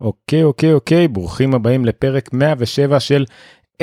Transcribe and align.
אוקיי 0.00 0.44
אוקיי 0.44 0.72
אוקיי 0.72 1.08
ברוכים 1.08 1.54
הבאים 1.54 1.84
לפרק 1.84 2.32
107 2.32 3.00
של 3.00 3.24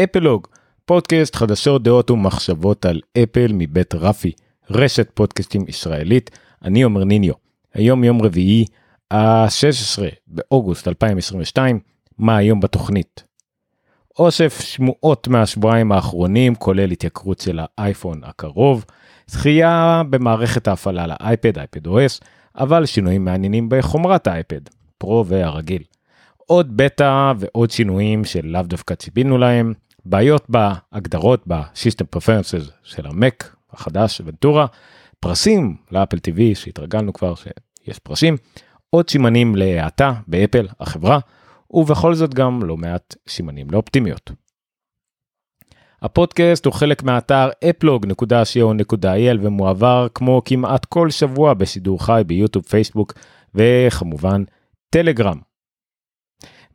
אפלוג 0.03 0.47
פודקאסט 0.85 1.35
חדשות 1.35 1.83
דעות 1.83 2.11
ומחשבות 2.11 2.85
על 2.85 3.01
אפל 3.23 3.51
מבית 3.53 3.95
רפי 3.95 4.31
רשת 4.69 5.09
פודקאסטים 5.13 5.65
ישראלית 5.67 6.29
אני 6.63 6.83
עומר 6.83 7.03
ניניו 7.03 7.33
היום 7.73 8.03
יום 8.03 8.21
רביעי 8.21 8.65
ה-16 9.11 10.01
באוגוסט 10.27 10.87
2022 10.87 11.79
מה 12.17 12.37
היום 12.37 12.59
בתוכנית. 12.59 13.23
אוסף 14.19 14.61
שמועות 14.61 15.27
מהשבועיים 15.27 15.91
האחרונים 15.91 16.55
כולל 16.55 16.91
התייקרות 16.91 17.39
של 17.39 17.59
האייפון 17.77 18.21
הקרוב 18.23 18.85
זכייה 19.27 20.01
במערכת 20.09 20.67
ההפעלה 20.67 21.07
לאייפד 21.07 21.57
אייפד 21.57 21.87
OS 21.87 22.25
אבל 22.57 22.85
שינויים 22.85 23.25
מעניינים 23.25 23.69
בחומרת 23.69 24.27
האייפד 24.27 24.61
פרו 24.97 25.25
והרגיל. 25.27 25.83
עוד 26.47 26.77
בטא 26.77 27.33
ועוד 27.39 27.71
שינויים 27.71 28.25
שלאו 28.25 28.61
דווקא 28.61 28.95
ציפינו 28.95 29.37
להם, 29.37 29.73
בעיות 30.05 30.49
בהגדרות 30.49 31.47
preferences 32.09 32.69
של 32.83 33.07
המק 33.07 33.55
החדש 33.71 34.21
ונטורה, 34.25 34.65
פרסים 35.19 35.75
לאפל 35.91 36.17
TV 36.17 36.55
שהתרגלנו 36.55 37.13
כבר 37.13 37.33
שיש 37.35 37.99
פרסים, 37.99 38.37
עוד 38.89 39.09
סימנים 39.09 39.55
להאטה 39.55 40.13
באפל 40.27 40.67
החברה, 40.79 41.19
ובכל 41.73 42.13
זאת 42.13 42.33
גם 42.33 42.63
לא 42.63 42.77
מעט 42.77 43.15
סימנים 43.27 43.67
לאופטימיות. 43.71 44.31
הפודקאסט 46.01 46.65
הוא 46.65 46.73
חלק 46.73 47.03
מהאתר 47.03 47.49
אפלוג.co.il 47.69 49.37
ומועבר 49.41 50.07
כמו 50.13 50.41
כמעט 50.45 50.85
כל 50.85 51.09
שבוע 51.09 51.53
בשידור 51.53 52.05
חי 52.05 52.21
ביוטיוב, 52.27 52.65
פייסבוק 52.65 53.13
וכמובן 53.55 54.43
טלגרם. 54.89 55.50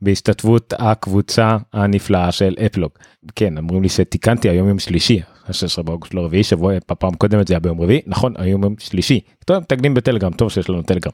בהשתתפות 0.01 0.73
הקבוצה 0.79 1.57
הנפלאה 1.73 2.31
של 2.31 2.55
אפלוג. 2.65 2.91
כן, 3.35 3.57
אמרים 3.57 3.83
לי 3.83 3.89
שתיקנתי 3.89 4.49
היום 4.49 4.67
יום 4.67 4.79
שלישי, 4.79 5.21
ה-16 5.45 5.83
באוגוסט 5.83 6.13
לא 6.13 6.21
רביעי, 6.21 6.43
שבוע 6.43 6.73
בפעם 6.91 7.13
קודמת 7.13 7.47
זה 7.47 7.53
היה 7.53 7.59
ביום 7.59 7.81
רביעי, 7.81 8.01
נכון, 8.07 8.33
היום 8.37 8.63
יום 8.63 8.75
שלישי. 8.79 9.19
טוב, 9.45 9.63
תקדים 9.63 9.93
בטלגרם, 9.93 10.31
טוב 10.31 10.51
שיש 10.51 10.69
לנו 10.69 10.81
טלגרם. 10.81 11.11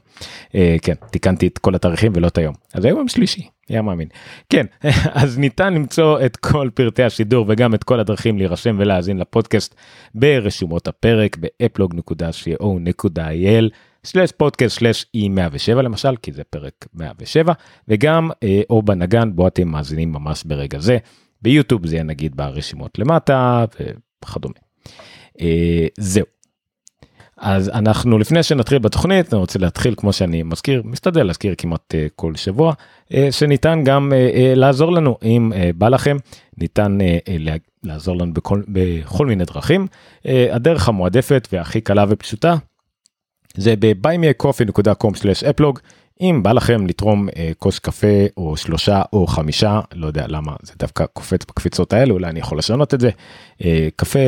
אה, 0.54 0.76
כן, 0.82 0.94
תיקנתי 1.10 1.46
את 1.46 1.58
כל 1.58 1.74
התאריכים 1.74 2.12
ולא 2.14 2.26
את 2.26 2.38
היום. 2.38 2.54
אז 2.74 2.84
היום 2.84 2.98
יום 2.98 3.08
שלישי, 3.08 3.48
היה 3.68 3.82
מאמין. 3.82 4.08
כן, 4.50 4.66
אז 5.22 5.38
ניתן 5.38 5.74
למצוא 5.74 6.18
את 6.26 6.36
כל 6.36 6.68
פרטי 6.74 7.02
השידור 7.02 7.46
וגם 7.48 7.74
את 7.74 7.84
כל 7.84 8.00
הדרכים 8.00 8.38
להירשם 8.38 8.76
ולהאזין 8.78 9.18
לפודקאסט 9.18 9.74
ברשומות 10.14 10.88
הפרק 10.88 11.36
ב-eplog.co.il. 11.40 13.70
סלש 14.04 14.32
פודקאסט 14.32 14.78
סלש 14.78 15.06
e 15.16 15.28
107 15.30 15.82
למשל 15.82 16.16
כי 16.22 16.32
זה 16.32 16.44
פרק 16.44 16.86
107 16.94 17.52
וגם 17.88 18.30
אה, 18.42 18.62
או 18.70 18.82
בנגן 18.82 19.36
בו 19.36 19.48
אתם 19.48 19.68
מאזינים 19.68 20.12
ממש 20.12 20.44
ברגע 20.44 20.78
זה 20.78 20.98
ביוטיוב 21.42 21.86
זה 21.86 22.02
נגיד 22.02 22.36
ברשימות 22.36 22.98
למטה 22.98 23.64
וכדומה. 24.22 24.54
אה, 25.40 25.86
זהו. 25.98 26.24
אז 27.36 27.68
אנחנו 27.68 28.18
לפני 28.18 28.42
שנתחיל 28.42 28.78
בתוכנית 28.78 29.34
אני 29.34 29.40
רוצה 29.40 29.58
להתחיל 29.58 29.94
כמו 29.96 30.12
שאני 30.12 30.42
מזכיר 30.42 30.82
משתדל 30.84 31.22
להזכיר 31.22 31.54
כמעט 31.58 31.94
uh, 31.94 32.12
כל 32.16 32.34
שבוע 32.34 32.72
uh, 32.72 33.14
שניתן 33.30 33.84
גם 33.84 34.12
uh, 34.12 34.34
uh, 34.34 34.58
לעזור 34.58 34.92
לנו 34.92 35.16
אם 35.22 35.52
uh, 35.52 35.56
בא 35.78 35.88
לכם 35.88 36.16
ניתן 36.58 36.98
uh, 37.00 37.28
uh, 37.28 37.58
לעזור 37.82 38.16
לנו 38.16 38.32
בכל, 38.32 38.62
בכל 38.68 39.26
מיני 39.26 39.44
דרכים 39.44 39.86
uh, 40.22 40.28
הדרך 40.52 40.88
המועדפת 40.88 41.48
והכי 41.52 41.80
קלה 41.80 42.04
ופשוטה 42.08 42.56
זה 43.56 43.74
ב-buymeacoffee.com/אפלוג 43.78 45.78
אם 46.20 46.40
בא 46.42 46.52
לכם 46.52 46.86
לתרום 46.86 47.28
אה, 47.36 47.52
כוס 47.58 47.78
קפה 47.78 48.26
או 48.36 48.56
שלושה 48.56 49.02
או 49.12 49.26
חמישה 49.26 49.80
לא 49.94 50.06
יודע 50.06 50.26
למה 50.28 50.52
זה 50.62 50.72
דווקא 50.78 51.06
קופץ 51.06 51.44
בקפיצות 51.44 51.92
האלה 51.92 52.12
אולי 52.12 52.26
אני 52.26 52.40
יכול 52.40 52.58
לשנות 52.58 52.94
את 52.94 53.00
זה. 53.00 53.10
אה, 53.64 53.88
קפה 53.96 54.18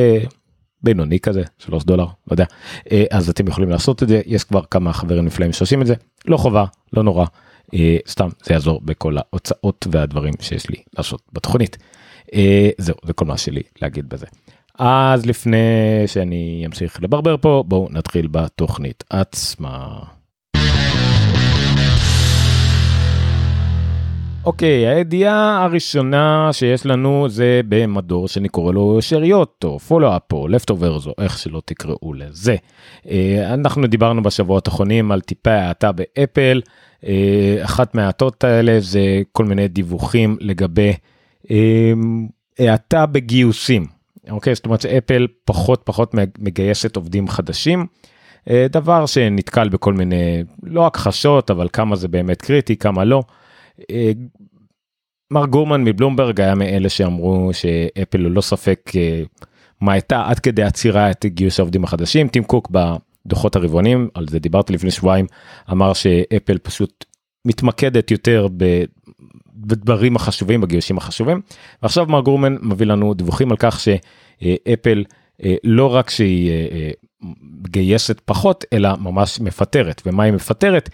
בינוני 0.83 1.19
כזה 1.19 1.43
שלוש 1.57 1.83
דולר 1.83 2.05
לא 2.05 2.31
יודע. 2.31 2.45
אה, 2.91 3.03
אז 3.11 3.29
אתם 3.29 3.47
יכולים 3.47 3.69
לעשות 3.69 4.03
את 4.03 4.07
זה. 4.07 4.21
יש 4.25 4.43
כבר 4.43 4.61
כמה 4.71 4.93
חברים 4.93 5.25
נפלאים 5.25 5.53
שעושים 5.53 5.81
את 5.81 5.87
זה. 5.87 5.95
לא 6.25 6.37
חובה 6.37 6.65
לא 6.93 7.03
נורא. 7.03 7.25
אה, 7.73 7.97
סתם 8.07 8.29
זה 8.43 8.53
יעזור 8.53 8.81
בכל 8.85 9.17
ההוצאות 9.17 9.87
והדברים 9.91 10.33
שיש 10.39 10.69
לי 10.69 10.77
לעשות 10.97 11.21
בתוכנית. 11.33 11.77
אה, 12.33 12.69
זהו 12.77 12.95
זה 13.05 13.13
כל 13.13 13.25
מה 13.25 13.37
שלי 13.37 13.61
להגיד 13.81 14.09
בזה. 14.09 14.25
אז 14.79 15.25
לפני 15.25 15.57
שאני 16.05 16.63
אמשיך 16.65 17.03
לברבר 17.03 17.37
פה 17.37 17.63
בואו 17.67 17.87
נתחיל 17.91 18.27
בתוכנית 18.27 19.03
עצמה. 19.09 19.99
אוקיי, 24.45 24.87
הידיעה 24.87 25.63
הראשונה 25.63 26.49
שיש 26.51 26.85
לנו 26.85 27.29
זה 27.29 27.61
במדור 27.69 28.27
שאני 28.27 28.49
קורא 28.49 28.73
לו 28.73 29.01
שאריות 29.01 29.63
או 29.63 29.79
פולו-אפ 29.79 30.33
או 30.33 30.47
לפטוברס 30.47 31.07
או 31.07 31.13
איך 31.21 31.37
שלא 31.37 31.61
תקראו 31.65 32.13
לזה. 32.13 32.55
אה, 33.09 33.53
אנחנו 33.53 33.87
דיברנו 33.87 34.23
בשבועות 34.23 34.67
האחרונים 34.67 35.11
על 35.11 35.21
טיפי 35.21 35.49
האטה 35.49 35.91
באפל, 35.91 36.61
אה, 37.07 37.57
אחת 37.63 37.95
מההאטות 37.95 38.43
האלה 38.43 38.79
זה 38.79 39.21
כל 39.31 39.45
מיני 39.45 39.67
דיווחים 39.67 40.37
לגבי 40.39 40.93
אה, 41.51 41.93
האטה 42.59 43.05
בגיוסים. 43.05 43.96
אוקיי 44.29 44.55
זאת 44.55 44.65
אומרת 44.65 44.81
שאפל 44.81 45.27
פחות 45.45 45.81
פחות 45.85 46.15
מגייסת 46.39 46.95
עובדים 46.95 47.27
חדשים. 47.27 47.85
אה, 48.49 48.65
דבר 48.69 49.05
שנתקל 49.05 49.69
בכל 49.69 49.93
מיני 49.93 50.43
לא 50.63 50.87
הכחשות 50.87 51.51
אבל 51.51 51.67
כמה 51.73 51.95
זה 51.95 52.07
באמת 52.07 52.41
קריטי 52.41 52.75
כמה 52.75 53.03
לא. 53.03 53.23
אה, 53.91 54.11
מר 55.31 55.45
גורמן 55.45 55.83
מבלומברג 55.83 56.41
היה 56.41 56.55
מאלה 56.55 56.89
שאמרו 56.89 57.49
שאפל 57.53 58.17
ללא 58.17 58.41
ספק 58.41 58.91
אה, 58.95 59.23
מאטה 59.81 60.27
עד 60.27 60.39
כדי 60.39 60.63
עצירה 60.63 61.11
את 61.11 61.25
גיוס 61.25 61.59
העובדים 61.59 61.83
החדשים 61.83 62.27
טים 62.27 62.43
קוק 62.43 62.71
בדוחות 62.71 63.55
הרבעוניים 63.55 64.09
על 64.13 64.27
זה 64.27 64.39
דיברתי 64.39 64.73
לפני 64.73 64.91
שבועיים 64.91 65.25
אמר 65.71 65.93
שאפל 65.93 66.57
פשוט 66.57 67.05
מתמקדת 67.47 68.11
יותר 68.11 68.47
בדברים 69.55 70.15
החשובים 70.15 70.61
בגיושים 70.61 70.97
החשובים. 70.97 71.41
ועכשיו 71.81 72.05
מר 72.05 72.21
גורמן 72.21 72.55
מביא 72.61 72.85
לנו 72.85 73.13
דיווחים 73.13 73.51
על 73.51 73.57
כך 73.59 73.79
שאפל 73.79 75.03
אה, 75.43 75.55
לא 75.63 75.95
רק 75.95 76.09
שהיא 76.09 76.51
אה, 76.51 76.65
אה, 76.71 76.89
מגייסת 77.41 78.21
פחות 78.25 78.65
אלא 78.73 78.89
ממש 78.99 79.39
מפטרת. 79.39 80.01
ומה 80.05 80.23
היא 80.23 80.33
מפטרת? 80.33 80.89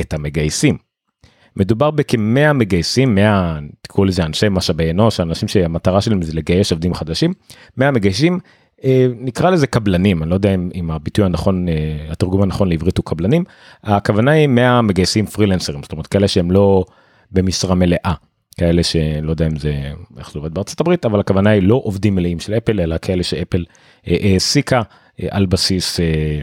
את 0.00 0.14
המגייסים. 0.14 0.76
מדובר 1.56 1.90
בכמאה 1.90 2.52
מגייסים 2.52 3.14
100 3.14 3.58
תקראו 3.80 4.04
לזה 4.04 4.24
אנשי 4.24 4.46
משאבי 4.50 4.90
אנוש 4.90 5.20
אנשים 5.20 5.48
שהמטרה 5.48 6.00
שלהם 6.00 6.22
זה 6.22 6.34
לגייס 6.34 6.72
עובדים 6.72 6.94
חדשים. 6.94 7.32
100 7.76 7.90
מגייסים 7.90 8.38
נקרא 9.20 9.50
לזה 9.50 9.66
קבלנים 9.66 10.22
אני 10.22 10.30
לא 10.30 10.34
יודע 10.34 10.54
אם, 10.54 10.70
אם 10.74 10.90
הביטוי 10.90 11.24
הנכון 11.24 11.66
התרגום 12.10 12.42
הנכון 12.42 12.68
לעברית 12.68 12.98
הוא 12.98 13.04
קבלנים. 13.04 13.44
הכוונה 13.82 14.30
היא 14.30 14.46
100 14.46 14.82
מגייסים 14.82 15.26
פרילנסרים 15.26 15.82
זאת 15.82 15.92
אומרת 15.92 16.06
כאלה 16.06 16.28
שהם 16.28 16.50
לא 16.50 16.84
במשרה 17.32 17.74
מלאה 17.74 18.14
כאלה 18.58 18.82
שלא 18.82 19.30
יודע 19.30 19.46
אם 19.46 19.56
זה 19.56 19.92
איך 20.18 20.32
זה 20.32 20.38
עובד 20.38 20.54
בארצות 20.54 20.80
הברית 20.80 21.04
אבל 21.04 21.20
הכוונה 21.20 21.50
היא 21.50 21.62
לא 21.62 21.80
עובדים 21.84 22.14
מלאים 22.14 22.40
של 22.40 22.54
אפל 22.54 22.80
אלא 22.80 22.96
כאלה 23.02 23.22
שאפל 23.22 23.64
אה, 24.08 24.16
העסיקה 24.22 24.82
אה, 25.22 25.26
על 25.30 25.46
בסיס 25.46 26.00
אה, 26.00 26.40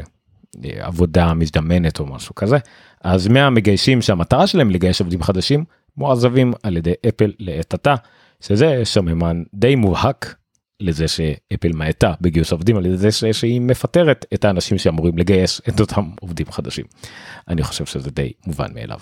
עבודה 0.79 1.33
מזדמנת 1.33 1.99
או 1.99 2.05
משהו 2.05 2.35
כזה. 2.35 2.57
אז 3.03 3.27
מהמגיישים 3.27 4.01
שהמטרה 4.01 4.47
שלהם 4.47 4.69
לגייס 4.69 4.99
עובדים 4.99 5.23
חדשים 5.23 5.63
מועזבים 5.97 6.53
על 6.63 6.77
ידי 6.77 6.93
אפל 7.07 7.31
לעת 7.39 7.73
עתה 7.73 7.95
שזה 8.41 8.81
סממן 8.83 9.43
די 9.53 9.75
מובהק 9.75 10.35
לזה 10.83 11.07
שאפל 11.07 11.71
מאטה 11.73 12.13
בגיוס 12.21 12.51
עובדים 12.51 12.77
על 12.77 12.85
ידי 12.85 12.97
זה 12.97 13.33
שהיא 13.33 13.61
מפטרת 13.61 14.25
את 14.33 14.45
האנשים 14.45 14.77
שאמורים 14.77 15.17
לגייס 15.17 15.61
את 15.69 15.79
אותם 15.79 16.09
עובדים 16.21 16.51
חדשים. 16.51 16.85
אני 17.47 17.63
חושב 17.63 17.85
שזה 17.85 18.11
די 18.11 18.31
מובן 18.47 18.73
מאליו. 18.73 18.99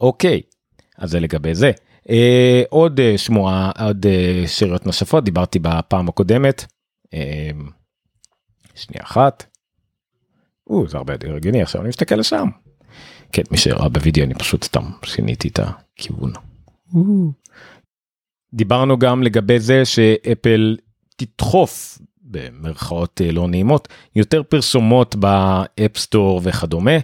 אוקיי 0.00 0.40
אז 0.98 1.10
זה 1.10 1.20
לגבי 1.20 1.54
זה. 1.54 1.70
אה, 2.10 2.62
עוד 2.68 3.00
אה, 3.00 3.18
שמועה 3.18 3.72
עוד 3.80 4.06
אה, 4.06 4.44
שאריות 4.46 4.86
נוספות 4.86 5.24
דיברתי 5.24 5.58
בפעם 5.58 6.08
הקודמת. 6.08 6.64
אה, 7.14 7.50
שנייה 8.74 9.04
אחת. 9.04 9.44
או, 10.66 10.88
זה 10.88 10.96
הרבה 10.96 11.12
יותר 11.12 11.36
הגיוני 11.36 11.62
עכשיו 11.62 11.80
אני 11.80 11.88
מסתכל 11.88 12.14
לשם. 12.14 12.48
כן 13.32 13.42
מי 13.50 13.58
שראה 13.58 13.88
בווידאו 13.88 14.24
אני 14.24 14.34
פשוט 14.34 14.64
סתם 14.64 14.84
שיניתי 15.04 15.48
את 15.48 15.58
הכיוון. 15.58 16.32
דיברנו 18.54 18.98
גם 18.98 19.22
לגבי 19.22 19.58
זה 19.58 19.84
שאפל 19.84 20.76
תדחוף 21.16 21.98
במרכאות 22.22 23.20
אה, 23.24 23.32
לא 23.32 23.48
נעימות 23.48 23.88
יותר 24.16 24.42
פרסומות 24.42 25.16
באפסטור 25.16 26.40
וכדומה. 26.44 26.98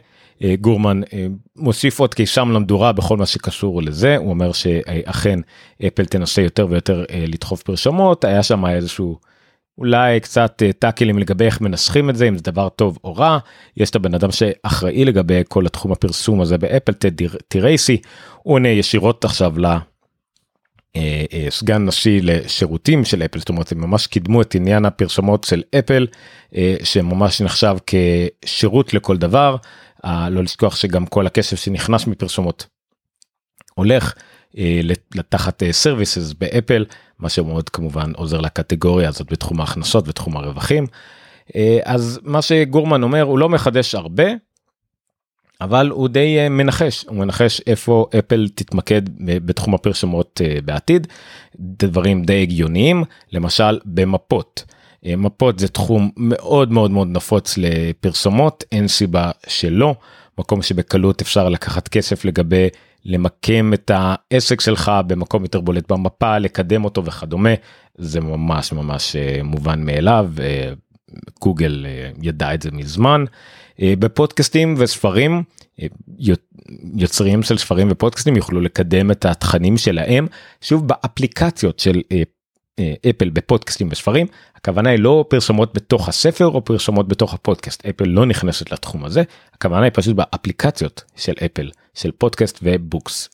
אה, 0.45 0.55
גורמן 0.61 1.01
אה, 1.13 1.27
מוסיף 1.57 2.01
עוד 2.01 2.15
קיסם 2.15 2.51
למדורה 2.51 2.93
בכל 2.93 3.17
מה 3.17 3.27
שקשור 3.27 3.83
לזה. 3.83 4.17
הוא 4.17 4.31
אומר 4.31 4.53
שאכן 4.53 5.41
אפל 5.87 6.05
תנסה 6.05 6.43
יותר 6.43 6.67
ויותר 6.71 7.05
לדחוף 7.29 7.63
פרסומות 7.63 8.25
היה 8.25 8.43
שם 8.43 8.67
איזשהו 8.67 9.19
אולי 9.79 10.21
קצת 10.21 10.63
טאקלים 10.79 11.19
לגבי 11.19 11.45
איך 11.45 11.61
מנסחים 11.61 12.11
את 12.11 12.17
זה 12.17 12.29
אם 12.29 12.37
זה 12.37 12.43
דבר 12.43 12.69
טוב 12.69 12.99
או 13.05 13.15
רע. 13.15 13.39
יש 13.77 13.91
את 13.91 13.97
הבן 13.97 14.15
אדם 14.15 14.31
שאחראי 14.31 15.05
לגבי 15.05 15.43
כל 15.49 15.67
התחום 15.67 15.93
הפרסום 15.93 16.41
הזה 16.41 16.59
באפל 16.59 16.93
טירייסי 17.49 17.97
הוא 18.43 18.55
עונה 18.55 18.69
ישירות 18.69 19.25
עכשיו. 19.25 19.55
סגן 21.51 21.85
נשיא 21.85 22.21
לשירותים 22.23 23.05
של 23.05 23.23
אפל 23.23 23.39
זאת 23.39 23.49
אומרת 23.49 23.73
הם 23.73 23.81
ממש 23.81 24.07
קידמו 24.07 24.43
את 24.43 24.55
עניין 24.55 24.85
הפרסומות 24.85 25.45
של 25.45 25.63
אפל 25.79 26.07
שממש 26.85 27.41
נחשב 27.41 27.77
כשירות 28.43 28.95
לכל 28.95 29.17
דבר 29.17 29.57
לא 30.05 30.43
לשכוח 30.43 30.77
שגם 30.77 31.07
כל 31.07 31.27
הכסף 31.27 31.57
שנכנס 31.61 32.07
מפרסומות 32.07 32.67
הולך 33.75 34.15
לתחת 35.15 35.63
services 35.71 36.33
באפל 36.33 36.85
מה 37.19 37.29
שמאוד 37.29 37.69
כמובן 37.69 38.13
עוזר 38.17 38.41
לקטגוריה 38.41 39.09
הזאת 39.09 39.33
בתחום 39.33 39.61
ההכנסות 39.61 40.09
ותחום 40.09 40.37
הרווחים. 40.37 40.87
אז 41.85 42.21
מה 42.23 42.43
שגורמן 42.43 43.03
אומר 43.03 43.23
הוא 43.23 43.39
לא 43.39 43.49
מחדש 43.49 43.95
הרבה. 43.95 44.25
אבל 45.61 45.91
הוא 45.91 46.09
די 46.09 46.49
מנחש. 46.51 47.05
הוא 47.05 47.17
מנחש 47.17 47.61
איפה 47.67 48.07
אפל 48.19 48.49
תתמקד 48.55 49.03
בתחום 49.21 49.75
הפרסומות 49.75 50.41
בעתיד. 50.65 51.07
דברים 51.59 52.23
די 52.25 52.43
הגיוניים 52.43 53.05
למשל 53.33 53.79
במפות. 53.85 54.65
מפות 55.03 55.59
זה 55.59 55.69
תחום 55.69 56.11
מאוד 56.17 56.73
מאוד 56.73 56.91
מאוד 56.91 57.09
נפוץ 57.09 57.55
לפרסומות 57.59 58.65
אין 58.73 58.89
סיבה 58.89 59.31
שלא. 59.49 59.95
מקום 60.39 60.63
שבקלות 60.63 61.21
אפשר 61.21 61.49
לקחת 61.49 61.89
כסף 61.89 62.25
לגבי 62.25 62.69
למקם 63.05 63.75
את 63.75 63.91
העסק 63.95 64.61
שלך 64.61 64.93
במקום 65.07 65.43
יותר 65.43 65.61
בולט 65.61 65.93
במפה 65.93 66.39
לקדם 66.39 66.85
אותו 66.85 67.05
וכדומה. 67.05 67.51
זה 67.99 68.21
ממש 68.21 68.73
ממש 68.73 69.17
מובן 69.45 69.85
מאליו 69.87 70.31
גוגל 71.41 71.87
ידע 72.23 72.55
את 72.55 72.63
זה 72.63 72.71
מזמן 72.73 73.25
בפודקאסטים 73.83 74.75
וספרים 74.79 75.43
יוצרים 76.95 77.43
של 77.43 77.59
ספרים 77.59 77.89
ופודקאסטים 77.91 78.37
יוכלו 78.37 78.61
לקדם 78.61 79.11
את 79.11 79.25
התכנים 79.25 79.77
שלהם. 79.77 80.27
שוב 80.61 80.89
באפליקציות 80.89 81.79
של 81.79 82.01
אפל 83.11 83.31
בפודקאסטים 83.31 83.89
וספרים 83.91 84.27
הכוונה 84.57 84.91
היא 84.91 84.99
לא 84.99 85.25
פרסומות 85.29 85.75
בתוך 85.75 86.09
הספר 86.09 86.47
או 86.47 86.65
פרסומות 86.65 87.09
בתוך 87.09 87.35
הפודקאסט. 87.35 87.87
אפל 87.87 88.05
לא 88.05 88.27
נכנסת 88.27 88.73
לתחום 88.73 89.05
הזה 89.05 89.23
הכוונה 89.55 89.85
היא 89.85 89.93
פשוט 89.95 90.17
באפליקציות 90.17 91.05
של 91.17 91.33
אפל 91.45 91.71
של 91.95 92.11
פודקאסט 92.11 92.59
ובוקס. 92.63 93.29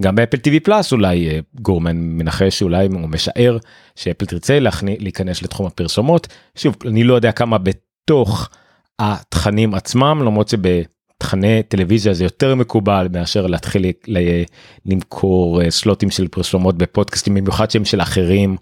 גם 0.00 0.14
באפל 0.14 0.36
TV 0.36 0.60
פלאס 0.60 0.92
אולי 0.92 1.40
גורמן 1.54 1.96
מנחש 1.96 2.62
אולי 2.62 2.86
הוא 2.86 3.08
משער 3.08 3.58
שאפל 3.96 4.26
תרצה 4.26 4.60
להכניס 4.60 4.96
להיכנס 5.00 5.42
לתחום 5.42 5.66
הפרסומות. 5.66 6.28
שוב 6.54 6.76
אני 6.86 7.04
לא 7.04 7.14
יודע 7.14 7.32
כמה 7.32 7.58
בתוך 7.58 8.48
התכנים 9.00 9.74
עצמם 9.74 10.22
למרות 10.24 10.48
שבתכני 10.48 11.62
טלוויזיה 11.62 12.14
זה 12.14 12.24
יותר 12.24 12.54
מקובל 12.54 13.08
מאשר 13.12 13.46
להתחיל 13.46 13.86
למכור 14.86 15.70
סלוטים 15.70 16.10
של 16.10 16.28
פרסומות 16.28 16.78
בפודקאסטים 16.78 17.34
במיוחד 17.34 17.70
שהם 17.70 17.84
של 17.84 18.00
אחרים 18.00 18.56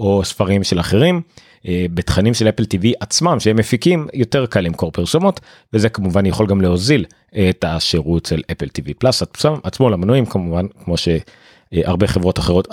או 0.00 0.24
ספרים 0.24 0.64
של 0.64 0.80
אחרים. 0.80 1.22
בתכנים 1.68 2.34
של 2.34 2.48
אפל 2.48 2.64
טיווי 2.64 2.92
עצמם 3.00 3.40
שהם 3.40 3.56
מפיקים 3.56 4.06
יותר 4.14 4.46
קל 4.46 4.60
למכור 4.60 4.90
פרסומות 4.90 5.40
וזה 5.72 5.88
כמובן 5.88 6.26
יכול 6.26 6.46
גם 6.46 6.60
להוזיל 6.60 7.04
את 7.50 7.64
השירות 7.64 8.26
של 8.26 8.42
אפל 8.52 8.68
טיווי 8.68 8.94
פלאס 8.94 9.22
עצמו 9.62 9.90
למנויים 9.90 10.26
כמובן 10.26 10.66
כמו 10.84 10.94
שהרבה 10.96 12.06
חברות 12.06 12.38
אחרות 12.38 12.68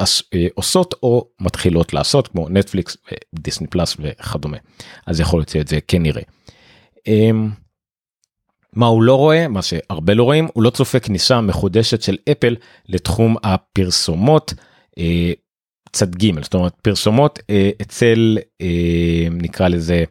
עושות 0.56 0.96
או 1.04 1.26
מתחילות 1.40 1.94
לעשות 1.94 2.28
כמו 2.28 2.50
נטפליקס 2.50 2.98
דיסני 3.34 3.68
פלאס 3.68 3.98
וכדומה 4.00 4.58
אז 5.06 5.20
יכול 5.20 5.40
להיות 5.40 5.50
שאת 5.50 5.68
זה 5.68 5.80
כן. 5.88 6.04
מה 8.74 8.86
הוא 8.86 9.04
לא 9.04 9.16
רואה 9.16 9.48
מה 9.48 9.62
שהרבה 9.62 10.14
לא 10.14 10.24
רואים 10.24 10.48
הוא 10.54 10.64
לא 10.64 10.70
צופה 10.70 11.00
כניסה 11.00 11.42
מחודשת 11.42 12.02
של 12.02 12.18
אפל 12.32 12.56
לתחום 12.90 13.36
הפרסומות. 13.44 14.54
צד 15.92 16.16
ג' 16.16 16.44
זאת 16.44 16.54
אומרת 16.54 16.74
פרסומות 16.82 17.40
אצל 17.82 18.38
נקרא 19.32 19.68
לזה 19.68 20.04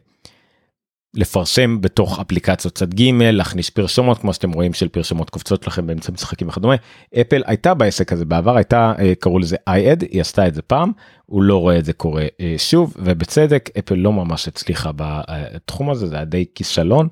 לפרסם 1.17 1.81
בתוך 1.81 2.19
אפליקציות 2.19 2.75
צד 2.75 2.93
ג' 2.93 3.11
להכניס 3.21 3.69
פרסומות 3.69 4.17
כמו 4.17 4.33
שאתם 4.33 4.51
רואים 4.51 4.73
של 4.73 4.87
פרסומות 4.87 5.29
קופצות 5.29 5.67
לכם 5.67 5.87
באמצע 5.87 6.11
משחקים 6.11 6.47
וכדומה 6.47 6.75
אפל 7.21 7.43
הייתה 7.45 7.73
בעסק 7.73 8.13
הזה 8.13 8.25
בעבר 8.25 8.55
הייתה 8.55 8.93
קראו 9.19 9.39
לזה 9.39 9.55
iAd 9.69 10.05
היא 10.11 10.21
עשתה 10.21 10.47
את 10.47 10.55
זה 10.55 10.61
פעם 10.61 10.91
הוא 11.25 11.43
לא 11.43 11.57
רואה 11.57 11.79
את 11.79 11.85
זה 11.85 11.93
קורה 11.93 12.25
שוב 12.57 12.93
ובצדק 12.99 13.69
אפל 13.79 13.95
לא 13.95 14.13
ממש 14.13 14.47
הצליחה 14.47 14.91
בתחום 14.95 15.89
הזה 15.89 16.07
זה 16.07 16.15
היה 16.15 16.25
די 16.25 16.45
כישלון. 16.55 17.07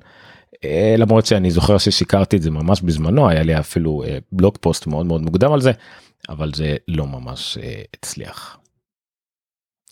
למרות 0.98 1.26
שאני 1.26 1.50
זוכר 1.50 1.78
ששיקרתי 1.78 2.36
את 2.36 2.42
זה 2.42 2.50
ממש 2.50 2.80
בזמנו 2.80 3.28
היה 3.28 3.42
לי 3.42 3.58
אפילו 3.58 4.02
בלוג 4.32 4.56
פוסט 4.60 4.86
מאוד 4.86 5.06
מאוד 5.06 5.22
מוקדם 5.22 5.52
על 5.52 5.60
זה 5.60 5.72
אבל 6.28 6.52
זה 6.54 6.76
לא 6.88 7.06
ממש 7.06 7.58
הצליח. 7.96 8.58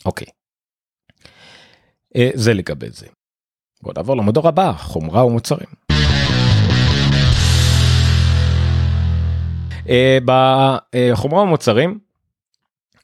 אוקיי. 0.05 0.27
זה 2.35 2.55
לגבי 2.55 2.91
זה. 2.91 3.07
בוא 3.85 3.93
נעבור 3.97 4.17
למדור 4.17 4.49
הבא 4.49 4.73
חומרה 4.73 5.27
ומוצרים. 5.27 5.67
בחומרה 10.25 11.43
ומוצרים 11.43 11.99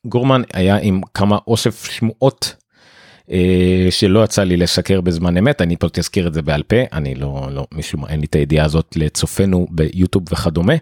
גורמן 0.07 0.43
היה 0.55 0.77
עם 0.77 1.01
כמה 1.15 1.39
אוסף 1.47 1.85
שמועות 1.85 2.55
שלא 3.91 4.25
יצא 4.25 4.43
לי 4.43 4.57
לשקר 4.57 5.01
בזמן 5.01 5.37
אמת 5.37 5.63
אני 5.63 5.77
פה 5.77 5.87
תזכיר 5.93 6.29
את 6.29 6.35
זה 6.35 6.43
בעל 6.43 6.63
פה 6.63 6.77
אני 6.93 7.15
לא 7.15 7.49
לא 7.51 7.67
משום 7.75 8.07
אין 8.07 8.21
לי 8.21 8.27
את 8.27 8.35
הידיעה 8.35 8.65
הזאת 8.65 8.97
לצופינו 8.97 9.67
ביוטיוב 9.71 10.25
וכדומה 10.33 10.75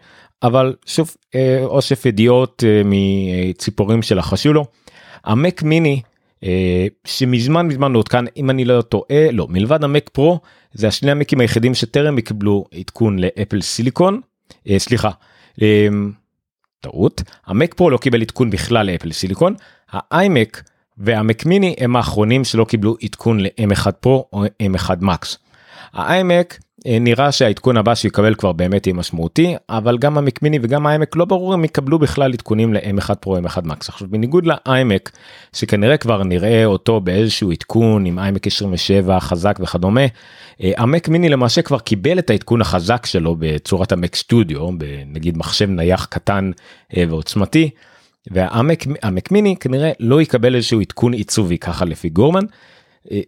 אבל 0.42 0.74
שוב 0.86 1.16
אוסף 1.62 2.06
ידיעות 2.06 2.64
מציפורים 2.84 4.02
שלחשו 4.02 4.52
לו. 4.52 4.64
המק 5.24 5.62
מיני 5.62 6.00
שמזמן 7.04 7.66
מזמן 7.66 7.92
לא 7.92 7.98
עודכן 7.98 8.24
אם 8.36 8.50
אני 8.50 8.64
לא 8.64 8.82
טועה 8.82 9.30
לא 9.32 9.46
מלבד 9.50 9.84
המק 9.84 10.08
פרו 10.12 10.40
זה 10.72 10.88
השני 10.88 11.10
המקים 11.10 11.40
היחידים 11.40 11.74
שטרם 11.74 12.18
יקבלו 12.18 12.64
עדכון 12.74 13.18
לאפל 13.18 13.60
סיליקון. 13.60 14.20
סליחה 14.78 15.10
טעות. 16.80 17.22
המק 17.46 17.74
פרו 17.74 17.90
לא 17.90 17.98
קיבל 17.98 18.22
עדכון 18.22 18.50
בכלל 18.50 18.86
לאפל 18.86 19.12
סיליקון. 19.12 19.54
האיימק 19.90 20.62
והמק 20.98 21.46
מיני 21.46 21.74
הם 21.78 21.96
האחרונים 21.96 22.44
שלא 22.44 22.64
קיבלו 22.64 22.96
עדכון 23.02 23.40
ל-M1 23.40 23.92
פרו 23.92 24.28
או 24.32 24.44
M1 24.44 24.90
מקס. 25.00 25.38
האיימק 25.92 26.58
נראה 26.86 27.32
שהעדכון 27.32 27.76
הבא 27.76 27.94
שיקבל 27.94 28.34
כבר 28.34 28.52
באמת 28.52 28.86
יהיה 28.86 28.94
משמעותי 28.94 29.56
אבל 29.68 29.98
גם 29.98 30.18
המקמיני 30.18 30.58
וגם 30.62 30.86
האיימק 30.86 31.16
לא 31.16 31.24
ברור 31.24 31.54
אם 31.54 31.64
יקבלו 31.64 31.98
בכלל 31.98 32.32
עדכונים 32.32 32.74
ל-M1 32.74 33.14
פרו 33.14 33.38
M1 33.38 33.60
מקס 33.64 33.88
עכשיו 33.88 34.08
בניגוד 34.10 34.44
לאיימק 34.46 35.10
שכנראה 35.52 35.96
כבר 35.96 36.22
נראה 36.22 36.64
אותו 36.64 37.00
באיזשהו 37.00 37.50
עדכון 37.52 38.06
עם 38.06 38.18
איימק 38.18 38.46
27 38.46 39.20
חזק 39.20 39.58
וכדומה 39.62 40.00
המק 40.60 41.08
מיני 41.08 41.28
למעשה 41.28 41.62
כבר 41.62 41.78
קיבל 41.78 42.18
את 42.18 42.30
העדכון 42.30 42.60
החזק 42.60 43.06
שלו 43.06 43.36
בצורת 43.38 43.92
המק 43.92 44.16
סטודיו 44.16 44.68
בנגיד 44.78 45.38
מחשב 45.38 45.70
נייח 45.70 46.04
קטן 46.04 46.50
ועוצמתי. 46.96 47.70
והמק 48.30 49.32
מיני 49.32 49.56
כנראה 49.60 49.92
לא 50.00 50.22
יקבל 50.22 50.54
איזשהו 50.54 50.80
עדכון 50.80 51.12
עיצובי 51.12 51.58
ככה 51.58 51.84
לפי 51.84 52.08
גורמן. 52.08 52.44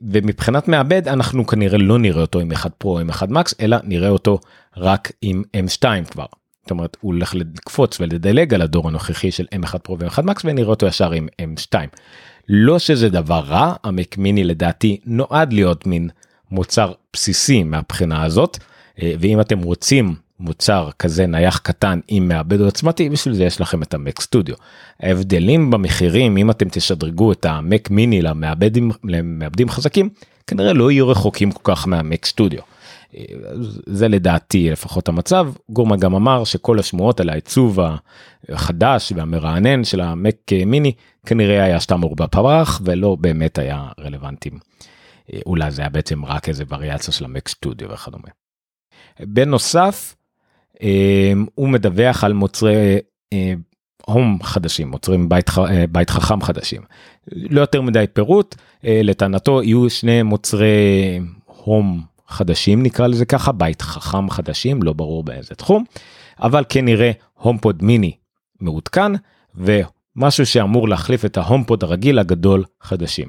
ומבחינת 0.02 0.68
מעבד 0.68 1.08
אנחנו 1.08 1.46
כנראה 1.46 1.78
לא 1.78 1.98
נראה 1.98 2.20
אותו 2.20 2.40
עם 2.40 2.52
1 2.52 2.72
פרו 2.78 2.98
עם 2.98 3.10
1 3.10 3.28
מקס 3.28 3.54
אלא 3.60 3.76
נראה 3.84 4.08
אותו 4.08 4.38
רק 4.76 5.12
עם 5.22 5.42
m2 5.56 5.84
כבר. 6.10 6.26
זאת 6.62 6.70
אומרת 6.70 6.96
הוא 7.00 7.12
הולך 7.12 7.34
לקפוץ 7.34 8.00
ולדלג 8.00 8.54
על 8.54 8.62
הדור 8.62 8.88
הנוכחי 8.88 9.30
של 9.30 9.46
m1 9.54 9.78
פרו 9.78 9.98
ו-1 9.98 10.22
מקס 10.22 10.42
ונראה 10.44 10.70
אותו 10.70 10.86
ישר 10.86 11.12
עם 11.12 11.28
m2. 11.42 11.74
לא 12.48 12.78
שזה 12.78 13.08
דבר 13.08 13.40
רע 13.40 13.74
המק 13.84 14.18
מיני 14.18 14.44
לדעתי 14.44 15.00
נועד 15.06 15.52
להיות 15.52 15.86
מין 15.86 16.08
מוצר 16.50 16.92
בסיסי 17.12 17.62
מהבחינה 17.62 18.22
הזאת 18.22 18.58
ואם 18.98 19.40
אתם 19.40 19.58
רוצים 19.58 20.14
מוצר 20.40 20.90
כזה 20.98 21.26
נייח 21.26 21.58
קטן 21.58 22.00
עם 22.08 22.28
מעבד 22.28 22.60
עוצמתי 22.60 23.08
בשביל 23.08 23.34
זה 23.34 23.44
יש 23.44 23.60
לכם 23.60 23.82
את 23.82 23.94
המק 23.94 24.20
סטודיו. 24.20 24.54
ההבדלים 25.00 25.70
במחירים 25.70 26.36
אם 26.36 26.50
אתם 26.50 26.68
תשדרגו 26.68 27.32
את 27.32 27.44
המק 27.44 27.90
מיני 27.90 28.22
למעבדים 28.22 28.90
למעבדים 29.04 29.68
חזקים 29.68 30.08
כנראה 30.46 30.72
לא 30.72 30.90
יהיו 30.90 31.08
רחוקים 31.08 31.52
כל 31.52 31.74
כך 31.74 31.88
מהמק 31.88 32.26
סטודיו. 32.26 32.60
זה 33.86 34.08
לדעתי 34.08 34.70
לפחות 34.70 35.08
המצב 35.08 35.52
גורמה 35.70 35.96
גם 35.96 36.14
אמר 36.14 36.44
שכל 36.44 36.78
השמועות 36.78 37.20
על 37.20 37.28
העיצוב 37.28 37.78
החדש 38.48 39.12
והמרענן 39.16 39.84
של 39.84 40.00
המק 40.00 40.36
מיני 40.66 40.92
כנראה 41.26 41.64
היה 41.64 41.80
סתם 41.80 42.00
עורבא 42.00 42.26
פרח 42.26 42.80
ולא 42.84 43.16
באמת 43.20 43.58
היה 43.58 43.88
רלוונטיים. 44.00 44.58
אולי 45.46 45.70
זה 45.70 45.82
היה 45.82 45.88
בעצם 45.88 46.24
רק 46.24 46.48
איזה 46.48 46.64
וריאציה 46.68 47.12
של 47.12 47.24
המק 47.24 47.48
סטודיו 47.48 47.90
וכדומה. 47.90 48.28
בנוסף 49.20 50.14
הוא 51.54 51.68
מדווח 51.68 52.24
על 52.24 52.32
מוצרי 52.32 52.98
הום 54.06 54.38
חדשים 54.42 54.88
מוצרים 54.88 55.28
בית, 55.28 55.50
אה, 55.58 55.84
בית 55.86 56.10
חכם 56.10 56.42
חדשים. 56.42 56.82
לא 57.32 57.60
יותר 57.60 57.80
מדי 57.80 58.04
פירוט 58.12 58.54
אה, 58.84 59.00
לטענתו 59.04 59.62
יהיו 59.62 59.90
שני 59.90 60.22
מוצרי 60.22 61.20
הום 61.46 62.02
חדשים 62.28 62.82
נקרא 62.82 63.06
לזה 63.06 63.24
ככה 63.24 63.52
בית 63.52 63.82
חכם 63.82 64.30
חדשים 64.30 64.82
לא 64.82 64.92
ברור 64.92 65.24
באיזה 65.24 65.54
תחום 65.54 65.84
אבל 66.40 66.64
כן 66.68 66.84
נראה 66.84 67.10
הומפוד 67.34 67.82
מיני 67.82 68.12
מעודכן 68.60 69.12
ומשהו 69.54 70.46
שאמור 70.46 70.88
להחליף 70.88 71.24
את 71.24 71.36
ההומפוד 71.36 71.84
הרגיל 71.84 72.18
הגדול 72.18 72.64
חדשים. 72.82 73.28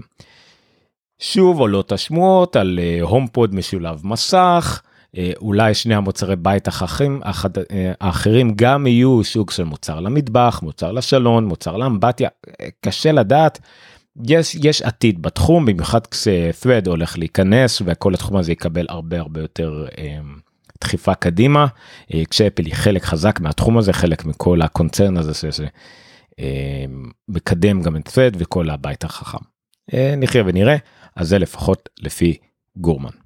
שוב 1.19 1.59
עולות 1.59 1.91
השמועות 1.91 2.55
על 2.55 2.79
הומפוד 3.01 3.55
משולב 3.55 4.01
מסך 4.03 4.81
אה, 4.85 4.90
אולי 5.37 5.73
שני 5.73 5.95
המוצרי 5.95 6.35
בית 6.35 6.67
החכים, 6.67 7.21
החד, 7.23 7.57
אה, 7.57 7.93
האחרים 8.01 8.53
גם 8.55 8.87
יהיו 8.87 9.23
סוג 9.23 9.51
של 9.51 9.63
מוצר 9.63 9.99
למטבח, 9.99 10.59
מוצר 10.63 10.91
לשלון, 10.91 11.45
מוצר 11.45 11.77
לאמבטיה, 11.77 12.29
אה, 12.61 12.67
קשה 12.81 13.11
לדעת. 13.11 13.59
יש, 14.27 14.55
יש 14.63 14.81
עתיד 14.81 15.21
בתחום, 15.21 15.65
במיוחד 15.65 16.07
כש-thread 16.07 16.89
הולך 16.89 17.17
להיכנס 17.17 17.81
וכל 17.85 18.13
התחום 18.13 18.37
הזה 18.37 18.51
יקבל 18.51 18.85
הרבה 18.89 19.19
הרבה 19.19 19.41
יותר 19.41 19.85
אה, 19.97 20.19
דחיפה 20.81 21.13
קדימה, 21.13 21.67
אה, 22.13 22.23
כשאפל 22.29 22.65
היא 22.65 22.73
חלק 22.73 23.03
חזק 23.03 23.39
מהתחום 23.39 23.77
הזה, 23.77 23.93
חלק 23.93 24.25
מכל 24.25 24.61
הקונצרן 24.61 25.17
הזה 25.17 25.49
שמקדם 27.29 27.77
אה, 27.77 27.83
גם 27.83 27.95
את 27.95 28.07
thread 28.07 28.35
וכל 28.37 28.69
הבית 28.69 29.03
החכם. 29.03 29.37
אה, 29.93 30.13
נחיה 30.17 30.43
ונראה, 30.45 30.75
אז 31.15 31.27
זה 31.27 31.39
לפחות 31.39 31.89
לפי 31.99 32.37
גורמן. 32.77 33.20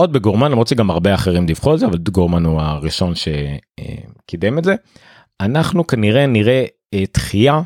עוד 0.00 0.12
בגורמן 0.12 0.50
למרות 0.50 0.68
שגם 0.68 0.90
הרבה 0.90 1.14
אחרים 1.14 1.46
דיווחו 1.46 1.70
על 1.70 1.78
זה 1.78 1.86
אבל 1.86 1.98
גורמן 1.98 2.44
הוא 2.44 2.60
הראשון 2.60 3.12
שקידם 3.14 4.58
את 4.58 4.64
זה. 4.64 4.74
אנחנו 5.40 5.86
כנראה 5.86 6.26
נראה 6.26 6.64
אה, 6.94 7.04
דחייה 7.14 7.60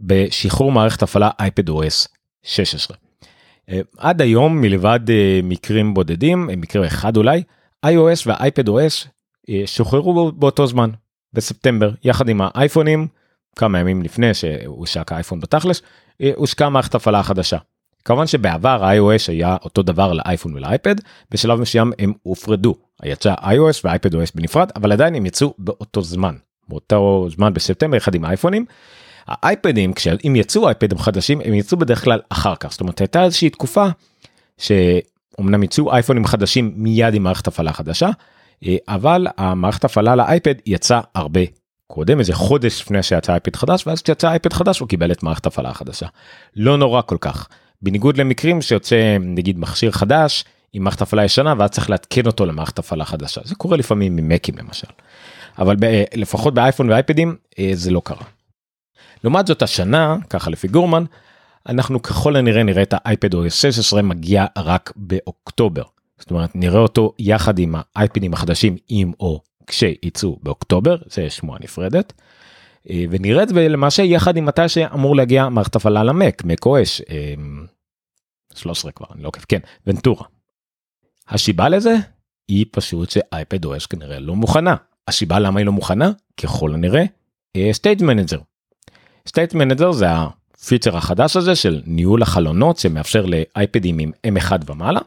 בשחרור 0.00 0.72
מערכת 0.72 1.02
הפעלה 1.02 1.30
אייפד 1.40 1.70
OS 1.70 2.08
16. 2.42 2.96
עד 3.98 4.22
היום 4.22 4.60
מלבד 4.60 5.00
אה, 5.10 5.40
מקרים 5.42 5.94
בודדים 5.94 6.46
מקרה 6.56 6.86
אחד 6.86 7.16
אולי 7.16 7.42
iOS 7.86 8.22
והאייפד 8.26 8.68
OS 8.68 9.08
אה, 9.48 9.62
שוחררו 9.66 10.32
באותו 10.32 10.66
זמן 10.66 10.90
בספטמבר 11.32 11.90
יחד 12.04 12.28
עם 12.28 12.40
האייפונים 12.44 13.08
כמה 13.56 13.78
ימים 13.78 14.02
לפני 14.02 14.34
שהושק 14.34 15.12
האייפון 15.12 15.40
בתכלס 15.40 15.82
הושקה 16.36 16.68
מערכת 16.68 16.94
הפעלה 16.94 17.22
חדשה. 17.22 17.58
כמובן 18.04 18.26
שבעבר 18.26 18.92
iOS 18.92 19.24
היה 19.28 19.56
אותו 19.64 19.82
דבר 19.82 20.12
לאייפון 20.12 20.54
ולאייפד 20.54 20.94
בשלב 21.30 21.60
מסוים 21.60 21.92
הם 21.98 22.12
הופרדו 22.22 22.74
יצא 23.04 23.34
iOS 23.34 23.80
ואייפד 23.84 24.14
OS 24.14 24.30
בנפרד 24.34 24.70
אבל 24.76 24.92
עדיין 24.92 25.14
הם 25.14 25.26
יצאו 25.26 25.54
באותו 25.58 26.02
זמן 26.02 26.34
באותו 26.68 27.28
זמן 27.30 27.54
בספטמבר 27.54 27.96
אחד 27.96 28.14
עם 28.14 28.24
אייפונים. 28.24 28.64
האייפדים 29.26 29.92
כשאם 29.92 30.36
יצאו 30.36 30.66
אייפדים 30.66 30.98
חדשים 30.98 31.40
הם 31.44 31.54
יצאו 31.54 31.78
בדרך 31.78 32.04
כלל 32.04 32.20
אחר 32.28 32.54
כך 32.60 32.72
זאת 32.72 32.80
אומרת 32.80 33.00
הייתה 33.00 33.24
איזושהי 33.24 33.50
תקופה 33.50 33.86
שאומנם 34.58 35.62
יצאו 35.62 35.92
אייפונים 35.92 36.24
חדשים 36.24 36.72
מיד 36.76 37.14
עם 37.14 37.22
מערכת 37.22 37.46
הפעלה 37.46 37.72
חדשה 37.72 38.10
אה, 38.66 38.76
אבל 38.88 39.26
המערכת 39.36 39.84
הפעלה 39.84 40.16
לאייפד 40.16 40.54
יצא 40.66 41.00
הרבה 41.14 41.40
קודם 41.86 42.18
איזה 42.18 42.34
חודש 42.34 42.80
לפני 42.80 43.02
שיצא 43.02 43.32
אייפד 43.32 43.56
חדש 43.56 43.86
ואז 43.86 44.02
כשיצא 44.02 44.28
אייפד 44.28 44.52
חדש 44.52 44.78
הוא 44.78 44.88
קיבל 44.88 45.12
את 45.12 45.22
מערכת 45.22 45.46
הפעלה 45.46 45.70
החדשה. 45.70 46.06
לא 46.56 46.78
נורא 46.78 47.02
כל 47.06 47.16
כך. 47.20 47.48
בניגוד 47.82 48.16
למקרים 48.16 48.62
שיוצא 48.62 49.16
נגיד 49.20 49.58
מכשיר 49.58 49.90
חדש 49.90 50.44
עם 50.72 50.84
מערכת 50.84 51.02
הפעלה 51.02 51.24
ישנה 51.24 51.54
ואז 51.58 51.70
צריך 51.70 51.90
להתקן 51.90 52.26
אותו 52.26 52.46
למערכת 52.46 52.78
הפעלה 52.78 53.04
חדשה 53.04 53.40
זה 53.44 53.54
קורה 53.54 53.76
לפעמים 53.76 54.18
עם 54.18 54.28
מקים 54.28 54.58
למשל. 54.58 54.86
אבל 55.58 55.76
ב- 55.80 56.04
לפחות 56.14 56.54
באייפון 56.54 56.90
ואייפדים 56.90 57.36
אה, 57.58 57.70
זה 57.74 57.90
לא 57.90 58.02
קרה. 58.04 58.24
לעומת 59.24 59.46
זאת 59.46 59.62
השנה 59.62 60.16
ככה 60.30 60.50
לפי 60.50 60.68
גורמן 60.68 61.04
אנחנו 61.68 62.02
ככל 62.02 62.36
הנראה 62.36 62.62
נראה 62.62 62.82
את 62.82 62.94
האייפד 62.96 63.34
OS 63.34 63.50
16 63.50 64.02
מגיע 64.02 64.46
רק 64.58 64.92
באוקטובר. 64.96 65.82
זאת 66.18 66.30
אומרת 66.30 66.56
נראה 66.56 66.80
אותו 66.80 67.12
יחד 67.18 67.58
עם 67.58 67.74
האייפדים 67.94 68.32
החדשים 68.32 68.76
עם 68.88 69.12
או 69.20 69.40
כשיצאו 69.66 70.38
באוקטובר 70.42 70.96
זה 71.06 71.30
שמועה 71.30 71.58
נפרדת. 71.62 72.12
אה, 72.90 73.04
ונראה 73.10 73.42
את 73.42 73.48
זה 73.48 73.68
למעשה 73.68 74.02
יחד 74.02 74.36
עם 74.36 74.46
מתי 74.46 74.68
שאמור 74.68 75.16
להגיע 75.16 75.48
מערכת 75.48 75.76
הפעלה 75.76 76.04
למק, 76.04 76.44
מק 76.44 76.66
OS, 76.66 77.02
13 78.54 78.92
כבר, 78.92 79.06
אני 79.14 79.22
לא 79.22 79.28
עוקב, 79.28 79.40
כן, 79.48 79.60
ונטורה. 79.86 80.24
השיבה 81.28 81.68
לזה 81.68 81.94
היא 82.48 82.66
פשוט 82.72 83.10
שאייפד 83.10 83.66
OS 83.66 83.86
כנראה 83.90 84.18
לא 84.18 84.34
מוכנה. 84.34 84.76
השיבה 85.08 85.38
למה 85.38 85.60
היא 85.60 85.66
לא 85.66 85.72
מוכנה? 85.72 86.10
ככל 86.42 86.74
הנראה, 86.74 87.04
Stage 87.72 88.02
Manager. 88.02 88.38
Stage 89.28 89.54
Manager 89.54 89.92
זה 89.92 90.06
הפיצ'ר 90.10 90.96
החדש 90.96 91.36
הזה 91.36 91.54
של 91.54 91.82
ניהול 91.86 92.22
החלונות 92.22 92.76
שמאפשר 92.76 93.26
לאייפדים 93.26 93.98
עם 93.98 94.12
M1 94.26 94.52
ומעלה. 94.66 95.00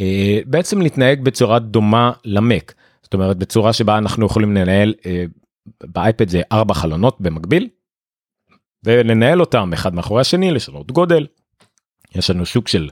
אה, 0.00 0.40
בעצם 0.46 0.80
להתנהג 0.80 1.20
בצורה 1.20 1.58
דומה 1.58 2.12
למק. 2.24 2.74
זאת 3.02 3.14
אומרת 3.14 3.36
בצורה 3.36 3.72
שבה 3.72 3.98
אנחנו 3.98 4.26
יכולים 4.26 4.56
לנהל 4.56 4.94
אה, 5.06 5.24
באייפד 5.84 6.28
זה 6.28 6.42
ארבע 6.52 6.74
חלונות 6.74 7.20
במקביל. 7.20 7.68
ולנהל 8.84 9.40
אותם 9.40 9.72
אחד 9.72 9.94
מאחורי 9.94 10.20
השני 10.20 10.50
לשנות 10.50 10.92
גודל. 10.92 11.26
יש 12.14 12.30
לנו 12.30 12.46
שוק 12.46 12.68
של 12.68 12.88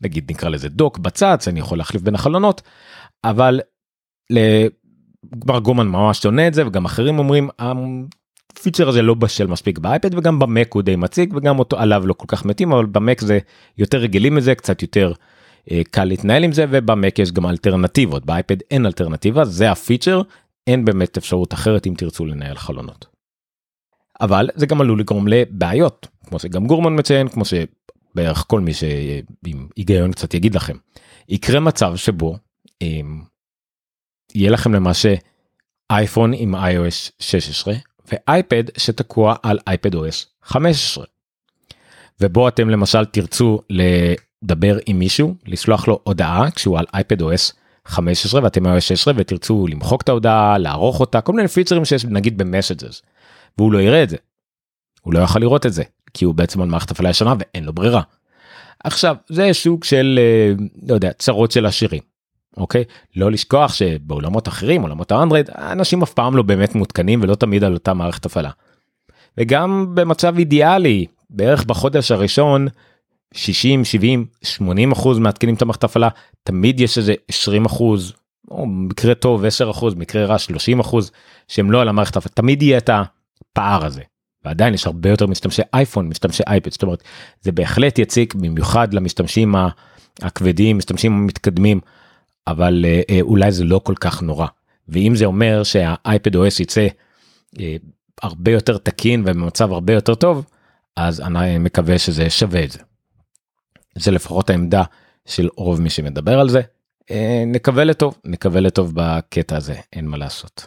נגיד 0.00 0.30
נקרא 0.30 0.48
לזה 0.48 0.68
דוק 0.68 0.98
בצד 0.98 1.36
אני 1.46 1.60
יכול 1.60 1.78
להחליף 1.78 2.02
בין 2.02 2.14
החלונות 2.14 2.62
אבל. 3.24 3.60
כבר 5.40 5.58
גומן 5.58 5.88
ממש 5.88 6.18
שונה 6.18 6.48
את 6.48 6.54
זה 6.54 6.66
וגם 6.66 6.84
אחרים 6.84 7.18
אומרים 7.18 7.48
הפיצ'ר 7.58 8.88
הזה 8.88 9.02
לא 9.02 9.14
בשל 9.14 9.46
מספיק 9.46 9.78
באייפד 9.78 10.14
וגם 10.14 10.38
במק 10.38 10.72
הוא 10.72 10.82
די 10.82 10.96
מציג 10.96 11.34
וגם 11.36 11.58
אותו 11.58 11.78
עליו 11.78 12.06
לא 12.06 12.12
כל 12.12 12.24
כך 12.28 12.44
מתים 12.44 12.72
אבל 12.72 12.86
במק 12.86 13.20
זה 13.20 13.38
יותר 13.78 13.98
רגילים 13.98 14.36
לזה 14.36 14.54
קצת 14.54 14.82
יותר 14.82 15.12
אה, 15.70 15.82
קל 15.90 16.04
להתנהל 16.04 16.44
עם 16.44 16.52
זה 16.52 16.66
ובמק 16.70 17.18
יש 17.18 17.32
גם 17.32 17.46
אלטרנטיבות 17.46 18.26
באייפד 18.26 18.56
אין 18.70 18.86
אלטרנטיבה 18.86 19.44
זה 19.44 19.70
הפיצ'ר 19.70 20.22
אין 20.66 20.84
באמת 20.84 21.16
אפשרות 21.16 21.54
אחרת 21.54 21.86
אם 21.86 21.94
תרצו 21.96 22.26
לנהל 22.26 22.56
חלונות. 22.56 23.06
אבל 24.20 24.48
זה 24.54 24.66
גם 24.66 24.80
עלול 24.80 25.00
לגרום 25.00 25.28
לבעיות 25.28 26.06
כמו 26.26 26.38
שגם 26.38 26.66
גורמן 26.66 26.98
מציין 26.98 27.28
כמו 27.28 27.42
שבערך 27.44 28.44
כל 28.48 28.60
מי 28.60 28.74
שעם 28.74 29.68
היגיון 29.76 30.12
קצת 30.12 30.34
יגיד 30.34 30.54
לכם 30.54 30.76
יקרה 31.28 31.60
מצב 31.60 31.96
שבו 31.96 32.36
אם, 32.82 33.22
יהיה 34.34 34.50
לכם 34.50 34.74
למעשה 34.74 35.14
אייפון 35.90 36.32
עם 36.34 36.54
iOS 36.54 37.12
16 37.18 37.74
ואייפד 38.12 38.64
שתקוע 38.78 39.36
על 39.42 39.58
אייפד 39.66 39.94
OS 39.94 40.26
15 40.42 41.04
ובו 42.20 42.48
אתם 42.48 42.70
למשל 42.70 43.04
תרצו 43.04 43.60
לדבר 43.70 44.78
עם 44.86 44.98
מישהו 44.98 45.34
לשלוח 45.46 45.88
לו 45.88 46.00
הודעה 46.04 46.50
כשהוא 46.50 46.78
על 46.78 46.86
אייפד 46.94 47.22
OS 47.22 47.61
15 47.86 48.42
ואתם 48.42 48.66
iOS 48.66 48.80
16 48.80 49.14
ותרצו 49.16 49.66
למחוק 49.70 50.02
את 50.02 50.08
ההודעה 50.08 50.58
לערוך 50.58 51.00
אותה 51.00 51.20
כל 51.20 51.32
מיני 51.32 51.48
פיצרים 51.48 51.84
שיש 51.84 52.04
נגיד 52.04 52.38
במסג'ס 52.38 53.02
והוא 53.58 53.72
לא 53.72 53.78
יראה 53.78 54.02
את 54.02 54.08
זה. 54.08 54.16
הוא 55.02 55.14
לא 55.14 55.18
יכול 55.18 55.40
לראות 55.40 55.66
את 55.66 55.72
זה 55.72 55.82
כי 56.14 56.24
הוא 56.24 56.34
בעצם 56.34 56.62
על 56.62 56.68
מערכת 56.68 56.90
הפעלה 56.90 57.10
ישנה 57.10 57.34
ואין 57.38 57.64
לו 57.64 57.72
ברירה. 57.72 58.02
עכשיו 58.84 59.16
זה 59.28 59.48
סוג 59.52 59.84
של 59.84 60.18
אה, 60.22 60.64
לא 60.88 60.94
יודע 60.94 61.12
צרות 61.12 61.50
של 61.50 61.66
עשירים. 61.66 62.00
אוקיי 62.56 62.84
לא 63.16 63.30
לשכוח 63.30 63.74
שבעולמות 63.74 64.48
אחרים 64.48 64.82
עולמות 64.82 65.12
האנדרואיד 65.12 65.50
אנשים 65.50 66.02
אף 66.02 66.12
פעם 66.12 66.36
לא 66.36 66.42
באמת 66.42 66.74
מותקנים 66.74 67.22
ולא 67.22 67.34
תמיד 67.34 67.64
על 67.64 67.74
אותה 67.74 67.94
מערכת 67.94 68.26
הפעלה. 68.26 68.50
וגם 69.38 69.86
במצב 69.94 70.38
אידיאלי 70.38 71.06
בערך 71.30 71.64
בחודש 71.64 72.10
הראשון 72.10 72.68
60 73.32 73.84
70 73.84 74.26
80 74.42 74.92
אחוז 74.92 75.18
מעדכנים 75.18 75.54
את 75.54 75.62
המערכת 75.62 75.84
הפעלה 75.84 76.08
תמיד 76.42 76.80
יש 76.80 76.98
איזה 76.98 77.14
20 77.28 77.64
אחוז 77.64 78.12
או 78.50 78.66
מקרה 78.66 79.14
טוב 79.14 79.44
10 79.44 79.70
אחוז 79.70 79.94
מקרה 79.94 80.24
רע 80.24 80.38
30 80.38 80.80
אחוז 80.80 81.10
שהם 81.48 81.70
לא 81.70 81.82
על 81.82 81.88
המערכת 81.88 82.16
הפעלה 82.16 82.34
תמיד 82.34 82.62
יהיה 82.62 82.78
את 82.78 82.90
הפער 82.92 83.84
הזה. 83.84 84.02
ועדיין 84.44 84.74
יש 84.74 84.86
הרבה 84.86 85.10
יותר 85.10 85.26
משתמשי 85.26 85.62
אייפון 85.74 86.08
משתמשי 86.08 86.42
אייפד 86.46 86.72
זאת 86.72 86.82
אומרת 86.82 87.02
זה 87.40 87.52
בהחלט 87.52 87.98
יציק 87.98 88.34
במיוחד 88.34 88.94
למשתמשים 88.94 89.54
הכבדים 90.22 90.78
משתמשים 90.78 91.12
המתקדמים 91.12 91.80
אבל 92.46 92.84
אה, 92.84 93.00
אה, 93.10 93.20
אולי 93.20 93.52
זה 93.52 93.64
לא 93.64 93.80
כל 93.84 93.94
כך 93.94 94.22
נורא 94.22 94.46
ואם 94.88 95.12
זה 95.16 95.24
אומר 95.24 95.62
שהאייפד 95.62 96.36
OS 96.36 96.60
יצא 96.60 96.86
אה, 97.60 97.76
הרבה 98.22 98.50
יותר 98.50 98.78
תקין 98.78 99.20
ובמצב 99.20 99.72
הרבה 99.72 99.92
יותר 99.92 100.14
טוב 100.14 100.44
אז 100.96 101.20
אני 101.20 101.58
מקווה 101.58 101.98
שזה 101.98 102.30
שווה 102.30 102.64
את 102.64 102.70
זה. 102.70 102.78
זה 103.94 104.10
לפחות 104.10 104.50
העמדה 104.50 104.82
של 105.26 105.48
רוב 105.56 105.80
מי 105.80 105.90
שמדבר 105.90 106.40
על 106.40 106.48
זה. 106.48 106.60
אה, 107.10 107.44
נקווה 107.46 107.84
לטוב, 107.84 108.18
נקווה 108.24 108.60
לטוב 108.60 108.92
בקטע 108.94 109.56
הזה, 109.56 109.74
אין 109.92 110.06
מה 110.06 110.16
לעשות. 110.16 110.66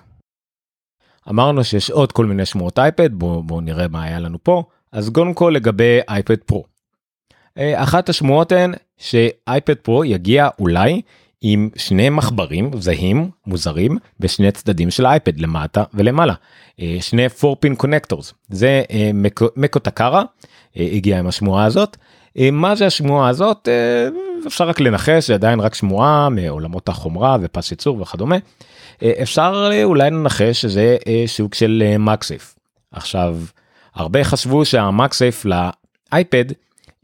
אמרנו 1.29 1.63
שיש 1.63 1.91
עוד 1.91 2.11
כל 2.11 2.25
מיני 2.25 2.45
שמועות 2.45 2.79
אייפד, 2.79 3.13
בואו 3.13 3.43
בוא 3.43 3.61
נראה 3.61 3.87
מה 3.87 4.03
היה 4.03 4.19
לנו 4.19 4.37
פה. 4.43 4.63
אז 4.91 5.09
קודם 5.09 5.33
כל 5.33 5.53
לגבי 5.55 5.99
אייפד 6.09 6.37
פרו. 6.37 6.63
אה, 7.57 7.83
אחת 7.83 8.09
השמועות 8.09 8.51
הן 8.51 8.73
שאייפד 8.97 9.73
פרו 9.73 10.05
יגיע 10.05 10.49
אולי 10.59 11.01
עם 11.41 11.69
שני 11.75 12.09
מחברים 12.09 12.71
זהים 12.79 13.29
מוזרים 13.47 13.97
בשני 14.19 14.51
צדדים 14.51 14.91
של 14.91 15.05
האייפד 15.05 15.39
למטה 15.39 15.83
ולמעלה 15.93 16.33
אה, 16.79 16.97
שני 17.01 17.25
4 17.45 17.55
pin 17.59 17.75
connectors 17.75 18.33
זה 18.49 18.83
מקו 19.55 19.79
טקארה 19.79 20.23
הגיע 20.75 21.19
עם 21.19 21.27
השמועה 21.27 21.65
הזאת 21.65 21.97
מה 22.51 22.75
זה 22.75 22.85
השמועה 22.85 23.29
הזאת? 23.29 23.69
אפשר 24.47 24.67
רק 24.67 24.79
לנחש 24.79 25.27
זה 25.27 25.33
עדיין 25.33 25.59
רק 25.59 25.75
שמועה 25.75 26.29
מעולמות 26.29 26.89
החומרה 26.89 27.37
ופס 27.41 27.71
ייצור 27.71 28.01
וכדומה. 28.01 28.35
אפשר 29.03 29.69
אולי 29.83 30.09
לנחש 30.09 30.61
שזה 30.61 30.97
סוג 31.25 31.53
של 31.53 31.83
מקסייף 31.99 32.55
עכשיו 32.91 33.37
הרבה 33.95 34.23
חשבו 34.23 34.65
שהמקסייף 34.65 35.45
לאייפד 35.45 36.45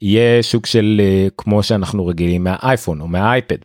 יהיה 0.02 0.42
סוג 0.42 0.66
של 0.66 1.02
כמו 1.38 1.64
שאנחנו 1.64 2.08
רגילים 2.08 2.44
מהאייפון 2.44 3.02
או 3.02 3.08
מהאייפד. 3.08 3.58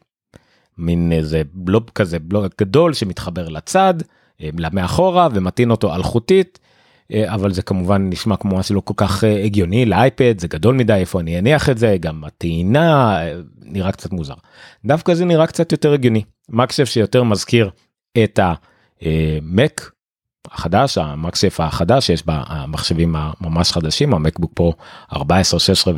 מין 0.79 1.13
איזה 1.13 1.43
בלוב 1.53 1.91
כזה 1.95 2.19
בלוב 2.19 2.47
גדול 2.61 2.93
שמתחבר 2.95 3.49
לצד 3.49 3.95
מאחורה 4.73 5.29
ומטעין 5.35 5.71
אותו 5.71 5.95
אלחוטית 5.95 6.59
אבל 7.15 7.53
זה 7.53 7.63
כמובן 7.63 8.11
נשמע 8.11 8.37
כמו 8.37 8.57
משהו 8.57 8.75
לא 8.75 8.81
כל 8.81 8.95
כך 8.97 9.25
הגיוני 9.45 9.87
לאייפד 9.87 10.39
זה 10.39 10.49
גדול 10.49 10.75
מדי 10.75 10.93
איפה 10.93 11.21
אני 11.21 11.39
אניח 11.39 11.69
את 11.69 11.79
זה 11.79 11.97
גם 12.01 12.25
הטעינה 12.25 13.19
נראה 13.63 13.93
קצת 13.93 14.13
מוזר. 14.13 14.35
דווקא 14.85 15.15
זה 15.15 15.25
נראה 15.25 15.47
קצת 15.47 15.73
יותר 15.73 15.93
הגיוני 15.93 16.23
מקסף 16.49 16.85
שיותר 16.85 17.23
מזכיר 17.23 17.71
את 18.25 18.41
המק 18.43 19.93
החדש 20.51 20.99
המקסף 20.99 21.61
החדש 21.61 22.07
שיש 22.07 22.23
במחשבים 22.27 23.17
הממש 23.19 23.73
חדשים 23.73 24.15
המקבוק 24.15 24.53
פרו 24.55 24.73
14 25.13 25.61
16 25.61 25.95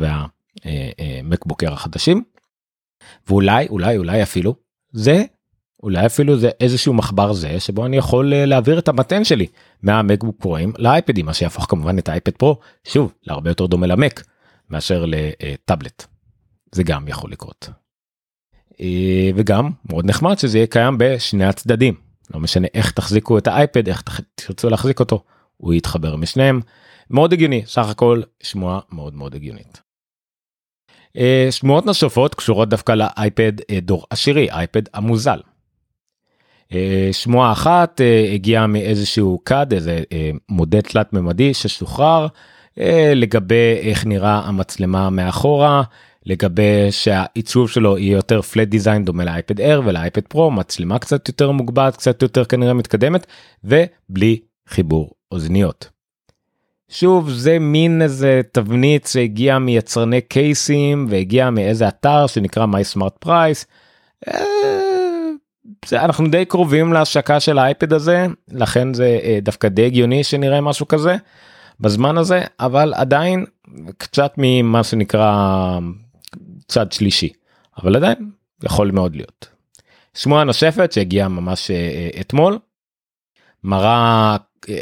והמקבוקר 0.65 1.73
החדשים. 1.73 2.23
ואולי 3.27 3.67
אולי 3.67 3.97
אולי 3.97 4.23
אפילו 4.23 4.55
זה 4.91 5.23
אולי 5.83 6.05
אפילו 6.05 6.37
זה 6.39 6.49
איזשהו 6.59 6.93
מחבר 6.93 7.33
זה 7.33 7.59
שבו 7.59 7.85
אני 7.85 7.97
יכול 7.97 8.33
להעביר 8.35 8.79
את 8.79 8.87
המתן 8.87 9.23
שלי 9.23 9.47
מהמקבוק 9.83 10.35
פרוים 10.39 10.73
לאייפדים 10.77 11.25
מה 11.25 11.33
שיהפוך 11.33 11.65
כמובן 11.69 11.99
את 11.99 12.09
האייפד 12.09 12.31
פרו 12.31 12.59
שוב 12.87 13.13
להרבה 13.23 13.49
יותר 13.49 13.65
דומה 13.65 13.87
למק 13.87 14.23
מאשר 14.69 15.05
לטאבלט. 15.07 16.05
זה 16.71 16.83
גם 16.83 17.07
יכול 17.07 17.31
לקרות. 17.31 17.69
וגם 19.35 19.69
מאוד 19.89 20.05
נחמד 20.05 20.39
שזה 20.39 20.57
יהיה 20.57 20.67
קיים 20.67 20.95
בשני 20.99 21.45
הצדדים 21.45 21.93
לא 22.33 22.39
משנה 22.39 22.67
איך 22.73 22.91
תחזיקו 22.91 23.37
את 23.37 23.47
האייפד 23.47 23.87
איך 23.87 24.03
תרצו 24.35 24.69
להחזיק 24.69 24.99
אותו 24.99 25.23
הוא 25.57 25.73
יתחבר 25.73 26.15
משניהם 26.15 26.61
מאוד 27.09 27.33
הגיוני 27.33 27.63
סך 27.65 27.89
הכל 27.89 28.21
שמועה 28.43 28.79
מאוד 28.91 29.13
מאוד 29.13 29.35
הגיונית. 29.35 29.81
אה, 31.17 31.47
שמועות 31.51 31.85
נוספות 31.85 32.35
קשורות 32.35 32.69
דווקא 32.69 32.91
לאייפד 32.91 33.51
אה, 33.71 33.79
דור 33.79 34.05
עשירי 34.09 34.51
אייפד 34.51 34.81
המוזל. 34.93 35.39
אה, 36.73 37.09
שמועה 37.11 37.51
אחת 37.51 38.01
הגיעה 38.33 38.67
מאיזשהו 38.67 39.39
קאד 39.43 39.73
איזה 39.73 39.99
מודד 40.49 40.81
תלת 40.81 41.13
ממדי 41.13 41.53
ששוחרר 41.53 42.27
לגבי 43.15 43.77
איך 43.81 44.05
נראה 44.05 44.41
המצלמה 44.45 45.09
מאחורה 45.09 45.83
לגבי 46.25 46.91
שהעיצוב 46.91 47.69
שלו 47.69 47.97
יהיה 47.97 48.15
יותר 48.15 48.41
פלט 48.41 48.67
דיזיין 48.67 49.05
דומה 49.05 49.25
לאייפד 49.25 49.61
אר 49.61 49.81
ולאייפד 49.85 50.21
פרו 50.21 50.51
מצלמה 50.51 50.99
קצת 50.99 51.27
יותר 51.27 51.51
מוגבעת 51.51 51.95
קצת 51.95 52.21
יותר 52.21 52.45
כנראה 52.45 52.73
מתקדמת 52.73 53.27
ובלי 53.63 54.39
חיבור 54.67 55.11
אוזניות. 55.31 55.89
שוב 56.89 57.29
זה 57.29 57.59
מין 57.59 58.01
איזה 58.01 58.41
תבנית 58.51 59.05
שהגיעה 59.05 59.59
מיצרני 59.59 60.21
קייסים 60.21 61.07
והגיעה 61.09 61.49
מאיזה 61.49 61.87
אתר 61.87 62.27
שנקרא 62.27 62.65
my 62.65 62.97
smart 62.97 63.25
price. 63.25 63.65
אה, 65.93 66.05
אנחנו 66.05 66.27
די 66.27 66.45
קרובים 66.45 66.93
להשקה 66.93 67.39
של 67.39 67.57
האייפד 67.59 67.93
הזה 67.93 68.25
לכן 68.51 68.93
זה 68.93 69.19
אה, 69.23 69.39
דווקא 69.41 69.67
די 69.67 69.85
הגיוני 69.85 70.23
שנראה 70.23 70.61
משהו 70.61 70.87
כזה 70.87 71.15
בזמן 71.79 72.17
הזה 72.17 72.41
אבל 72.59 72.93
עדיין 72.93 73.45
קצת 73.97 74.33
ממה 74.37 74.83
שנקרא 74.83 75.79
צד 76.67 76.91
שלישי 76.91 77.29
אבל 77.77 77.95
עדיין 77.95 78.31
יכול 78.63 78.91
מאוד 78.91 79.15
להיות. 79.15 79.47
שמועה 80.13 80.43
נוספת 80.43 80.91
שהגיעה 80.91 81.27
ממש 81.27 81.71
אה, 81.71 82.09
אתמול 82.21 82.59
מראה 83.63 84.37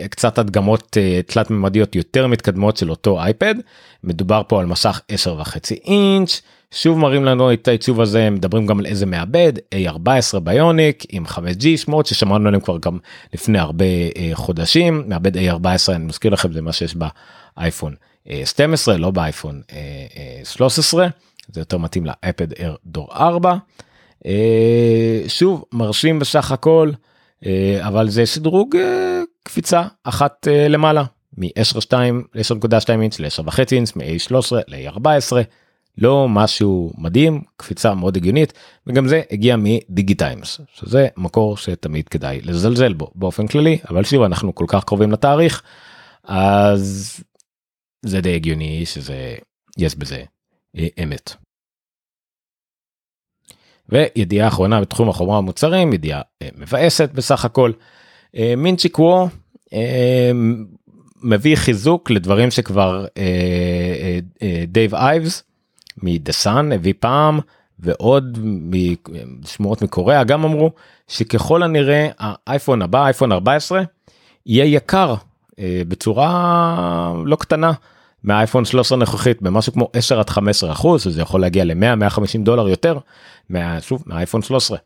קצת 0.09 0.37
הדגמות 0.37 0.97
אה, 0.97 1.19
תלת 1.25 1.49
ממדיות 1.49 1.95
יותר 1.95 2.27
מתקדמות 2.27 2.77
של 2.77 2.89
אותו 2.89 3.19
אייפד 3.19 3.55
מדובר 4.03 4.41
פה 4.47 4.59
על 4.59 4.65
מסך 4.65 5.01
10 5.07 5.35
וחצי 5.39 5.79
אינץ' 5.85 6.41
שוב 6.71 6.97
מראים 6.97 7.25
לנו 7.25 7.53
את 7.53 7.67
העיצוב 7.67 8.01
הזה 8.01 8.29
מדברים 8.29 8.65
גם 8.65 8.79
על 8.79 8.85
איזה 8.85 9.05
מעבד 9.05 9.53
A14 9.75 10.39
ביוניק 10.39 11.03
עם 11.09 11.25
5G 11.25 11.77
שמות 11.77 12.05
ששמענו 12.05 12.47
עליהם 12.47 12.61
כבר 12.61 12.77
גם 12.77 12.97
לפני 13.33 13.59
הרבה 13.59 13.85
אה, 13.85 14.29
חודשים. 14.33 15.03
מעבד 15.07 15.37
A14 15.37 15.69
אני 15.89 16.05
מזכיר 16.05 16.33
לכם 16.33 16.53
זה 16.53 16.61
מה 16.61 16.73
שיש 16.73 16.95
באייפון 17.57 17.95
12 18.45 18.93
אה, 18.93 18.99
לא 18.99 19.11
באייפון 19.11 19.61
13 20.43 21.07
זה 21.51 21.61
יותר 21.61 21.77
מתאים 21.77 22.05
לאייפד 22.05 22.53
Air 22.53 22.75
דור 22.85 23.09
4 23.11 23.55
שוב 25.27 25.63
מרשים 25.71 26.19
בסך 26.19 26.51
הכל 26.51 26.91
אבל 27.81 28.09
זה 28.09 28.25
שדרוג 28.25 28.75
קפיצה 29.43 29.83
אחת 30.03 30.47
למעלה 30.69 31.03
מ-10.2 31.37 31.93
ל-10.2 32.35 33.01
אינץ' 33.01 33.19
ל-10.5 33.19 33.59
אינץ' 33.71 33.95
מ-A13 33.95 34.55
ל-A14 34.67 35.33
לא 35.97 36.29
משהו 36.29 36.93
מדהים 36.97 37.41
קפיצה 37.57 37.95
מאוד 37.95 38.17
הגיונית 38.17 38.53
וגם 38.87 39.07
זה 39.07 39.21
הגיע 39.31 39.55
מדיגיטיימס 39.59 40.61
שזה 40.73 41.07
מקור 41.17 41.57
שתמיד 41.57 42.09
כדאי 42.09 42.41
לזלזל 42.41 42.93
בו 42.93 43.11
באופן 43.15 43.47
כללי 43.47 43.77
אבל 43.89 44.03
שוב 44.03 44.23
אנחנו 44.23 44.55
כל 44.55 44.65
כך 44.67 44.83
קרובים 44.83 45.11
לתאריך 45.11 45.63
אז 46.23 47.19
זה 48.05 48.21
די 48.21 48.35
הגיוני 48.35 48.85
שזה 48.85 49.35
יש 49.77 49.95
בזה 49.95 50.23
אה, 50.77 50.87
אמת. 51.03 51.33
וידיעה 53.89 54.47
אחרונה 54.47 54.81
בתחום 54.81 55.09
החומרה 55.09 55.37
המוצרים 55.37 55.93
ידיעה 55.93 56.21
אה, 56.41 56.49
מבאסת 56.57 57.09
בסך 57.13 57.45
הכל. 57.45 57.71
אה, 58.35 58.53
מינצ'יק 58.57 58.99
וו 58.99 59.27
מביא 61.23 61.55
חיזוק 61.55 62.09
לדברים 62.09 62.51
שכבר 62.51 63.05
דן 64.67 64.95
אייבס 64.95 65.43
מדה 66.03 66.31
סאן 66.31 66.71
הביא 66.71 66.93
פעם 66.99 67.39
ועוד 67.79 68.39
משמועות 69.43 69.81
מקוריאה 69.81 70.23
גם 70.23 70.43
אמרו 70.43 70.71
שככל 71.07 71.63
הנראה 71.63 72.07
האייפון 72.19 72.81
הבא 72.81 73.05
אייפון 73.05 73.31
14 73.31 73.81
יהיה 74.45 74.65
יקר 74.65 75.15
בצורה 75.59 77.13
לא 77.25 77.35
קטנה 77.35 77.71
מהאייפון 78.23 78.65
13 78.65 78.97
הנוכחית 78.97 79.41
במשהו 79.41 79.73
כמו 79.73 79.89
10 79.93 80.19
עד 80.19 80.29
15 80.29 80.71
אחוז 80.71 81.03
זה 81.03 81.21
יכול 81.21 81.41
להגיע 81.41 81.63
ל-100 81.63 81.95
150 81.95 82.43
דולר 82.43 82.67
יותר 82.67 82.97
מה, 83.49 83.81
שוב 83.81 84.03
מהאייפון 84.05 84.41
13 84.41 84.77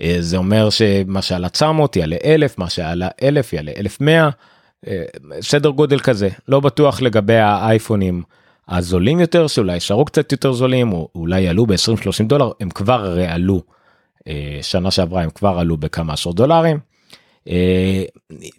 אה, 0.00 0.16
זה 0.20 0.36
אומר 0.36 0.70
שמה 0.70 1.22
שעלה 1.22 1.48
900 1.48 1.96
יעלה 1.96 2.16
1000 2.24 2.58
מה 2.58 2.70
שעלה 2.70 3.08
1000 3.22 3.52
יעלה 3.52 3.72
1100 3.76 4.30
אה, 4.86 5.02
סדר 5.40 5.70
גודל 5.70 5.98
כזה. 5.98 6.28
לא 6.48 6.60
בטוח 6.60 7.02
לגבי 7.02 7.36
האייפונים 7.36 8.22
הזולים 8.70 9.20
יותר 9.20 9.46
שאולי 9.46 9.74
יישארו 9.74 10.04
קצת 10.04 10.32
יותר 10.32 10.52
זולים 10.52 10.92
או 10.92 11.08
אולי 11.14 11.40
יעלו 11.40 11.66
ב-20-30 11.66 12.24
דולר 12.26 12.50
הם 12.60 12.70
כבר 12.70 13.04
הרי 13.04 13.26
עלו 13.26 13.62
אה, 14.28 14.58
שנה 14.62 14.90
שעברה 14.90 15.22
הם 15.22 15.30
כבר 15.30 15.58
עלו 15.58 15.76
בכמה 15.76 16.12
עשרות 16.12 16.36
דולרים. 16.36 16.78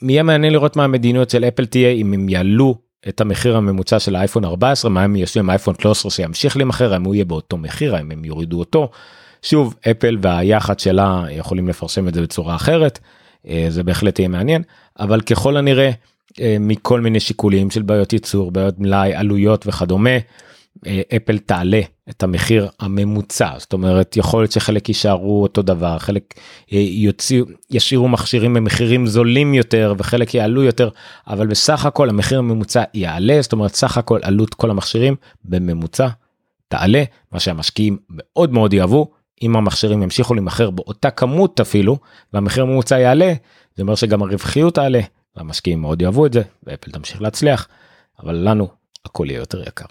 יהיה 0.01 0.23
מעניין 0.23 0.53
לראות 0.53 0.75
מה 0.75 0.83
המדיניות 0.83 1.29
של 1.29 1.43
אפל 1.43 1.65
תהיה 1.65 1.89
אם 1.89 2.13
הם 2.13 2.29
יעלו 2.29 2.75
את 3.07 3.21
המחיר 3.21 3.57
הממוצע 3.57 3.99
של 3.99 4.15
האייפון 4.15 4.45
14 4.45 4.91
מה 4.91 5.03
הם 5.03 5.15
יעשו 5.15 5.39
עם 5.39 5.49
האייפון 5.49 5.75
13 5.81 6.11
שימשיך 6.11 6.57
להימכר 6.57 6.95
אם 6.95 7.03
הוא 7.03 7.15
יהיה 7.15 7.25
באותו 7.25 7.57
מחיר 7.57 7.99
אם 7.99 8.11
הם 8.11 8.25
יורידו 8.25 8.59
אותו. 8.59 8.89
שוב 9.41 9.75
אפל 9.91 10.17
והיחד 10.21 10.79
שלה 10.79 11.25
יכולים 11.29 11.67
לפרסם 11.67 12.07
את 12.07 12.13
זה 12.13 12.21
בצורה 12.21 12.55
אחרת 12.55 12.99
אה, 13.47 13.65
זה 13.69 13.83
בהחלט 13.83 14.19
יהיה 14.19 14.29
מעניין 14.29 14.63
אבל 14.99 15.21
ככל 15.21 15.57
הנראה 15.57 15.85
אה, 15.85 15.91
מכל 16.59 17.01
מיני 17.01 17.19
שיקולים 17.19 17.71
של 17.71 17.81
בעיות 17.81 18.13
ייצור 18.13 18.51
בעיות 18.51 18.79
מלאי 18.79 19.13
עלויות 19.13 19.67
וכדומה 19.67 20.17
אה, 20.87 21.01
אפל 21.15 21.37
תעלה 21.37 21.81
את 22.09 22.23
המחיר 22.23 22.69
הממוצע. 22.79 23.49
זאת 23.57 23.73
אומרת 23.73 24.17
יכול 24.17 24.41
להיות 24.41 24.51
שחלק 24.51 24.89
יישארו 24.89 25.43
אותו 25.43 25.61
דבר 25.61 25.99
חלק 25.99 26.33
יוציאו 26.71 27.45
ישאירו 27.69 28.07
מכשירים 28.07 28.53
במחירים 28.53 29.07
זולים 29.07 29.53
יותר 29.53 29.93
וחלק 29.97 30.33
יעלו 30.33 30.63
יותר 30.63 30.89
אבל 31.27 31.47
בסך 31.47 31.85
הכל 31.85 32.09
המחיר 32.09 32.39
הממוצע 32.39 32.83
יעלה. 32.93 33.41
זאת 33.41 33.53
אומרת 33.53 33.75
סך 33.75 33.97
הכל 33.97 34.19
עלות 34.23 34.53
כל 34.53 34.69
המכשירים 34.69 35.15
בממוצע 35.45 36.07
תעלה 36.67 37.03
מה 37.31 37.39
שהמשקיעים 37.39 37.97
מאוד 38.09 38.53
מאוד 38.53 38.73
יאהבו. 38.73 39.11
אם 39.41 39.55
המכשירים 39.55 40.03
ימשיכו 40.03 40.33
להימכר 40.33 40.69
באותה 40.69 41.09
כמות 41.09 41.59
אפילו 41.59 41.97
והמחיר 42.33 42.63
הממוצע 42.63 42.99
יעלה 42.99 43.33
זה 43.75 43.83
אומר 43.83 43.95
שגם 43.95 44.23
הרווחיות 44.23 44.75
תעלה 44.75 45.01
והמשקיעים 45.35 45.81
מאוד 45.81 46.01
יאהבו 46.01 46.25
את 46.25 46.33
זה 46.33 46.41
ואפל 46.63 46.91
תמשיך 46.91 47.21
להצליח 47.21 47.67
אבל 48.19 48.35
לנו 48.35 48.67
הכל 49.05 49.27
יהיה 49.29 49.39
יותר 49.39 49.61
יקר. 49.67 49.85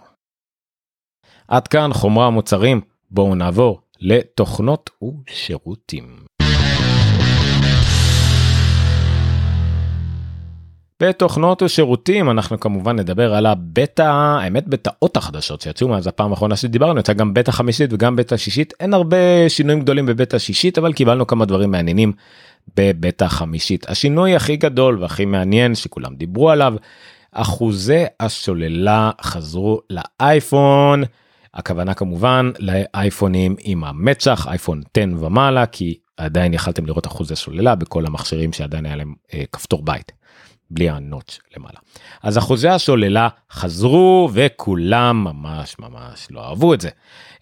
עד 1.48 1.68
כאן 1.68 1.92
חומרה 1.92 2.26
המוצרים 2.26 2.80
בואו 3.10 3.34
נעבור 3.34 3.80
לתוכנות 4.00 4.90
ושירותים. 5.02 6.24
בתוכנות 11.02 11.62
ושירותים 11.62 12.30
אנחנו 12.30 12.60
כמובן 12.60 12.98
נדבר 12.98 13.34
על 13.34 13.46
הבטא 13.46 14.02
האמת 14.02 14.68
בטאות 14.68 15.16
החדשות 15.16 15.60
שיצאו 15.60 15.88
מאז 15.88 16.06
הפעם 16.06 16.30
האחרונה 16.30 16.56
שדיברנו 16.56 17.00
יצא 17.00 17.12
גם 17.12 17.34
בטא 17.34 17.50
חמישית 17.50 17.92
וגם 17.92 18.16
בטא 18.16 18.36
שישית 18.36 18.72
אין 18.80 18.94
הרבה 18.94 19.48
שינויים 19.48 19.80
גדולים 19.80 20.06
בבטא 20.06 20.38
שישית 20.38 20.78
אבל 20.78 20.92
קיבלנו 20.92 21.26
כמה 21.26 21.44
דברים 21.44 21.70
מעניינים 21.70 22.12
בבטא 22.76 23.28
חמישית 23.28 23.90
השינוי 23.90 24.36
הכי 24.36 24.56
גדול 24.56 25.02
והכי 25.02 25.24
מעניין 25.24 25.74
שכולם 25.74 26.14
דיברו 26.14 26.50
עליו 26.50 26.74
אחוזי 27.32 28.04
השוללה 28.20 29.10
חזרו 29.22 29.80
לאייפון 29.90 31.02
הכוונה 31.54 31.94
כמובן 31.94 32.50
לאייפונים 32.58 33.56
עם 33.60 33.84
המצ'ח 33.84 34.46
אייפון 34.48 34.82
10 34.96 35.02
ומעלה 35.20 35.66
כי 35.66 35.98
עדיין 36.16 36.54
יכלתם 36.54 36.86
לראות 36.86 37.06
אחוזי 37.06 37.36
שוללה 37.36 37.74
בכל 37.74 38.06
המכשירים 38.06 38.52
שעדיין 38.52 38.86
היה 38.86 38.96
להם 38.96 39.14
אה, 39.34 39.42
כפתור 39.52 39.84
בית. 39.84 40.12
בלי 40.70 40.90
הנוטש 40.90 41.38
למעלה. 41.56 41.78
אז 42.22 42.38
אחוזי 42.38 42.68
השוללה 42.68 43.28
חזרו 43.52 44.28
וכולם 44.32 45.24
ממש 45.24 45.76
ממש 45.78 46.26
לא 46.30 46.48
אהבו 46.48 46.74
את 46.74 46.80
זה. 46.80 46.88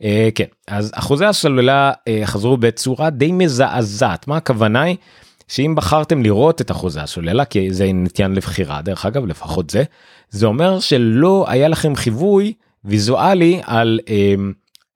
אה, 0.02 0.28
כן 0.34 0.44
אז 0.68 0.92
אחוזי 0.94 1.24
השוללה 1.24 1.92
אה, 2.08 2.22
חזרו 2.24 2.56
בצורה 2.56 3.10
די 3.10 3.32
מזעזעת 3.32 4.28
מה 4.28 4.36
הכוונה 4.36 4.82
היא 4.82 4.96
שאם 5.48 5.74
בחרתם 5.76 6.22
לראות 6.22 6.60
את 6.60 6.70
אחוזי 6.70 7.00
השוללה 7.00 7.44
כי 7.44 7.72
זה 7.72 7.90
נתיין 7.94 8.34
לבחירה 8.34 8.82
דרך 8.82 9.06
אגב 9.06 9.26
לפחות 9.26 9.70
זה 9.70 9.84
זה 10.30 10.46
אומר 10.46 10.80
שלא 10.80 11.44
היה 11.48 11.68
לכם 11.68 11.96
חיווי 11.96 12.52
ויזואלי 12.84 13.60
על 13.64 14.00
אה, 14.08 14.34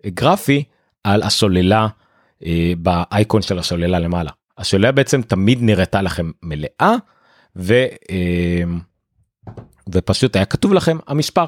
גרפי 0.06 0.64
על 1.04 1.22
השוללה 1.22 1.88
אה, 2.46 2.72
באייקון 2.78 3.42
של 3.42 3.58
השוללה 3.58 3.98
למעלה. 3.98 4.30
השוללה 4.58 4.92
בעצם 4.92 5.22
תמיד 5.22 5.58
נראתה 5.62 6.02
לכם 6.02 6.30
מלאה. 6.42 6.96
אמ, 7.58 8.78
ופשוט 9.92 10.36
היה 10.36 10.44
כתוב 10.44 10.72
לכם 10.72 10.98
המספר. 11.06 11.46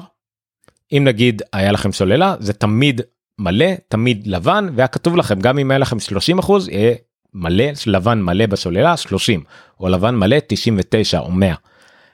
אם 0.91 1.03
נגיד 1.05 1.41
היה 1.53 1.71
לכם 1.71 1.91
סוללה 1.91 2.35
זה 2.39 2.53
תמיד 2.53 3.01
מלא 3.39 3.65
תמיד 3.87 4.27
לבן 4.27 4.67
והיה 4.75 4.87
כתוב 4.87 5.15
לכם 5.15 5.39
גם 5.39 5.59
אם 5.59 5.71
היה 5.71 5.77
לכם 5.77 5.99
30 5.99 6.39
אחוז 6.39 6.69
יהיה 6.69 6.95
מלא 7.33 7.65
לבן 7.87 8.21
מלא 8.21 8.45
בסוללה 8.45 8.97
30 8.97 9.43
או 9.79 9.89
לבן 9.89 10.15
מלא 10.15 10.37
99 10.47 11.19
או 11.19 11.31
100. 11.31 11.55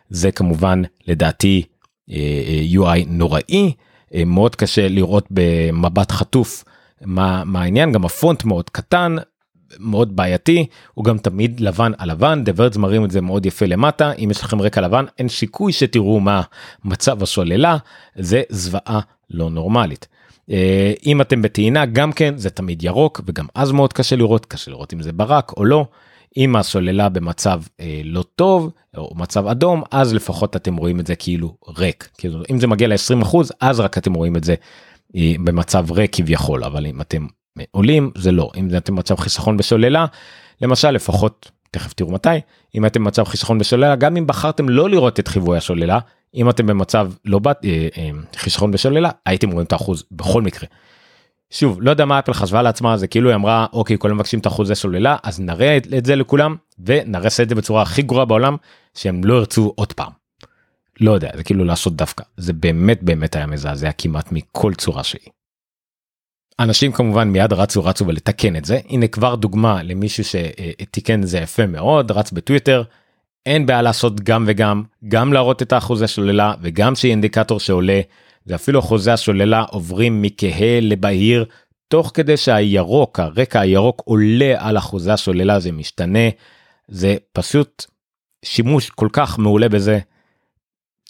זה 0.09 0.31
כמובן 0.31 0.81
לדעתי 1.07 1.63
אה, 2.11 2.15
אה, 2.15 2.95
UI 2.95 3.05
נוראי 3.07 3.73
אה, 4.13 4.25
מאוד 4.25 4.55
קשה 4.55 4.87
לראות 4.87 5.27
במבט 5.29 6.11
חטוף 6.11 6.63
מה, 7.01 7.43
מה 7.45 7.61
העניין 7.61 7.91
גם 7.91 8.05
הפונט 8.05 8.43
מאוד 8.43 8.69
קטן 8.69 9.15
מאוד 9.79 10.15
בעייתי 10.15 10.65
הוא 10.93 11.05
גם 11.05 11.17
תמיד 11.17 11.59
לבן 11.59 11.91
על 11.97 12.11
לבן 12.11 12.43
דברדס 12.43 12.77
מראים 12.77 13.05
את 13.05 13.11
זה 13.11 13.21
מאוד 13.21 13.45
יפה 13.45 13.65
למטה 13.65 14.11
אם 14.11 14.31
יש 14.31 14.43
לכם 14.43 14.61
רקע 14.61 14.81
לבן 14.81 15.05
אין 15.19 15.29
שיקוי 15.29 15.73
שתראו 15.73 16.19
מה 16.19 16.41
מצב 16.85 17.23
השוללה 17.23 17.77
זה 18.15 18.41
זוועה 18.49 18.99
לא 19.29 19.49
נורמלית. 19.49 20.07
אה, 20.51 20.93
אם 21.05 21.21
אתם 21.21 21.41
בטעינה 21.41 21.85
גם 21.85 22.11
כן 22.11 22.37
זה 22.37 22.49
תמיד 22.49 22.83
ירוק 22.83 23.21
וגם 23.25 23.45
אז 23.55 23.71
מאוד 23.71 23.93
קשה 23.93 24.15
לראות 24.15 24.45
קשה 24.45 24.71
לראות 24.71 24.93
אם 24.93 25.01
זה 25.01 25.11
ברק 25.11 25.53
או 25.57 25.65
לא. 25.65 25.85
אם 26.37 26.55
הסוללה 26.55 27.09
במצב 27.09 27.61
אה, 27.79 28.01
לא 28.03 28.23
טוב 28.35 28.69
או 28.97 29.13
מצב 29.15 29.47
אדום 29.47 29.83
אז 29.91 30.13
לפחות 30.13 30.55
אתם 30.55 30.75
רואים 30.75 30.99
את 30.99 31.07
זה 31.07 31.15
כאילו 31.15 31.55
ריק 31.77 32.09
כאילו 32.17 32.41
אם 32.51 32.59
זה 32.59 32.67
מגיע 32.67 32.87
ל-20 32.87 33.25
אז 33.59 33.79
רק 33.79 33.97
אתם 33.97 34.13
רואים 34.13 34.35
את 34.35 34.43
זה 34.43 34.55
אה, 35.15 35.33
במצב 35.43 35.91
ריק 35.91 36.15
כביכול 36.15 36.63
אבל 36.63 36.85
אם 36.85 37.01
אתם 37.01 37.25
עולים 37.71 38.11
זה 38.17 38.31
לא 38.31 38.51
אם 38.55 38.69
אתם 38.77 38.95
מצב 38.95 39.15
חיסכון 39.15 39.57
בשוללה 39.57 40.05
למשל 40.61 40.91
לפחות 40.91 41.51
תכף 41.71 41.93
תראו 41.93 42.11
מתי 42.11 42.29
אם 42.75 42.85
אתם 42.85 43.03
במצב 43.03 43.23
חיסכון 43.23 43.57
בשוללה 43.57 43.95
גם 43.95 44.17
אם 44.17 44.27
בחרתם 44.27 44.69
לא 44.69 44.89
לראות 44.89 45.19
את 45.19 45.27
חיווי 45.27 45.57
השוללה 45.57 45.99
אם 46.35 46.49
אתם 46.49 46.67
במצב 46.67 47.11
לא 47.25 47.39
בת 47.39 47.65
אה, 47.65 47.87
אה, 47.97 48.09
חיסכון 48.35 48.71
בשוללה 48.71 49.09
הייתם 49.25 49.51
רואים 49.51 49.65
את 49.65 49.71
האחוז 49.71 50.03
בכל 50.11 50.41
מקרה. 50.41 50.67
שוב 51.51 51.81
לא 51.81 51.89
יודע 51.89 52.05
מה 52.05 52.19
אפל 52.19 52.33
חשבה 52.33 52.61
לעצמה 52.61 52.97
זה 52.97 53.07
כאילו 53.07 53.29
היא 53.29 53.35
אמרה 53.35 53.65
אוקיי 53.73 53.97
כולם 53.97 54.15
מבקשים 54.15 54.39
את 54.39 54.47
אחוזי 54.47 54.75
שוללה 54.75 55.17
אז 55.23 55.39
נראה 55.39 55.77
את 55.77 56.05
זה 56.05 56.15
לכולם 56.15 56.55
ונראה 56.85 57.27
את 57.43 57.49
זה 57.49 57.55
בצורה 57.55 57.81
הכי 57.81 58.01
גרועה 58.01 58.25
בעולם 58.25 58.55
שהם 58.95 59.23
לא 59.23 59.33
ירצו 59.33 59.73
עוד 59.75 59.93
פעם. 59.93 60.11
לא 60.99 61.11
יודע 61.11 61.29
זה 61.35 61.43
כאילו 61.43 61.65
לעשות 61.65 61.95
דווקא 61.95 62.23
זה 62.37 62.53
באמת 62.53 63.03
באמת 63.03 63.35
היה 63.35 63.45
מזעזע 63.45 63.91
כמעט 63.97 64.31
מכל 64.31 64.73
צורה 64.73 65.03
שהיא. 65.03 65.27
אנשים 66.63 66.91
כמובן 66.91 67.29
מיד 67.29 67.53
רצו 67.53 67.83
רצו 67.83 68.07
ולתקן 68.07 68.55
את 68.55 68.65
זה 68.65 68.79
הנה 68.89 69.07
כבר 69.07 69.35
דוגמה 69.35 69.83
למישהו 69.83 70.23
שתיקן 70.23 71.23
זה 71.23 71.37
יפה 71.37 71.65
מאוד 71.65 72.11
רץ 72.11 72.31
בטוויטר. 72.31 72.83
אין 73.45 73.65
בעיה 73.65 73.81
לעשות 73.81 74.21
גם 74.21 74.43
וגם 74.47 74.83
גם 75.07 75.33
להראות 75.33 75.61
את 75.61 75.73
האחוזי 75.73 76.05
השוללה 76.05 76.53
וגם 76.61 76.95
שיהיה 76.95 77.11
אינדיקטור 77.11 77.59
שעולה 77.59 78.01
ואפילו 78.47 78.79
אחוזי 78.79 79.11
השוללה 79.11 79.61
עוברים 79.61 80.21
מכהה 80.21 80.79
לבהיר 80.81 81.45
תוך 81.87 82.11
כדי 82.13 82.37
שהירוק 82.37 83.19
הרקע 83.19 83.59
הירוק 83.59 84.01
עולה 84.05 84.53
על 84.57 84.77
אחוזי 84.77 85.11
השוללה 85.11 85.59
זה 85.59 85.71
משתנה 85.71 86.29
זה 86.87 87.15
פשוט 87.33 87.85
שימוש 88.45 88.89
כל 88.89 89.07
כך 89.13 89.39
מעולה 89.39 89.69
בזה. 89.69 89.99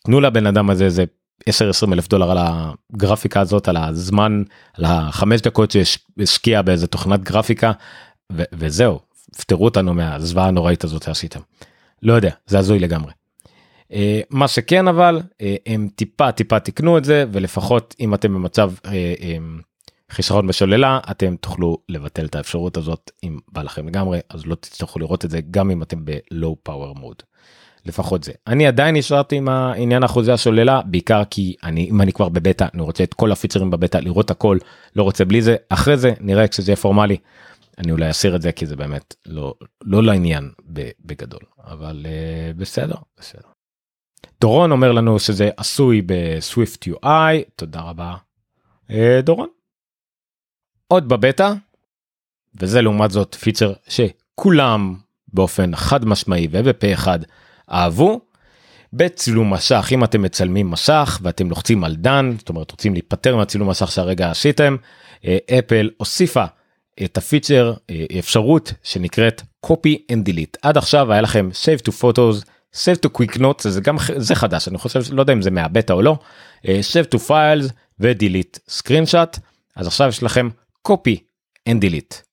תנו 0.05 0.21
לבן 0.21 0.47
אדם 0.47 0.69
הזה 0.69 0.89
זה 0.89 1.03
10-20 1.49 1.93
אלף 1.93 2.07
דולר 2.07 2.31
על 2.31 2.37
הגרפיקה 2.39 3.39
הזאת 3.39 3.67
על 3.67 3.77
הזמן 3.77 4.43
על 4.73 4.85
החמש 4.85 5.41
דקות 5.41 5.71
שהשקיע 5.71 6.61
באיזה 6.61 6.87
תוכנת 6.87 7.23
גרפיקה 7.23 7.71
ו- 8.33 8.43
וזהו 8.53 8.99
פטרו 9.37 9.65
אותנו 9.65 9.93
מהזוועה 9.93 10.47
הנוראית 10.47 10.83
הזאת 10.83 11.03
שעשיתם. 11.03 11.39
לא 12.03 12.13
יודע 12.13 12.31
זה 12.47 12.59
הזוי 12.59 12.79
לגמרי. 12.79 13.11
Uh, 13.91 13.93
מה 14.29 14.47
שכן 14.47 14.87
אבל 14.87 15.21
uh, 15.21 15.43
הם 15.65 15.87
טיפה 15.95 16.31
טיפה 16.31 16.59
תקנו 16.59 16.97
את 16.97 17.05
זה 17.05 17.25
ולפחות 17.31 17.95
אם 17.99 18.13
אתם 18.13 18.33
במצב 18.33 18.71
uh, 18.77 18.87
um, 18.87 19.61
חיסרון 20.11 20.47
בשוללה 20.47 20.99
אתם 21.11 21.35
תוכלו 21.35 21.77
לבטל 21.89 22.25
את 22.25 22.35
האפשרות 22.35 22.77
הזאת 22.77 23.11
אם 23.23 23.39
בא 23.51 23.61
לכם 23.61 23.87
לגמרי 23.87 24.19
אז 24.29 24.45
לא 24.45 24.55
תצטרכו 24.55 24.99
לראות 24.99 25.25
את 25.25 25.29
זה 25.29 25.39
גם 25.51 25.71
אם 25.71 25.83
אתם 25.83 26.05
בלואו 26.05 26.57
פאוור 26.63 26.95
מוד. 26.95 27.23
לפחות 27.85 28.23
זה. 28.23 28.31
אני 28.47 28.67
עדיין 28.67 28.95
נשארתי 28.95 29.35
עם 29.35 29.49
העניין 29.49 30.03
אחוזי 30.03 30.31
השוללה 30.31 30.81
בעיקר 30.81 31.23
כי 31.29 31.55
אני 31.63 31.89
אם 31.89 32.01
אני 32.01 32.13
כבר 32.13 32.29
בבטא 32.29 32.65
אני 32.73 32.81
רוצה 32.81 33.03
את 33.03 33.13
כל 33.13 33.31
הפיצרים 33.31 33.69
בבטא 33.69 33.97
לראות 33.97 34.31
הכל 34.31 34.57
לא 34.95 35.03
רוצה 35.03 35.25
בלי 35.25 35.41
זה 35.41 35.55
אחרי 35.69 35.97
זה 35.97 36.13
נראה 36.19 36.47
כשזה 36.47 36.71
יהיה 36.71 36.77
פורמלי. 36.77 37.17
אני 37.77 37.91
אולי 37.91 38.09
אסיר 38.09 38.35
את 38.35 38.41
זה 38.41 38.51
כי 38.51 38.65
זה 38.65 38.75
באמת 38.75 39.15
לא 39.25 39.53
לא 39.81 40.03
לעניין 40.03 40.51
בגדול 41.05 41.39
אבל 41.63 42.05
uh, 42.05 42.59
בסדר 42.59 42.95
בסדר. 43.19 43.47
דורון 44.41 44.71
אומר 44.71 44.91
לנו 44.91 45.19
שזה 45.19 45.49
עשוי 45.57 46.01
בסוויפט 46.05 46.87
UI 46.87 47.35
תודה 47.55 47.81
רבה 47.81 48.15
uh, 48.87 48.93
דורון. 49.23 49.47
עוד 50.87 51.09
בבטא 51.09 51.53
וזה 52.55 52.81
לעומת 52.81 53.11
זאת 53.11 53.35
פיצ'ר 53.35 53.73
שכולם 53.87 54.95
באופן 55.33 55.75
חד 55.75 56.05
משמעי 56.05 56.47
ובפה 56.51 56.93
אחד 56.93 57.19
אהבו. 57.71 58.21
בצילום 58.93 59.53
מסך 59.53 59.89
אם 59.91 60.03
אתם 60.03 60.21
מצלמים 60.21 60.71
מסך 60.71 61.19
ואתם 61.21 61.49
לוחצים 61.49 61.83
על 61.83 61.95
דן 61.95 62.33
זאת 62.37 62.49
אומרת 62.49 62.71
רוצים 62.71 62.93
להיפטר 62.93 63.35
מהצילום 63.35 63.69
מסך 63.69 63.91
שהרגע 63.91 64.31
עשיתם 64.31 64.75
אה, 65.25 65.37
אפל 65.59 65.89
הוסיפה 65.97 66.45
את 67.03 67.17
הפיצ'ר 67.17 67.73
אה, 67.89 68.05
אפשרות 68.19 68.73
שנקראת 68.83 69.41
copy 69.65 70.11
and 70.11 70.29
delete 70.29 70.57
עד 70.61 70.77
עכשיו 70.77 71.11
היה 71.11 71.21
לכם 71.21 71.49
save 71.63 71.81
to 71.89 71.91
photos 71.91 72.45
save 72.73 72.99
to 73.05 73.09
quick 73.17 73.37
notes 73.37 73.69
זה 73.69 73.81
גם 73.81 73.95
זה 74.17 74.35
חדש 74.35 74.67
אני 74.67 74.77
חושב 74.77 75.01
לא 75.11 75.21
יודע 75.21 75.33
אם 75.33 75.41
זה 75.41 75.51
מהבטא 75.51 75.93
או 75.93 76.01
לא 76.01 76.17
אה, 76.67 76.79
save 76.91 77.15
to 77.15 77.19
files 77.27 77.71
ו-delete 77.99 78.59
screenshot 78.79 79.39
אז 79.75 79.87
עכשיו 79.87 80.09
יש 80.09 80.23
לכם 80.23 80.49
copy 80.87 81.17
and 81.69 81.79
delete. 81.81 82.30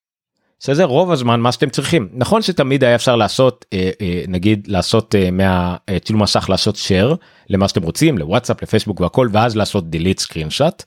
שזה 0.59 0.83
רוב 0.83 1.11
הזמן 1.11 1.39
מה 1.39 1.51
שאתם 1.51 1.69
צריכים 1.69 2.09
נכון 2.13 2.41
שתמיד 2.41 2.83
היה 2.83 2.95
אפשר 2.95 3.15
לעשות 3.15 3.65
אה, 3.73 3.89
אה, 4.01 4.23
נגיד 4.27 4.67
לעשות 4.67 5.15
אה, 5.15 5.29
מהצילום 5.31 6.21
מסך 6.21 6.49
לעשות 6.49 6.75
share 6.75 7.15
למה 7.49 7.67
שאתם 7.67 7.83
רוצים 7.83 8.17
לוואטסאפ 8.17 8.61
לפייסבוק 8.61 8.99
והכל 8.99 9.29
ואז 9.31 9.55
לעשות 9.55 9.83
delete 9.95 10.23
screenshot. 10.23 10.83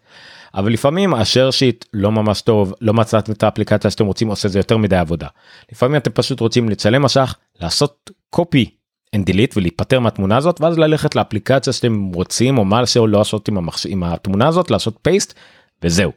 אבל 0.54 0.72
לפעמים 0.72 1.14
השאר 1.14 1.50
שיט 1.50 1.84
לא 1.92 2.12
ממש 2.12 2.40
טוב 2.40 2.74
לא 2.80 2.94
מצאתם 2.94 3.32
את 3.32 3.42
האפליקציה 3.42 3.90
שאתם 3.90 4.06
רוצים 4.06 4.28
עושה 4.28 4.48
זה 4.48 4.58
יותר 4.58 4.76
מדי 4.76 4.96
עבודה. 4.96 5.26
לפעמים 5.72 5.96
אתם 5.96 6.10
פשוט 6.10 6.40
רוצים 6.40 6.68
לצלם 6.68 7.02
מסך 7.02 7.34
לעשות 7.60 8.10
copy 8.36 8.64
and 9.16 9.20
delete 9.30 9.52
ולהיפטר 9.56 10.00
מהתמונה 10.00 10.36
הזאת 10.36 10.60
ואז 10.60 10.78
ללכת 10.78 11.16
לאפליקציה 11.16 11.72
שאתם 11.72 12.12
רוצים 12.14 12.58
או 12.58 12.64
מה 12.64 12.86
שלא 12.86 13.08
לעשות 13.08 13.48
עם, 13.48 13.58
המחש... 13.58 13.86
עם 13.86 14.02
התמונה 14.02 14.48
הזאת 14.48 14.70
לעשות 14.70 14.98
פייסט 15.02 15.34
וזהו. 15.82 16.12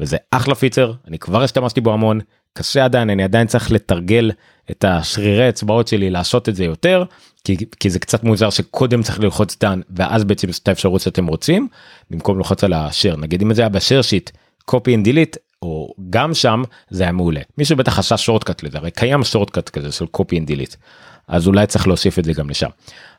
וזה 0.00 0.16
אחלה 0.30 0.54
פיצר 0.54 0.92
אני 1.08 1.18
כבר 1.18 1.42
השתמשתי 1.42 1.80
בו 1.80 1.92
המון 1.92 2.20
קשה 2.52 2.84
עדיין 2.84 3.10
אני 3.10 3.22
עדיין 3.24 3.46
צריך 3.46 3.72
לתרגל 3.72 4.30
את 4.70 4.84
השרירי 4.84 5.48
אצבעות 5.48 5.88
שלי 5.88 6.10
לעשות 6.10 6.48
את 6.48 6.56
זה 6.56 6.64
יותר 6.64 7.04
כי, 7.44 7.56
כי 7.80 7.90
זה 7.90 7.98
קצת 7.98 8.24
מוזר 8.24 8.50
שקודם 8.50 9.02
צריך 9.02 9.20
ללחוץ 9.20 9.56
דן 9.60 9.80
ואז 9.90 10.24
בעצם 10.24 10.48
את 10.62 10.68
האפשרות 10.68 11.00
שאתם 11.00 11.26
רוצים 11.26 11.68
במקום 12.10 12.38
ללחוץ 12.38 12.64
על 12.64 12.72
השאר. 12.72 13.16
נגיד 13.16 13.42
אם 13.42 13.54
זה 13.54 13.62
היה 13.62 13.68
בשאר 13.68 14.02
שיט 14.02 14.30
copy 14.70 14.74
and 14.74 15.06
delete 15.06 15.36
או 15.62 15.94
גם 16.10 16.34
שם 16.34 16.62
זה 16.90 17.02
היה 17.02 17.12
מעולה. 17.12 17.40
מישהו 17.58 17.76
בטח 17.76 17.92
חשב 17.92 18.16
שורטקאט 18.16 18.62
לזה 18.62 18.78
הרי 18.78 18.90
קיים 18.90 19.24
שורטקאט 19.24 19.68
כזה 19.68 19.92
של 19.92 20.04
copy 20.16 20.34
and 20.34 20.50
delete 20.50 20.76
אז 21.28 21.46
אולי 21.46 21.66
צריך 21.66 21.86
להוסיף 21.86 22.18
את 22.18 22.24
זה 22.24 22.32
גם 22.32 22.50
לשם. 22.50 22.70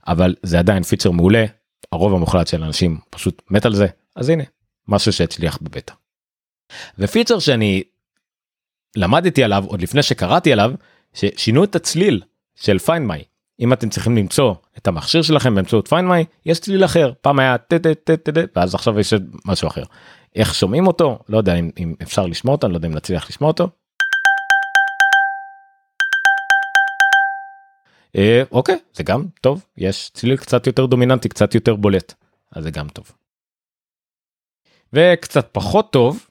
אבל 0.07 0.35
זה 0.43 0.59
עדיין 0.59 0.83
פיצ'ר 0.83 1.11
מעולה 1.11 1.45
הרוב 1.91 2.13
המוחלט 2.13 2.47
של 2.47 2.63
האנשים 2.63 2.99
פשוט 3.09 3.41
מת 3.49 3.65
על 3.65 3.75
זה 3.75 3.87
אז 4.15 4.29
הנה 4.29 4.43
משהו 4.87 5.13
שהצליח 5.13 5.57
בבטא. 5.61 5.93
ופיצ'ר 6.99 7.39
שאני 7.39 7.83
למדתי 8.95 9.43
עליו 9.43 9.63
עוד 9.67 9.81
לפני 9.81 10.03
שקראתי 10.03 10.53
עליו 10.53 10.71
ששינו 11.13 11.63
את 11.63 11.75
הצליל 11.75 12.21
של 12.55 12.79
פיין 12.79 13.07
מיי 13.07 13.23
אם 13.59 13.73
אתם 13.73 13.89
צריכים 13.89 14.17
למצוא 14.17 14.53
את 14.77 14.87
המכשיר 14.87 15.21
שלכם 15.21 15.55
באמצעות 15.55 15.87
פיין 15.87 16.07
מיי 16.07 16.25
יש 16.45 16.59
צליל 16.59 16.85
אחר. 16.85 17.11
פעם 17.21 17.39
היה 17.39 17.57
טה 17.57 17.79
טה 17.79 17.95
טה 17.95 18.31
טה 18.31 18.41
ואז 18.55 18.75
עכשיו 18.75 18.99
יש 18.99 19.13
משהו 19.45 19.67
אחר. 19.67 19.83
איך 20.35 20.53
שומעים 20.53 20.87
אותו? 20.87 21.19
לא 21.29 21.37
יודע 21.37 21.55
אם, 21.55 21.69
אם 21.77 21.93
אפשר 22.01 22.25
לשמוע 22.25 22.55
אותו 22.55 22.67
אני 22.67 22.73
לא 22.73 22.77
יודע 22.77 22.87
אם 22.87 22.93
נצליח 22.93 23.29
לשמוע 23.29 23.47
אותו. 23.47 23.69
אה, 28.15 28.43
אוקיי 28.51 28.77
זה 28.93 29.03
גם 29.03 29.25
טוב. 29.41 29.65
יש 29.77 30.11
צליל 30.13 30.37
קצת 30.37 30.67
יותר 30.67 30.85
דומיננטי 30.85 31.29
קצת 31.29 31.55
יותר 31.55 31.75
בולט 31.75 32.13
אז 32.51 32.63
זה 32.63 32.71
גם 32.71 32.89
טוב. 32.89 33.11
וקצת 34.93 35.49
פחות 35.51 35.91
טוב 35.91 36.28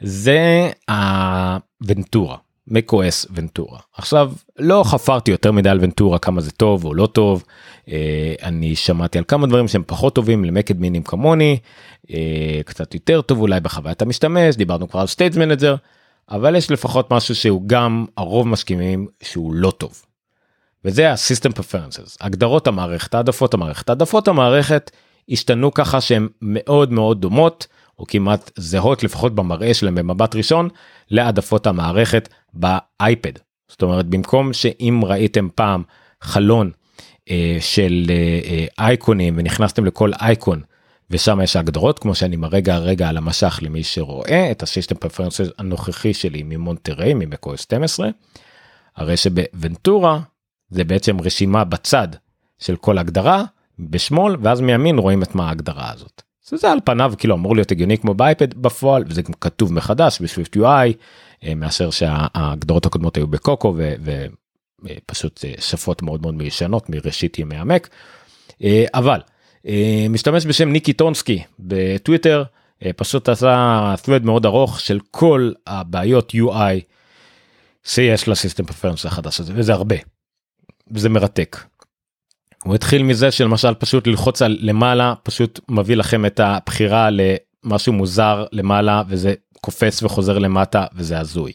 זה 0.00 0.70
הוונטורה. 0.88 2.36
macOS 2.70 3.26
ונטורה 3.34 3.78
עכשיו 3.96 4.32
לא 4.58 4.82
חפרתי 4.86 5.30
יותר 5.30 5.52
מדי 5.52 5.68
על 5.68 5.78
ונטורה 5.82 6.18
כמה 6.18 6.40
זה 6.40 6.50
טוב 6.50 6.84
או 6.84 6.94
לא 6.94 7.06
טוב 7.06 7.44
אה, 7.88 8.34
אני 8.42 8.76
שמעתי 8.76 9.18
על 9.18 9.24
כמה 9.28 9.46
דברים 9.46 9.68
שהם 9.68 9.82
פחות 9.86 10.14
טובים 10.14 10.44
למק 10.44 10.80
אדמינים 10.80 11.02
כמוני 11.02 11.58
אה, 12.10 12.60
קצת 12.66 12.94
יותר 12.94 13.20
טוב 13.20 13.40
אולי 13.40 13.60
בחוויית 13.60 14.02
המשתמש 14.02 14.56
דיברנו 14.56 14.88
כבר 14.88 15.00
על 15.00 15.06
Stage 15.06 15.36
Manager 15.36 15.74
אבל 16.30 16.56
יש 16.56 16.70
לפחות 16.70 17.12
משהו 17.12 17.34
שהוא 17.34 17.62
גם 17.66 18.06
הרוב 18.16 18.48
מסכימים 18.48 19.06
שהוא 19.22 19.54
לא 19.54 19.70
טוב. 19.70 20.02
וזה 20.84 21.10
ה-System 21.10 21.58
Preferences 21.58 22.16
הגדרות 22.20 22.66
המערכת 22.66 23.14
העדפות 23.14 23.54
המערכת 23.54 23.88
העדפות 23.88 24.28
המערכת 24.28 24.90
השתנו 25.30 25.74
ככה 25.74 26.00
שהן 26.00 26.28
מאוד 26.42 26.92
מאוד 26.92 27.20
דומות 27.20 27.66
או 27.98 28.06
כמעט 28.06 28.50
זהות 28.56 29.04
לפחות 29.04 29.34
במראה 29.34 29.74
שלהם 29.74 29.94
במבט 29.94 30.36
ראשון 30.36 30.68
להעדפות 31.10 31.66
המערכת 31.66 32.28
באייפד. 32.54 33.32
זאת 33.68 33.82
אומרת 33.82 34.06
במקום 34.06 34.52
שאם 34.52 35.00
ראיתם 35.04 35.48
פעם 35.54 35.82
חלון 36.22 36.70
אה, 37.30 37.56
של 37.60 38.06
אה, 38.10 38.40
אה, 38.44 38.66
אייקונים 38.78 39.34
ונכנסתם 39.38 39.84
לכל 39.84 40.10
אייקון 40.20 40.62
ושם 41.10 41.40
יש 41.42 41.56
הגדרות 41.56 41.98
כמו 41.98 42.14
שאני 42.14 42.36
מראה 42.36 42.78
רגע 42.78 43.08
על 43.08 43.16
המשך 43.16 43.58
למי 43.62 43.84
שרואה 43.84 44.50
את 44.50 44.62
ה 44.62 44.67
System 44.67 44.94
Preferences 44.94 45.40
הנוכחי 45.58 46.14
שלי 46.14 46.42
ממונטריי 46.42 47.14
ממקו 47.14 47.56
12 47.56 48.08
הרי 48.96 49.16
שבוונטורה 49.16 50.20
זה 50.70 50.84
בעצם 50.84 51.20
רשימה 51.20 51.64
בצד 51.64 52.08
של 52.58 52.76
כל 52.76 52.98
הגדרה 52.98 53.44
בשמאל 53.78 54.36
ואז 54.42 54.60
מימין 54.60 54.98
רואים 54.98 55.22
את 55.22 55.34
מה 55.34 55.48
ההגדרה 55.48 55.92
הזאת. 55.92 56.25
זה 56.54 56.72
על 56.72 56.78
פניו 56.84 57.12
כאילו 57.18 57.34
אמור 57.34 57.54
להיות 57.56 57.70
הגיוני 57.70 57.98
כמו 57.98 58.14
באייפד 58.14 58.54
בפועל 58.54 59.04
וזה 59.06 59.22
גם 59.22 59.32
כתוב 59.40 59.72
מחדש 59.72 60.18
בשוויפט 60.22 60.56
UI 60.56 60.92
אה, 61.44 61.54
מאשר 61.54 61.90
שההגדרות 61.90 62.86
הקודמות 62.86 63.16
היו 63.16 63.26
בקוקו 63.26 63.74
ופשוט 64.82 65.44
אה, 65.44 65.52
שפות 65.60 66.02
מאוד 66.02 66.22
מאוד 66.22 66.34
מישנות 66.34 66.90
מראשית 66.90 67.38
ימי 67.38 67.56
המק. 67.56 67.88
אה, 68.64 68.84
אבל 68.94 69.20
משתמש 70.10 70.46
בשם 70.46 70.68
ניקי 70.68 70.92
טונסקי 70.92 71.42
בטוויטר 71.58 72.44
פשוט 72.96 73.28
עשה 73.28 73.94
thread 74.04 74.24
מאוד 74.24 74.46
ארוך 74.46 74.80
של 74.80 74.98
כל 75.10 75.52
הבעיות 75.66 76.32
UI 76.34 76.80
שיש 77.84 78.28
ל 78.28 78.33
System 78.33 78.64
Preferences 78.64 79.06
החדש 79.06 79.40
הזה 79.40 79.52
וזה 79.56 79.72
הרבה. 79.72 79.96
וזה 80.90 81.08
מרתק. 81.08 81.56
הוא 82.64 82.74
התחיל 82.74 83.02
מזה 83.02 83.30
שלמשל 83.30 83.74
פשוט 83.74 84.06
ללחוץ 84.06 84.42
על 84.42 84.58
למעלה 84.60 85.14
פשוט 85.22 85.60
מביא 85.68 85.96
לכם 85.96 86.26
את 86.26 86.40
הבחירה 86.40 87.08
למשהו 87.10 87.92
מוזר 87.92 88.44
למעלה 88.52 89.02
וזה 89.08 89.34
קופץ 89.60 90.02
וחוזר 90.02 90.38
למטה 90.38 90.84
וזה 90.94 91.18
הזוי. 91.20 91.52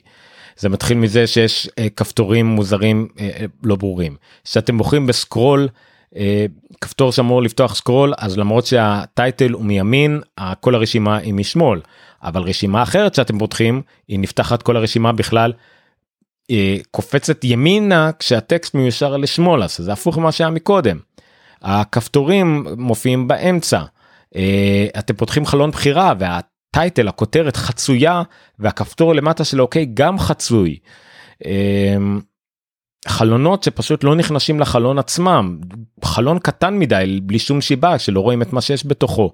זה 0.58 0.70
מתחיל 0.70 0.98
מזה 0.98 1.28
שיש 1.28 1.70
אה, 1.80 1.88
כפתורים 1.90 2.46
מוזרים 2.46 3.08
אה, 3.20 3.30
אה 3.40 3.46
לא 3.64 3.76
ברורים 3.76 4.16
שאתם 4.44 4.78
בוחרים 4.78 5.08
ב 5.08 5.16
scroll 5.16 5.68
אה, 6.16 6.46
כפתור 6.82 7.12
שאמור 7.12 7.42
לפתוח 7.42 7.76
scroll 7.76 8.14
אז 8.18 8.38
למרות 8.38 8.66
שה 8.66 8.98
title 8.98 9.52
הוא 9.52 9.66
מימין 9.66 10.22
כל 10.60 10.76
הרשימה 10.76 11.18
היא 11.18 11.34
משמאל 11.34 11.82
אבל 12.24 12.42
רשימה 12.42 12.84
אחרת 12.84 13.16
שאתם 13.16 13.40
פותחים 13.40 13.82
היא 14.08 14.20
נפתחת 14.20 14.64
כל 14.64 14.78
הרשימה 14.78 15.12
בכלל 15.12 15.54
קופצת 16.92 17.44
ימינה 17.44 18.12
כשהטקסט 18.20 18.76
מיושר 18.76 19.18
לשמאלה 19.18 19.66
זה 19.68 19.94
הפוך 19.94 20.18
ממה 20.18 20.32
שהיה 20.32 20.50
מקודם. 20.50 20.98
הכפתורים 21.62 22.68
מופיעים 22.78 23.28
באמצע. 23.28 23.82
אה, 24.36 24.88
אתם 25.00 25.14
פותחים 25.14 25.46
חלון 25.46 25.72
בחירה 25.72 26.14
והטייטל 26.20 27.08
הכותרת 27.08 27.56
חצויה 27.56 28.22
והכפתור 28.60 29.16
למטה 29.16 29.44
של 29.44 29.62
אוקיי 29.62 29.86
גם 29.94 30.20
חצוי. 30.20 30.78
אה, 31.46 31.96
חלונות 33.08 33.64
שפשוט 33.64 34.04
לא 34.04 34.16
נכנסים 34.16 34.60
לחלון 34.60 35.00
עצמם 35.00 35.58
חלון 36.04 36.40
קטן 36.40 36.80
מדי 36.80 37.20
בלי 37.24 37.40
שום 37.40 37.62
שיבה 37.62 38.00
שלא 38.00 38.20
רואים 38.20 38.42
את 38.42 38.54
מה 38.54 38.62
שיש 38.62 38.88
בתוכו. 38.88 39.34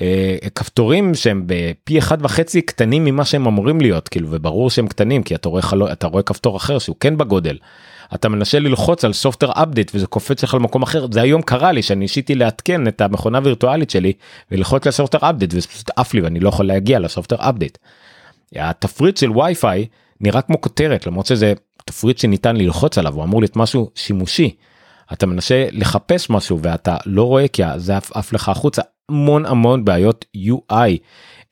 אה, 0.00 0.36
כפתורים 0.54 1.14
שהם 1.14 1.42
בפי 1.46 1.98
אחד 1.98 2.24
וחצי 2.24 2.62
קטנים 2.62 3.04
ממה 3.04 3.24
שהם 3.24 3.46
אמורים 3.46 3.80
להיות 3.80 4.08
כאילו 4.08 4.28
וברור 4.30 4.70
שהם 4.70 4.86
קטנים 4.86 5.22
כי 5.22 5.34
אתה 5.34 5.48
רואה 5.48 5.62
חלון 5.62 5.92
אתה 5.92 6.06
רואה 6.06 6.22
כפתור 6.22 6.56
אחר 6.56 6.78
שהוא 6.78 6.96
כן 7.00 7.16
בגודל. 7.18 7.58
אתה 8.14 8.28
מנסה 8.28 8.58
ללחוץ 8.58 9.04
על 9.04 9.12
סופטר 9.12 9.50
אפדייט 9.52 9.90
וזה 9.94 10.06
קופץ 10.06 10.42
לך 10.42 10.54
למקום 10.54 10.82
אחר 10.82 11.06
זה 11.12 11.22
היום 11.22 11.42
קרה 11.42 11.72
לי 11.72 11.82
שאני 11.82 12.00
ניסיתי 12.00 12.34
לעדכן 12.34 12.88
את 12.88 13.00
המכונה 13.00 13.38
הווירטואלית 13.38 13.90
שלי 13.90 14.12
וללחוץ 14.50 14.86
לסופטר 14.86 15.18
אפדייט 15.30 15.54
וזה 15.54 15.68
פשוט 15.68 15.90
עף 15.96 16.14
לי 16.14 16.20
ואני 16.20 16.40
לא 16.40 16.48
יכול 16.48 16.66
להגיע 16.66 16.98
לסופטר 16.98 17.36
אפדייט. 17.40 17.78
התפריט 18.56 19.16
של 19.16 19.30
וי-פיי 19.30 19.86
נראה 20.20 20.42
כמו 20.42 20.60
כותרת 20.60 21.06
למרות 21.06 21.26
שזה 21.26 21.52
תפריט 21.84 22.18
שניתן 22.18 22.56
ללחוץ 22.56 22.98
עליו 22.98 23.14
הוא 23.14 23.24
אמור 23.24 23.40
להיות 23.40 23.56
משהו 23.56 23.90
שימושי. 23.94 24.56
אתה 25.12 25.26
מנסה 25.26 25.66
לחפש 25.72 26.30
משהו 26.30 26.58
ואתה 26.62 26.96
לא 27.06 27.22
רואה 27.22 27.48
כי 27.48 27.62
זה 27.76 27.96
עף 27.96 28.32
לך 28.32 28.48
החוצה 28.48 28.82
המון 29.08 29.46
המון 29.46 29.84
בעיות 29.84 30.24
UI 30.36 30.98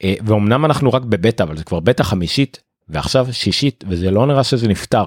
אה, 0.04 0.14
ואומנם 0.26 0.64
אנחנו 0.64 0.90
רק 0.92 1.02
בבטא 1.02 1.42
אבל 1.42 1.56
זה 1.56 1.64
כבר 1.64 1.80
בטא 1.80 2.02
חמישית 2.02 2.60
ועכשיו 2.88 3.26
שישית 3.30 3.84
וזה 3.88 4.10
לא 4.10 4.26
נראה 4.26 4.44
שזה 4.44 4.68
נפתר. 4.68 5.04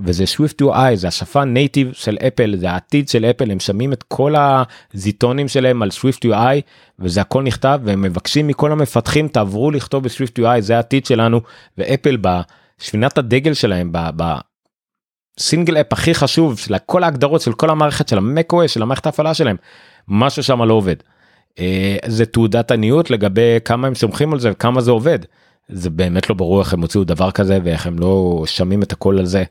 וזה 0.00 0.24
swift 0.24 0.64
UI 0.64 0.94
זה 0.94 1.08
השפה 1.08 1.44
נייטיב 1.44 1.92
של 1.92 2.16
אפל 2.26 2.56
זה 2.56 2.70
העתיד 2.70 3.08
של 3.08 3.24
אפל 3.24 3.50
הם 3.50 3.60
שמים 3.60 3.92
את 3.92 4.02
כל 4.02 4.34
הזיטונים 4.94 5.48
שלהם 5.48 5.82
על 5.82 5.88
swift 5.88 6.24
UI 6.24 6.60
וזה 6.98 7.20
הכל 7.20 7.42
נכתב 7.42 7.80
והם 7.84 8.02
מבקשים 8.02 8.46
מכל 8.46 8.72
המפתחים 8.72 9.28
תעברו 9.28 9.70
לכתוב 9.70 10.04
בסוויפט 10.04 10.38
UI 10.38 10.60
זה 10.60 10.76
העתיד 10.76 11.06
שלנו 11.06 11.40
ואפל 11.78 12.16
בשפינת 12.16 13.18
הדגל 13.18 13.54
שלהם 13.54 13.92
בסינגל 15.36 15.76
אפ 15.76 15.92
הכי 15.92 16.14
חשוב 16.14 16.58
של 16.58 16.78
כל 16.86 17.04
ההגדרות 17.04 17.40
של 17.40 17.52
כל 17.52 17.70
המערכת 17.70 18.08
של 18.08 18.18
המקו 18.18 18.68
של 18.68 18.82
המערכת 18.82 19.06
ההפעלה 19.06 19.34
שלהם 19.34 19.56
משהו 20.08 20.42
שם 20.42 20.62
לא 20.62 20.74
עובד. 20.74 20.96
אה, 21.58 21.96
זה 22.06 22.26
תעודת 22.26 22.70
עניות 22.70 23.10
לגבי 23.10 23.56
כמה 23.64 23.86
הם 23.86 23.94
סומכים 23.94 24.32
על 24.32 24.40
זה 24.40 24.50
וכמה 24.50 24.80
זה 24.80 24.90
עובד. 24.90 25.18
זה 25.68 25.90
באמת 25.90 26.30
לא 26.30 26.34
ברור 26.34 26.60
איך 26.60 26.74
הם 26.74 26.80
הוציאו 26.80 27.04
דבר 27.04 27.30
כזה 27.30 27.58
ואיך 27.64 27.86
הם 27.86 27.98
לא 27.98 28.42
שמים 28.46 28.82
את 28.82 28.92
הכל 28.92 29.18
על 29.18 29.26
זה. 29.26 29.44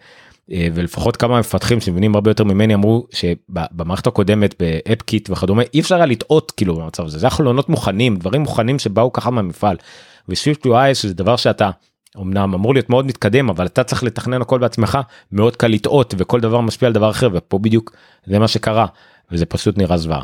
אה, 0.52 0.68
ולפחות 0.74 1.18
כמה 1.18 1.40
מפתחים 1.40 1.82
שמבינים 1.82 2.16
הרבה 2.16 2.32
יותר 2.32 2.44
ממני 2.44 2.74
אמרו 2.74 3.08
שבמערכת 3.12 4.08
הקודמת 4.08 4.56
באפקיט 4.60 5.30
וכדומה 5.30 5.64
אי 5.74 5.80
אפשר 5.80 5.96
היה 5.96 6.06
לטעות 6.06 6.52
כאילו 6.52 6.76
במצב 6.76 7.06
הזה 7.06 7.20
זה 7.20 7.30
חלונות 7.30 7.70
מוכנים 7.70 8.16
דברים 8.16 8.42
מוכנים 8.42 8.80
שבאו 8.80 9.14
ככה 9.14 9.30
מהמפעל. 9.30 9.78
וסוויפט 10.30 10.66
UI 10.66 10.94
שזה 10.94 11.14
דבר 11.14 11.36
שאתה 11.36 11.70
אמנם 12.18 12.54
אמור 12.54 12.74
להיות 12.74 12.90
מאוד 12.90 13.06
מתקדם 13.06 13.50
אבל 13.50 13.66
אתה 13.66 13.84
צריך 13.84 14.04
לתכנן 14.04 14.42
הכל 14.42 14.60
בעצמך 14.60 14.98
מאוד 15.32 15.56
קל 15.56 15.68
לטעות 15.68 16.14
וכל 16.18 16.40
דבר 16.40 16.62
משפיע 16.62 16.88
על 16.88 16.94
דבר 16.94 17.10
אחר 17.10 17.30
ופה 17.34 17.58
בדיוק 17.60 17.92
זה 18.26 18.40
מה 18.40 18.48
שקרה 18.48 18.86
וזה 19.32 19.46
פשוט 19.46 19.78
נראה 19.78 19.98
זוועה. 19.98 20.24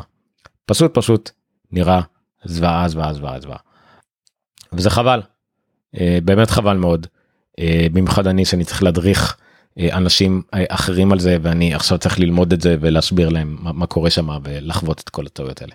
פשוט 0.66 0.94
פשוט 0.94 1.30
נראה 1.72 2.00
זוועה 2.44 2.88
זוועה 2.88 3.14
זוועה 3.14 3.40
זוועה. 3.40 3.58
וזה 4.72 4.90
חבל. 4.90 5.20
אה, 6.00 6.18
באמת 6.24 6.50
חבל 6.50 6.76
מאוד. 6.76 7.06
אה, 7.58 7.86
במיוחד 7.92 8.26
אני 8.26 8.44
שאני 8.44 8.64
צריך 8.64 8.82
להדריך 8.82 9.36
אה, 9.78 9.96
אנשים 9.96 10.42
אחרים 10.68 11.12
על 11.12 11.18
זה 11.18 11.36
ואני 11.42 11.74
עכשיו 11.74 11.98
צריך 11.98 12.18
ללמוד 12.20 12.52
את 12.52 12.60
זה 12.60 12.76
ולהסביר 12.80 13.28
להם 13.28 13.56
מה, 13.60 13.72
מה 13.72 13.86
קורה 13.86 14.10
שם 14.10 14.28
ולחוות 14.42 15.00
את 15.00 15.08
כל 15.08 15.26
הטעויות 15.26 15.62
האלה. 15.62 15.74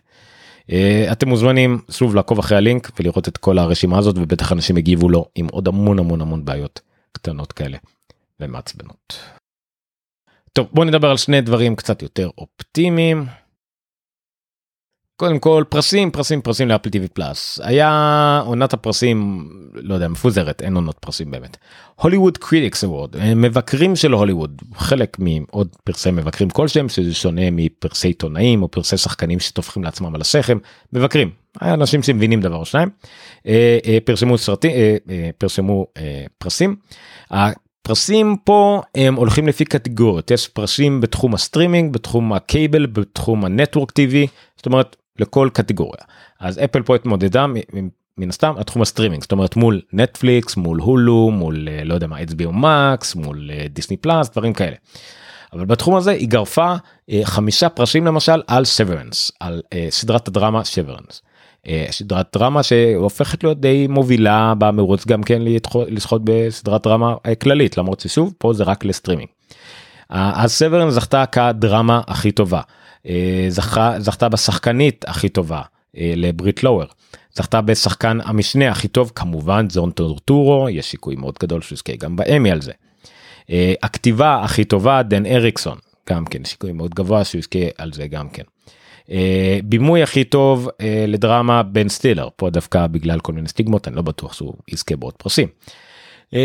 אתם 1.11 1.29
מוזמנים 1.29 1.81
שוב 1.91 2.15
לעקוב 2.15 2.39
אחרי 2.39 2.57
הלינק 2.57 2.91
ולראות 2.99 3.27
את 3.27 3.37
כל 3.37 3.57
הרשימה 3.57 3.97
הזאת 3.97 4.17
ובטח 4.17 4.51
אנשים 4.51 4.77
יגיבו 4.77 5.09
לו 5.09 5.25
עם 5.35 5.47
עוד 5.51 5.67
המון 5.67 5.99
המון 5.99 6.21
המון 6.21 6.45
בעיות 6.45 6.81
קטנות 7.11 7.51
כאלה 7.51 7.77
ומעצבנות. 8.39 9.19
טוב 10.53 10.67
בוא 10.73 10.85
נדבר 10.85 11.09
על 11.09 11.17
שני 11.17 11.41
דברים 11.41 11.75
קצת 11.75 12.01
יותר 12.01 12.29
אופטימיים. 12.37 13.25
קודם 15.19 15.39
כל 15.39 15.63
פרסים 15.69 16.11
פרסים 16.11 16.41
פרסים 16.41 16.67
לאפל 16.67 16.89
TV 16.89 17.07
פלאס. 17.07 17.59
היה 17.63 18.41
עונת 18.45 18.73
הפרסים 18.73 19.49
לא 19.73 19.93
יודע 19.93 20.07
מפוזרת 20.07 20.61
אין 20.61 20.75
עונות 20.75 20.97
פרסים 20.99 21.31
באמת. 21.31 21.57
Hollywood 21.95 22.37
Critics 22.37 22.83
Award 22.83 23.15
מבקרים 23.35 23.95
של 23.95 24.13
הוליווד 24.13 24.61
חלק 24.75 25.17
מעוד 25.19 25.67
פרסי 25.83 26.11
מבקרים 26.11 26.49
כלשהם 26.49 26.89
שזה 26.89 27.13
שונה 27.13 27.41
מפרסי 27.51 28.07
עיתונאים 28.07 28.63
או 28.63 28.71
פרסי 28.71 28.97
שחקנים 28.97 29.39
שטופחים 29.39 29.83
לעצמם 29.83 30.15
על 30.15 30.21
השכם 30.21 30.57
מבקרים. 30.93 31.29
אנשים 31.61 32.03
שמבינים 32.03 32.41
דבר 32.41 32.55
או 32.55 32.65
שניים. 32.65 32.89
אה, 33.47 33.77
אה, 33.85 33.97
פרסמו 34.05 34.37
סרטים 34.37 34.71
אה, 35.09 35.29
פרסמו 35.37 35.85
פרסים. 36.37 36.75
פרסים 37.81 38.35
פה 38.43 38.81
הם 38.95 39.15
הולכים 39.15 39.47
לפי 39.47 39.65
קטגוריות. 39.65 40.31
יש 40.31 40.47
פרסים 40.47 41.01
בתחום 41.01 41.33
הסטרימינג 41.33 41.93
בתחום 41.93 42.33
ה 42.33 42.42
cable 42.42 42.85
בתחום 42.85 43.45
ה 43.45 43.51
network 43.51 43.91
TV. 43.91 44.27
זאת 44.57 44.65
אומרת 44.65 44.95
לכל 45.19 45.49
קטגוריה 45.53 46.03
אז 46.39 46.59
אפל 46.63 46.81
פה 46.81 46.95
התמודדה 46.95 47.45
מן 48.19 48.29
הסתם 48.29 48.53
התחום 48.57 48.81
הסטרימינג 48.81 49.21
זאת 49.21 49.31
אומרת 49.31 49.55
מול 49.55 49.81
נטפליקס 49.93 50.57
מול 50.57 50.79
הולו 50.79 51.31
מול 51.31 51.67
אה, 51.71 51.83
לא 51.83 51.93
יודע 51.93 52.07
מה 52.07 52.19
HBO 52.19 52.51
מקס 52.51 53.15
מול 53.15 53.49
דיסני 53.69 53.95
אה, 53.95 54.01
פלאס 54.01 54.29
דברים 54.29 54.53
כאלה. 54.53 54.75
אבל 55.53 55.65
בתחום 55.65 55.95
הזה 55.95 56.11
היא 56.11 56.27
גרפה 56.27 56.75
אה, 57.09 57.21
חמישה 57.23 57.69
פרסים 57.69 58.05
למשל 58.05 58.41
על 58.47 58.65
סוורנס 58.65 59.31
על 59.39 59.61
סדרת 59.89 60.27
הדרמה 60.27 60.63
סוורנס. 60.63 61.21
סדרת 61.89 62.27
דרמה 62.33 62.63
שהופכת 62.63 63.43
להיות 63.43 63.61
די 63.61 63.87
מובילה 63.89 64.53
במרוץ 64.57 65.05
גם 65.07 65.23
כן 65.23 65.41
לזכות 65.87 66.21
בסדרת 66.23 66.83
דרמה 66.83 67.15
כללית 67.41 67.77
למרות 67.77 67.99
ששוב 67.99 68.33
פה 68.37 68.53
זה 68.53 68.63
רק 68.63 68.85
לסטרימינג. 68.85 69.29
אז 70.09 70.51
סוורנס 70.51 70.93
זכתה 70.93 71.25
כדרמה 71.25 72.01
הכי 72.07 72.31
טובה. 72.31 72.61
זכה 73.49 73.99
זכתה 73.99 74.29
בשחקנית 74.29 75.05
הכי 75.07 75.29
טובה 75.29 75.61
לבריט 75.93 76.63
לואוור. 76.63 76.87
זכתה 77.33 77.61
בשחקן 77.61 78.17
המשנה 78.23 78.71
הכי 78.71 78.87
טוב 78.87 79.11
כמובן 79.15 79.69
ג'ון 79.69 79.91
טורטורו 79.91 80.69
יש 80.69 80.85
סיכוי 80.85 81.15
מאוד 81.15 81.35
גדול 81.39 81.61
שהוא 81.61 81.75
יזכה 81.75 81.95
גם 81.95 82.15
באמי 82.15 82.51
על 82.51 82.61
זה. 82.61 82.71
אה, 83.49 83.73
הכתיבה 83.83 84.41
הכי 84.43 84.63
טובה 84.63 85.03
דן 85.03 85.25
אריקסון 85.25 85.77
גם 86.09 86.25
כן 86.25 86.45
סיכוי 86.45 86.71
מאוד 86.71 86.95
גבוה 86.95 87.23
שהוא 87.23 87.39
יזכה 87.39 87.59
על 87.77 87.93
זה 87.93 88.07
גם 88.07 88.29
כן. 88.29 88.43
אה, 89.11 89.59
בימוי 89.63 90.03
הכי 90.03 90.23
טוב 90.23 90.69
אה, 90.81 91.05
לדרמה 91.07 91.63
בן 91.63 91.89
סטילר 91.89 92.27
פה 92.35 92.49
דווקא 92.49 92.87
בגלל 92.87 93.19
כל 93.19 93.33
מיני 93.33 93.47
סטיגמות 93.47 93.87
אני 93.87 93.95
לא 93.95 94.01
בטוח 94.01 94.33
שהוא 94.33 94.53
יזכה 94.67 94.95
בעוד 94.95 95.13
פרסים. 95.13 95.47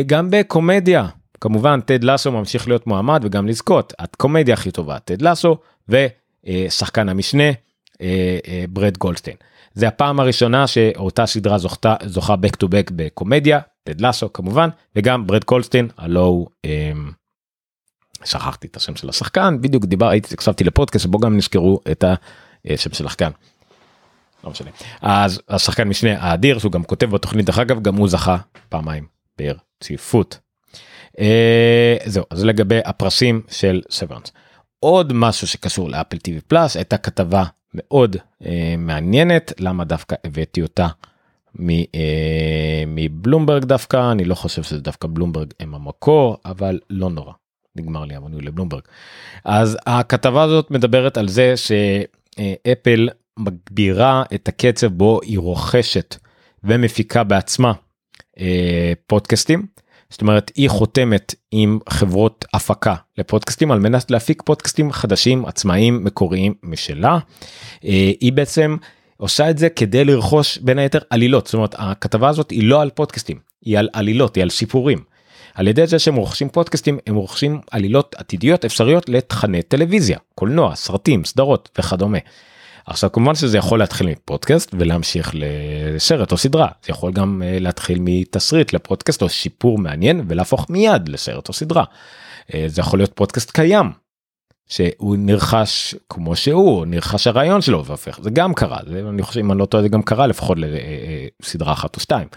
גם 0.06 0.30
בקומדיה 0.30 1.06
כמובן 1.40 1.80
טד 1.80 2.04
לסו 2.04 2.32
ממשיך 2.32 2.68
להיות 2.68 2.86
מועמד 2.86 3.20
וגם 3.24 3.46
לזכות 3.46 3.92
הקומדיה 3.98 4.54
הכי 4.54 4.70
טובה 4.70 4.98
טד 4.98 5.22
לסו 5.22 5.56
ושחקן 6.48 7.08
המשנה 7.08 7.44
ברד 8.68 8.98
גולדשטיין. 8.98 9.36
זה 9.74 9.88
הפעם 9.88 10.20
הראשונה 10.20 10.66
שאותה 10.66 11.26
סדרה 11.26 11.58
זוכתה 11.58 11.94
זוכה 12.04 12.34
back 12.34 12.56
to 12.64 12.66
back 12.66 12.92
בקומדיה, 12.96 13.60
טד 13.84 14.10
כמובן, 14.34 14.68
וגם 14.96 15.26
ברד 15.26 15.44
קולסטין, 15.44 15.88
הלו 15.96 16.20
הוא, 16.20 16.48
שכחתי 18.24 18.66
את 18.66 18.76
השם 18.76 18.96
של 18.96 19.08
השחקן, 19.08 19.60
בדיוק 19.60 19.84
דיבר, 19.84 20.08
הייתי, 20.08 20.34
הקשבתי 20.34 20.64
לפודקאסט 20.64 21.04
שבו 21.04 21.18
גם 21.18 21.36
נזכרו 21.36 21.80
את 21.90 22.04
השם 22.64 22.92
של 22.92 23.06
השחקן. 23.06 23.30
לא 24.44 24.50
משנה. 24.50 24.70
אז 25.02 25.40
השחקן 25.48 25.88
משנה 25.88 26.20
האדיר 26.20 26.58
שהוא 26.58 26.72
גם 26.72 26.84
כותב 26.84 27.10
בתוכנית 27.10 27.46
דרך 27.46 27.58
אגב 27.58 27.82
גם 27.82 27.96
הוא 27.96 28.08
זכה 28.08 28.36
פעמיים 28.68 29.06
ברציפות. 29.38 30.38
אה, 31.18 31.96
זהו 32.04 32.24
אז 32.30 32.44
לגבי 32.44 32.78
הפרסים 32.84 33.42
של 33.50 33.82
סוורנס. 33.90 34.32
עוד 34.84 35.12
משהו 35.12 35.46
שקשור 35.46 35.90
לאפל 35.90 36.18
טיווי 36.18 36.40
פלאס 36.40 36.76
הייתה 36.76 36.96
כתבה 36.96 37.44
מאוד 37.74 38.16
אה, 38.46 38.74
מעניינת 38.78 39.52
למה 39.60 39.84
דווקא 39.84 40.16
הבאתי 40.24 40.62
אותה 40.62 40.86
אה, 41.94 42.84
מבלומברג 42.86 43.64
דווקא 43.64 44.12
אני 44.12 44.24
לא 44.24 44.34
חושב 44.34 44.62
שזה 44.62 44.80
דווקא 44.80 45.08
בלומברג 45.10 45.52
הם 45.60 45.74
המקור 45.74 46.36
אבל 46.44 46.78
לא 46.90 47.10
נורא 47.10 47.32
נגמר 47.76 48.04
לי 48.04 48.14
המנוי 48.14 48.42
לבלומברג. 48.42 48.82
אז 49.44 49.78
הכתבה 49.86 50.42
הזאת 50.42 50.70
מדברת 50.70 51.16
על 51.16 51.28
זה 51.28 51.54
שאפל 51.56 53.08
מגבירה 53.38 54.22
את 54.34 54.48
הקצב 54.48 54.86
בו 54.86 55.20
היא 55.22 55.38
רוכשת 55.38 56.16
ומפיקה 56.64 57.24
בעצמה 57.24 57.72
אה, 58.38 58.92
פודקאסטים 59.06 59.66
זאת 60.14 60.20
אומרת 60.20 60.52
היא 60.54 60.70
חותמת 60.70 61.34
עם 61.50 61.78
חברות 61.88 62.44
הפקה 62.54 62.94
לפודקאסטים 63.18 63.70
על 63.70 63.78
מנת 63.78 64.10
להפיק 64.10 64.42
פודקאסטים 64.42 64.92
חדשים 64.92 65.46
עצמאיים 65.46 66.04
מקוריים 66.04 66.54
משלה. 66.62 67.18
אה, 67.84 68.12
היא 68.20 68.32
בעצם 68.32 68.76
עושה 69.16 69.50
את 69.50 69.58
זה 69.58 69.68
כדי 69.68 70.04
לרכוש 70.04 70.58
בין 70.58 70.78
היתר 70.78 70.98
עלילות 71.10 71.46
זאת 71.46 71.54
אומרת 71.54 71.74
הכתבה 71.78 72.28
הזאת 72.28 72.50
היא 72.50 72.64
לא 72.64 72.82
על 72.82 72.90
פודקאסטים 72.90 73.38
היא 73.64 73.78
על 73.78 73.88
עלילות 73.92 74.34
היא 74.34 74.42
על 74.42 74.50
סיפורים. 74.50 74.98
על 75.54 75.68
ידי 75.68 75.86
זה 75.86 75.98
שהם 75.98 76.14
רוכשים 76.14 76.48
פודקאסטים 76.48 76.98
הם 77.06 77.14
רוכשים 77.14 77.60
עלילות 77.70 78.14
עתידיות 78.18 78.64
אפשריות 78.64 79.08
לתכני 79.08 79.62
טלוויזיה 79.62 80.18
קולנוע 80.34 80.74
סרטים 80.74 81.24
סדרות 81.24 81.68
וכדומה. 81.78 82.18
עכשיו 82.86 83.12
כמובן 83.12 83.34
שזה 83.34 83.58
יכול 83.58 83.78
להתחיל 83.78 84.06
מפודקאסט 84.06 84.74
ולהמשיך 84.78 85.30
לסרט 85.34 86.32
או 86.32 86.36
סדרה 86.36 86.68
זה 86.84 86.90
יכול 86.90 87.12
גם 87.12 87.42
אה, 87.44 87.58
להתחיל 87.60 87.98
מתסריט 88.00 88.72
לפודקאסט 88.72 89.22
או 89.22 89.28
שיפור 89.28 89.78
מעניין 89.78 90.24
ולהפוך 90.28 90.70
מיד 90.70 91.08
לסרט 91.08 91.48
או 91.48 91.52
סדרה. 91.52 91.84
אה, 92.54 92.64
זה 92.66 92.80
יכול 92.80 92.98
להיות 92.98 93.12
פודקאסט 93.14 93.50
קיים 93.50 93.92
שהוא 94.68 95.16
נרכש 95.18 95.94
כמו 96.10 96.36
שהוא 96.36 96.86
נרכש 96.86 97.26
הרעיון 97.26 97.60
שלו 97.60 97.84
והופך 97.84 98.18
זה 98.22 98.30
גם 98.30 98.54
קרה 98.54 98.78
זה 98.86 99.02
אני 99.08 99.22
חושב 99.22 99.40
אם 99.40 99.52
אני 99.52 99.58
לא 99.58 99.66
טועה 99.66 99.82
זה 99.82 99.88
גם 99.88 100.02
קרה 100.02 100.26
לפחות 100.26 100.58
לסדרה 101.40 101.72
אחת 101.72 101.96
או 101.96 102.00
שתיים. 102.00 102.28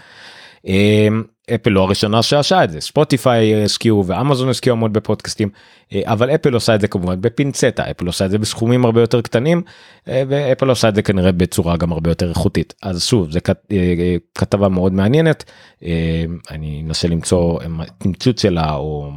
אפל 1.54 1.70
לא 1.70 1.82
הראשונה 1.82 2.22
שעשה 2.22 2.64
את 2.64 2.70
זה. 2.70 2.80
ספוטיפיי 2.80 3.64
השקיעו 3.64 4.06
ואמזון 4.06 4.48
השקיעו 4.48 4.76
המון 4.76 4.92
בפודקאסטים 4.92 5.48
אה, 5.92 6.00
אבל 6.04 6.30
אפל 6.30 6.54
עושה 6.54 6.74
את 6.74 6.80
זה 6.80 6.88
כמובן 6.88 7.20
בפינצטה 7.20 7.90
אפל 7.90 8.06
עושה 8.06 8.26
את 8.26 8.30
זה 8.30 8.38
בסכומים 8.38 8.84
הרבה 8.84 9.00
יותר 9.00 9.20
קטנים 9.20 9.62
אה, 10.08 10.22
ואפל 10.28 10.68
עושה 10.68 10.88
את 10.88 10.94
זה 10.94 11.02
כנראה 11.02 11.32
בצורה 11.32 11.76
גם 11.76 11.92
הרבה 11.92 12.10
יותר 12.10 12.28
איכותית. 12.28 12.74
אז 12.82 13.04
שוב 13.04 13.30
זה 13.30 13.38
אה, 13.72 14.16
כתבה 14.34 14.68
מאוד 14.68 14.92
מעניינת 14.92 15.44
אני 16.50 16.82
אנסה 16.86 17.08
למצוא 17.08 17.58
תמצות 17.98 18.38
שלה 18.38 18.74
או, 18.74 19.12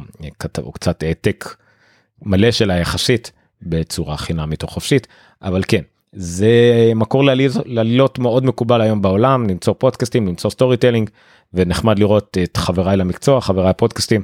או 0.58 0.72
קצת 0.72 1.02
העתק 1.02 1.56
מלא 2.22 2.50
שלה 2.50 2.78
יחסית 2.78 3.32
בצורה 3.62 4.16
חינמית 4.16 4.62
או 4.62 4.68
חופשית 4.68 5.06
אבל 5.42 5.62
כן 5.68 5.82
זה 6.12 6.52
מקור 6.94 7.24
לעלילות 7.66 8.18
מאוד 8.18 8.44
מקובל 8.44 8.80
היום 8.80 9.02
בעולם 9.02 9.50
למצוא 9.50 9.74
פודקאסטים 9.78 10.26
למצוא 10.26 10.50
storytelling 10.50 11.10
ונחמד 11.54 11.98
לראות 11.98 12.38
את 12.42 12.56
חבריי 12.56 12.96
למקצוע 12.96 13.40
חבריי 13.40 13.70
הפודקאסטים 13.70 14.22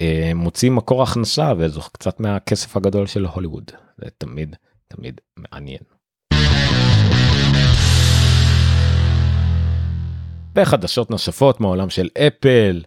אה, 0.00 0.32
מוצאים 0.34 0.76
מקור 0.76 1.02
הכנסה 1.02 1.52
וזו 1.58 1.80
קצת 1.92 2.20
מהכסף 2.20 2.76
הגדול 2.76 3.06
של 3.06 3.24
הוליווד. 3.24 3.70
זה 3.98 4.10
תמיד 4.18 4.56
תמיד 4.88 5.20
מעניין. 5.36 5.78
בחדשות 10.54 11.10
נוספות 11.10 11.60
מעולם 11.60 11.90
של 11.90 12.08
אפל. 12.18 12.82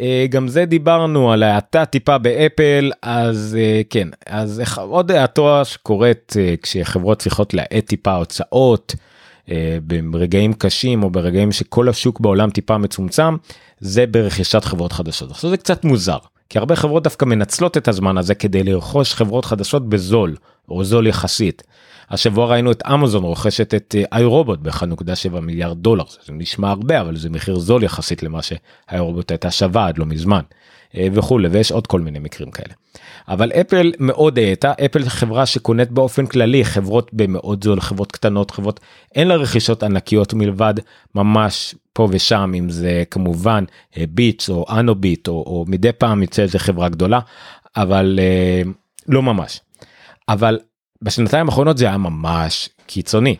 אה, 0.00 0.26
גם 0.30 0.48
זה 0.48 0.64
דיברנו 0.64 1.32
על 1.32 1.42
האטה 1.42 1.84
טיפה 1.84 2.18
באפל 2.18 2.92
אז 3.02 3.56
אה, 3.60 3.80
כן 3.90 4.08
אז 4.26 4.62
עוד 4.76 5.10
האטה 5.10 5.64
שקורית 5.64 6.32
כשחברות 6.62 7.18
צריכות 7.18 7.54
להאט 7.54 7.86
טיפה 7.86 8.14
הוצאות 8.14 8.94
ברגעים 10.10 10.52
קשים 10.52 11.02
או 11.02 11.10
ברגעים 11.10 11.52
שכל 11.52 11.88
השוק 11.88 12.20
בעולם 12.20 12.50
טיפה 12.50 12.78
מצומצם 12.78 13.36
זה 13.80 14.06
ברכישת 14.06 14.64
חברות 14.64 14.92
חדשות. 14.92 15.30
עכשיו 15.30 15.50
זה 15.50 15.56
קצת 15.56 15.84
מוזר 15.84 16.18
כי 16.48 16.58
הרבה 16.58 16.76
חברות 16.76 17.02
דווקא 17.02 17.24
מנצלות 17.24 17.76
את 17.76 17.88
הזמן 17.88 18.18
הזה 18.18 18.34
כדי 18.34 18.64
לרכוש 18.64 19.14
חברות 19.14 19.44
חדשות 19.44 19.88
בזול 19.88 20.36
או 20.68 20.84
זול 20.84 21.06
יחסית. 21.06 21.62
השבוע 22.10 22.46
ראינו 22.46 22.72
את 22.72 22.82
אמזון 22.86 23.22
רוכשת 23.22 23.74
את 23.74 23.94
איי 24.12 24.24
רובוט 24.24 24.58
ב-1.7 24.62 25.40
מיליארד 25.40 25.78
דולר 25.78 26.04
זה 26.26 26.32
נשמע 26.32 26.70
הרבה 26.70 27.00
אבל 27.00 27.16
זה 27.16 27.30
מחיר 27.30 27.58
זול 27.58 27.82
יחסית 27.82 28.22
למה 28.22 28.42
שאיי 28.42 28.98
רובוט 28.98 29.30
הייתה 29.30 29.50
שווה 29.50 29.86
עד 29.86 29.98
לא 29.98 30.06
מזמן 30.06 30.40
אה, 30.40 30.44
וכולי 30.96 31.48
ויש 31.48 31.72
עוד 31.72 31.86
כל 31.86 32.00
מיני 32.00 32.18
מקרים 32.18 32.50
כאלה. 32.50 32.74
אבל 33.28 33.52
אפל 33.52 33.92
מאוד 33.98 34.38
האטה 34.38 34.72
אפל 34.84 35.08
חברה 35.08 35.46
שקונית 35.46 35.90
באופן 35.90 36.26
כללי 36.26 36.64
חברות 36.64 37.10
במאוד 37.12 37.64
זול 37.64 37.80
חברות 37.80 38.12
קטנות 38.12 38.50
חברות 38.50 38.80
אין 39.14 39.28
לה 39.28 39.36
רכישות 39.36 39.82
ענקיות 39.82 40.34
מלבד 40.34 40.74
ממש 41.14 41.74
פה 41.92 42.08
ושם 42.10 42.52
אם 42.58 42.70
זה 42.70 43.02
כמובן 43.10 43.64
ביטס 44.08 44.50
אה, 44.50 44.54
או 44.54 44.66
אנוביט 44.70 45.28
או, 45.28 45.32
או 45.32 45.64
מדי 45.68 45.92
פעם 45.92 46.22
יצא 46.22 46.42
איזה 46.42 46.58
חברה 46.58 46.88
גדולה 46.88 47.20
אבל 47.76 48.18
אה, 48.22 48.62
לא 49.08 49.22
ממש. 49.22 49.60
אבל 50.28 50.58
בשנתיים 51.02 51.48
האחרונות 51.48 51.78
זה 51.78 51.86
היה 51.86 51.98
ממש 51.98 52.68
קיצוני. 52.86 53.36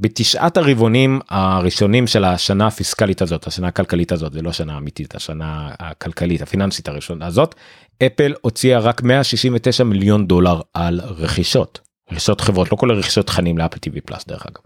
בתשעת 0.00 0.56
הרבעונים 0.56 1.20
הראשונים 1.28 2.06
של 2.06 2.24
השנה 2.24 2.66
הפיסקלית 2.66 3.22
הזאת 3.22 3.46
השנה 3.46 3.68
הכלכלית 3.68 4.12
הזאת 4.12 4.32
זה 4.32 4.42
לא 4.42 4.52
שנה 4.52 4.76
אמיתית 4.76 5.14
השנה 5.14 5.70
הכלכלית 5.78 6.42
הפיננסית 6.42 6.88
הראשונה 6.88 7.26
הזאת 7.26 7.54
אפל 8.06 8.34
הוציאה 8.40 8.78
רק 8.78 9.02
169 9.02 9.84
מיליון 9.84 10.26
דולר 10.26 10.60
על 10.74 11.00
רכישות 11.00 11.80
רכישות 12.12 12.40
חברות 12.40 12.72
לא 12.72 12.76
כל 12.76 12.90
הרכישות 12.90 13.26
תכנים 13.26 13.58
לאפל 13.58 13.78
טיווי 13.78 14.00
פלאס 14.00 14.26
דרך 14.26 14.46
אגב. 14.46 14.62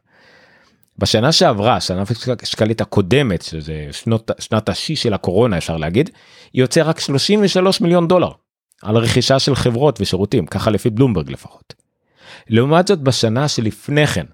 בשנה 0.98 1.32
שעברה 1.32 1.80
שנה 1.80 2.02
שקלית 2.44 2.80
הקודמת 2.80 3.42
שזה 3.42 3.88
שנות 3.92 4.30
שנת 4.38 4.68
השיא 4.68 4.96
של 4.96 5.14
הקורונה 5.14 5.58
אפשר 5.58 5.76
להגיד 5.76 6.10
היא 6.52 6.62
יוצא 6.62 6.82
רק 6.82 7.00
33 7.00 7.80
מיליון 7.80 8.08
דולר 8.08 8.30
על 8.82 8.96
רכישה 8.96 9.38
של 9.38 9.54
חברות 9.54 10.00
ושירותים 10.00 10.46
ככה 10.46 10.70
לפי 10.70 10.90
בלומברג 10.90 11.30
לפחות. 11.30 11.74
לעומת 12.48 12.86
זאת 12.86 12.98
בשנה 13.00 13.48
שלפני 13.48 14.06
כן 14.06 14.26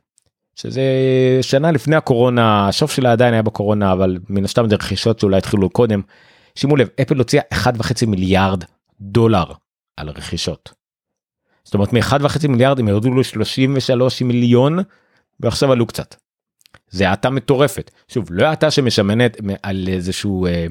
שזה 0.60 0.82
שנה 1.42 1.72
לפני 1.72 1.96
הקורונה 1.96 2.68
הסוף 2.68 2.92
שלה 2.92 3.12
עדיין 3.12 3.34
היה 3.34 3.42
בקורונה 3.42 3.92
אבל 3.92 4.18
מן 4.28 4.44
הסתם 4.44 4.68
זה 4.68 4.74
רכישות 4.74 5.20
שאולי 5.20 5.38
התחילו 5.38 5.70
קודם. 5.70 6.02
שימו 6.54 6.76
לב 6.76 6.88
אפל 7.02 7.18
הוציאה 7.18 7.42
1.5 7.54 8.06
מיליארד 8.06 8.64
דולר 9.00 9.44
על 9.96 10.08
רכישות. 10.08 10.72
זאת 11.64 11.74
אומרת 11.74 11.92
מ-1.5 11.92 12.48
מיליארד 12.48 12.78
הם 12.78 12.88
ירדו 12.88 13.14
ל-33 13.14 14.24
מיליון 14.24 14.78
ועכשיו 15.40 15.72
עלו 15.72 15.86
קצת. 15.86 16.14
זה 16.90 17.10
האטה 17.10 17.30
מטורפת 17.30 17.90
שוב 18.08 18.26
לא 18.30 18.46
האטה 18.46 18.70
שמשמנת 18.70 19.36
על 19.62 19.88
איזשהו 19.88 20.46
אה, 20.46 20.66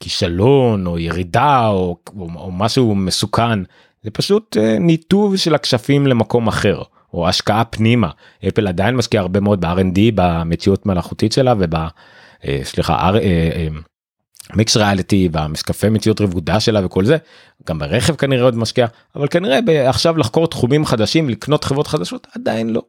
כישלון 0.00 0.86
או 0.86 0.98
ירידה 0.98 1.68
או, 1.68 1.96
או, 2.16 2.28
או 2.36 2.50
משהו 2.50 2.94
מסוכן 2.94 3.58
זה 4.02 4.10
פשוט 4.10 4.56
אה, 4.56 4.78
ניתוב 4.78 5.36
של 5.36 5.54
הכשפים 5.54 6.06
למקום 6.06 6.48
אחר 6.48 6.82
או 7.14 7.28
השקעה 7.28 7.64
פנימה 7.64 8.10
אפל 8.48 8.68
עדיין 8.68 8.96
משקיע 8.96 9.20
הרבה 9.20 9.40
מאוד 9.40 9.60
ב-R&D 9.60 9.98
במציאות 10.14 10.86
מלאכותית 10.86 11.32
שלה 11.32 11.54
וב... 11.58 11.74
אה, 12.44 12.60
סליחה 12.62 13.10
אה, 13.14 13.18
אה, 13.18 13.68
מיקס 14.54 14.76
ריאליטי 14.76 15.28
והמשקפי 15.32 15.88
מציאות 15.88 16.20
רבודה 16.20 16.60
שלה 16.60 16.86
וכל 16.86 17.04
זה 17.04 17.16
גם 17.68 17.78
ברכב 17.78 18.14
כנראה 18.14 18.44
עוד 18.44 18.56
משקיע 18.56 18.86
אבל 19.16 19.28
כנראה 19.28 19.88
עכשיו 19.88 20.18
לחקור 20.18 20.46
תחומים 20.46 20.84
חדשים 20.84 21.28
לקנות 21.28 21.64
חברות 21.64 21.86
חדשות 21.86 22.26
עדיין 22.34 22.70
לא. 22.70 22.82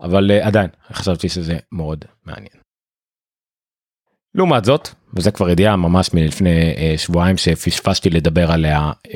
אבל 0.00 0.30
uh, 0.30 0.46
עדיין 0.46 0.70
חשבתי 0.92 1.28
שזה 1.28 1.58
מאוד 1.72 2.04
מעניין. 2.24 2.60
לעומת 4.34 4.64
זאת 4.64 4.88
וזה 5.14 5.30
כבר 5.30 5.50
ידיעה 5.50 5.76
ממש 5.76 6.14
מלפני 6.14 6.74
uh, 6.74 6.98
שבועיים 6.98 7.36
שפשפשתי 7.36 8.10
לדבר 8.10 8.50
עליה 8.52 8.92
uh, 9.06 9.10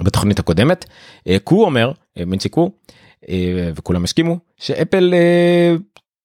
בתוכנית 0.00 0.38
הקודמת 0.38 0.84
uh, 0.84 1.32
קו 1.44 1.64
אומר 1.64 1.92
uh, 1.92 2.24
מינצ'י 2.24 2.48
קו 2.48 2.70
uh, 3.24 3.28
וכולם 3.74 4.04
הסכימו 4.04 4.38
שאפל 4.56 5.14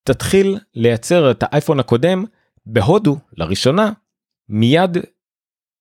תתחיל 0.03 0.57
לייצר 0.75 1.31
את 1.31 1.43
האייפון 1.47 1.79
הקודם 1.79 2.25
בהודו 2.65 3.17
לראשונה 3.37 3.91
מיד 4.49 4.97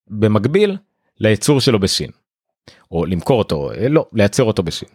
במקביל 0.08 0.76
לייצור 1.20 1.60
שלו 1.60 1.78
בסין. 1.78 2.10
או 2.90 3.06
למכור 3.06 3.38
אותו 3.38 3.70
לא 3.90 4.06
לייצר 4.12 4.42
אותו 4.42 4.62
בסין. 4.62 4.88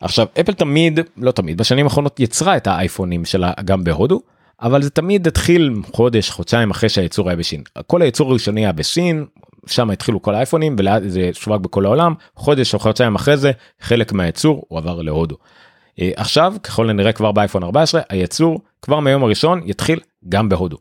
עכשיו 0.00 0.26
אפל 0.40 0.52
תמיד 0.52 1.00
לא 1.16 1.30
תמיד 1.30 1.58
בשנים 1.58 1.86
האחרונות 1.86 2.20
יצרה 2.20 2.56
את 2.56 2.66
האייפונים 2.66 3.24
שלה 3.24 3.52
גם 3.64 3.84
בהודו 3.84 4.20
אבל 4.62 4.82
זה 4.82 4.90
תמיד 4.90 5.26
התחיל 5.26 5.74
חודש 5.92 6.30
חודשיים 6.30 6.70
אחרי 6.70 6.88
שהייצור 6.88 7.28
היה 7.28 7.36
בסין 7.36 7.62
כל 7.86 8.02
הייצור 8.02 8.30
הראשוני 8.30 8.60
היה 8.60 8.72
בסין 8.72 9.26
שם 9.66 9.90
התחילו 9.90 10.22
כל 10.22 10.34
האייפונים 10.34 10.76
וזה 10.78 11.30
שווק 11.32 11.62
בכל 11.62 11.84
העולם 11.84 12.14
חודש 12.36 12.74
או 12.74 12.78
חודשיים 12.78 13.14
אחרי 13.14 13.36
זה 13.36 13.52
חלק 13.80 14.12
מהייצור 14.12 14.64
הוא 14.68 14.78
עבר 14.78 15.02
להודו. 15.02 15.36
אה, 16.00 16.10
עכשיו 16.16 16.54
ככל 16.62 16.90
הנראה 16.90 17.12
כבר 17.12 17.32
באייפון 17.32 17.62
14 17.62 18.00
הייצור 18.08 18.60
כבר 18.82 19.00
מהיום 19.00 19.24
הראשון 19.24 19.60
יתחיל 19.64 20.00
גם 20.28 20.48
בהודו. 20.48 20.76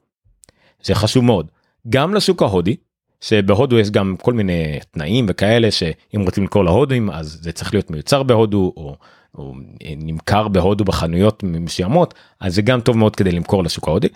זה 0.83 0.95
חשוב 0.95 1.23
מאוד 1.23 1.47
גם 1.89 2.13
לשוק 2.13 2.41
ההודי 2.41 2.75
שבהודו 3.21 3.79
יש 3.79 3.91
גם 3.91 4.15
כל 4.21 4.33
מיני 4.33 4.79
תנאים 4.91 5.25
וכאלה 5.29 5.71
שאם 5.71 6.21
רוצים 6.21 6.43
לקרוא 6.43 6.63
להודים 6.63 7.09
אז 7.09 7.39
זה 7.41 7.51
צריך 7.51 7.73
להיות 7.73 7.91
מיוצר 7.91 8.23
בהודו 8.23 8.73
או, 8.77 8.95
או 9.35 9.53
נמכר 9.97 10.47
בהודו 10.47 10.85
בחנויות 10.85 11.43
מסוימות 11.43 12.13
אז 12.39 12.55
זה 12.55 12.61
גם 12.61 12.81
טוב 12.81 12.97
מאוד 12.97 13.15
כדי 13.15 13.31
למכור 13.31 13.63
לשוק 13.63 13.87
ההודי 13.87 14.07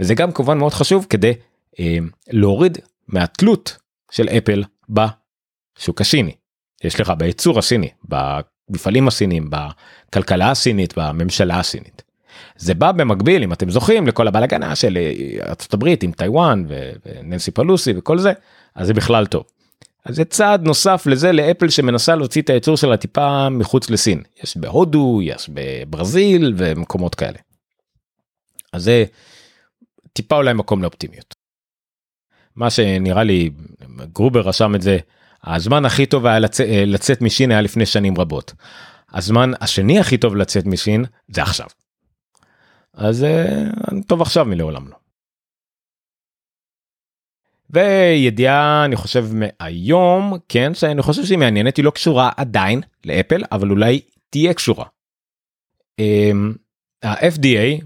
וזה 0.00 0.14
גם 0.14 0.32
כמובן 0.32 0.58
מאוד 0.58 0.72
חשוב 0.74 1.06
כדי 1.10 1.32
אה, 1.80 1.98
להוריד 2.30 2.78
מהתלות 3.08 3.76
של 4.10 4.28
אפל 4.28 4.64
בשוק 4.88 6.00
הסיני. 6.00 6.34
יש 6.84 7.00
לך 7.00 7.10
בייצור 7.10 7.58
הסיני 7.58 7.88
במפעלים 8.04 9.08
הסינים 9.08 9.50
בכלכלה 9.50 10.50
הסינית 10.50 10.98
בממשלה 10.98 11.58
הסינית. 11.58 12.02
זה 12.56 12.74
בא 12.74 12.92
במקביל 12.92 13.42
אם 13.42 13.52
אתם 13.52 13.70
זוכרים 13.70 14.06
לכל 14.06 14.28
הבלגנה 14.28 14.76
של 14.76 14.96
אה, 14.96 15.48
ארצות 15.48 15.74
הברית 15.74 16.02
עם 16.02 16.12
טיוואן 16.12 16.64
וננסי 16.68 17.50
פלוסי 17.50 17.92
וכל 17.96 18.18
זה 18.18 18.32
אז 18.74 18.86
זה 18.86 18.94
בכלל 18.94 19.26
טוב. 19.26 19.44
אז 20.04 20.16
זה 20.16 20.24
צעד 20.24 20.62
נוסף 20.62 21.06
לזה 21.06 21.32
לאפל 21.32 21.68
שמנסה 21.68 22.16
להוציא 22.16 22.42
את 22.42 22.50
הייצור 22.50 22.76
שלה 22.76 22.96
טיפה 22.96 23.48
מחוץ 23.48 23.90
לסין 23.90 24.22
יש 24.42 24.56
בהודו 24.56 25.20
יש 25.22 25.50
בברזיל 25.54 26.54
ומקומות 26.56 27.14
כאלה. 27.14 27.38
אז 28.72 28.84
זה 28.84 29.04
טיפה 30.12 30.36
אולי 30.36 30.52
מקום 30.52 30.82
לאופטימיות. 30.82 31.35
מה 32.56 32.70
שנראה 32.70 33.22
לי 33.22 33.50
גרובר 34.12 34.40
רשם 34.40 34.74
את 34.74 34.82
זה 34.82 34.98
הזמן 35.44 35.84
הכי 35.84 36.06
טוב 36.06 36.26
היה 36.26 36.38
לצ... 36.38 36.60
אה, 36.60 36.84
לצאת 36.86 37.20
מסין 37.20 37.50
היה 37.50 37.60
לפני 37.60 37.86
שנים 37.86 38.18
רבות. 38.18 38.52
הזמן 39.12 39.50
השני 39.60 40.00
הכי 40.00 40.18
טוב 40.18 40.36
לצאת 40.36 40.66
מסין 40.66 41.04
זה 41.28 41.42
עכשיו. 41.42 41.66
אז 42.94 43.24
uh, 43.24 43.94
טוב 44.06 44.22
עכשיו 44.22 44.44
מלעולם 44.44 44.88
לא. 44.88 44.96
וידיעה 47.70 48.84
אני 48.84 48.96
חושב 48.96 49.26
מהיום 49.32 50.34
כן 50.48 50.74
שאני 50.74 51.02
חושב 51.02 51.24
שהיא 51.24 51.38
מעניינת 51.38 51.76
היא 51.76 51.84
לא 51.84 51.90
קשורה 51.90 52.30
עדיין 52.36 52.80
לאפל 53.04 53.42
אבל 53.52 53.70
אולי 53.70 54.00
תהיה 54.30 54.54
קשורה. 54.54 54.84
ה-FDA 57.06 57.84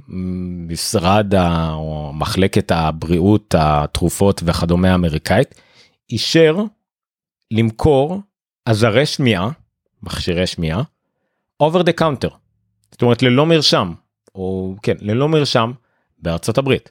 משרד. 0.68 1.34
או 1.72 2.12
מחלקת 2.14 2.72
הבריאות 2.72 3.54
התרופות 3.58 4.42
וכדומה 4.44 4.92
האמריקאית 4.92 5.54
אישר 6.10 6.56
למכור 7.50 8.20
עזרי 8.64 9.06
שמיעה 9.06 9.50
מכשירי 10.02 10.46
שמיעה 10.46 10.82
over 11.62 11.78
the 11.78 12.00
counter. 12.00 12.30
זאת 12.90 13.02
אומרת 13.02 13.22
ללא 13.22 13.46
מרשם 13.46 13.92
או 14.34 14.74
כן 14.82 14.96
ללא 15.00 15.28
מרשם 15.28 15.72
בארצות 16.18 16.58
הברית. 16.58 16.90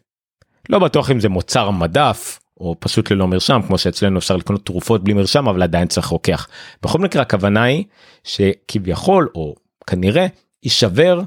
לא 0.69 0.79
בטוח 0.79 1.11
אם 1.11 1.19
זה 1.19 1.29
מוצר 1.29 1.69
מדף 1.69 2.39
או 2.57 2.75
פשוט 2.79 3.11
ללא 3.11 3.27
מרשם 3.27 3.61
כמו 3.67 3.77
שאצלנו 3.77 4.19
אפשר 4.19 4.35
לקנות 4.35 4.65
תרופות 4.65 5.03
בלי 5.03 5.13
מרשם 5.13 5.47
אבל 5.47 5.63
עדיין 5.63 5.87
צריך 5.87 6.07
רוקח. 6.07 6.47
בכל 6.83 6.99
מקרה 6.99 7.21
הכוונה 7.21 7.63
היא 7.63 7.83
שכביכול 8.23 9.29
או 9.35 9.55
כנראה 9.87 10.27
יישבר 10.63 11.21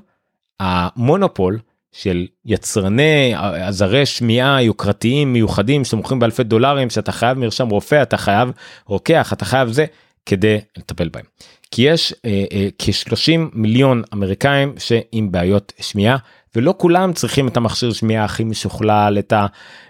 המונופול 0.63 1.59
של 1.93 2.27
יצרני 2.45 3.35
עזרי 3.37 4.07
שמיעה 4.07 4.63
יוקרתיים 4.63 5.33
מיוחדים 5.33 5.85
שמוכרים 5.85 6.21
באלפי 6.21 6.43
דולרים 6.43 6.91
שאתה 6.91 7.13
חייב 7.13 7.39
מרשם 7.39 7.69
רופא 7.69 8.03
אתה 8.03 8.17
חייב 8.17 8.53
רוקח 8.87 9.33
אתה 9.33 9.45
חייב 9.45 9.69
זה 9.69 9.87
כדי 10.27 10.59
לטפל 10.77 11.09
בהם. 11.09 11.25
כי 11.71 11.83
יש 11.83 12.15
אה, 12.25 12.45
אה, 12.53 12.69
כ-30 12.79 13.51
מיליון 13.53 14.03
אמריקאים 14.13 14.75
שעם 14.79 15.33
בעיות 15.33 15.73
שמיעה 15.81 16.17
ולא 16.57 16.75
כולם 16.79 17.13
צריכים 17.13 17.49
את 17.49 17.57
המכשיר 17.57 17.93
שמיעה 17.93 18.25
הכי 18.25 18.45
משוכלל 18.45 19.17
את, 19.19 19.33
ה, 19.33 19.47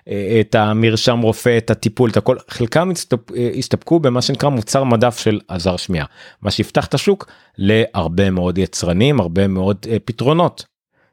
אה, 0.08 0.40
את 0.40 0.54
המרשם 0.54 1.20
רופא 1.20 1.58
את 1.58 1.70
הטיפול 1.70 2.10
את 2.10 2.16
הכל 2.16 2.36
חלקם 2.48 2.90
הסתפ, 2.90 3.32
אה, 3.36 3.50
הסתפקו 3.58 4.00
במה 4.00 4.22
שנקרא 4.22 4.48
מוצר 4.48 4.84
מדף 4.84 5.18
של 5.18 5.40
עזר 5.48 5.76
שמיעה 5.76 6.06
מה 6.42 6.50
שיפתח 6.50 6.86
את 6.86 6.94
השוק 6.94 7.26
להרבה 7.58 8.30
מאוד 8.30 8.58
יצרנים 8.58 9.20
הרבה 9.20 9.48
מאוד 9.48 9.86
אה, 9.90 9.96
פתרונות. 10.04 10.64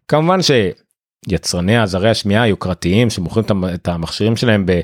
כמובן 0.07 0.39
שיצרני 0.41 1.77
עזרי 1.77 2.09
השמיעה 2.09 2.43
היוקרתיים 2.43 3.09
שמוכרים 3.09 3.45
את 3.73 3.87
המכשירים 3.87 4.35
שלהם 4.35 4.65
ב... 4.65 4.79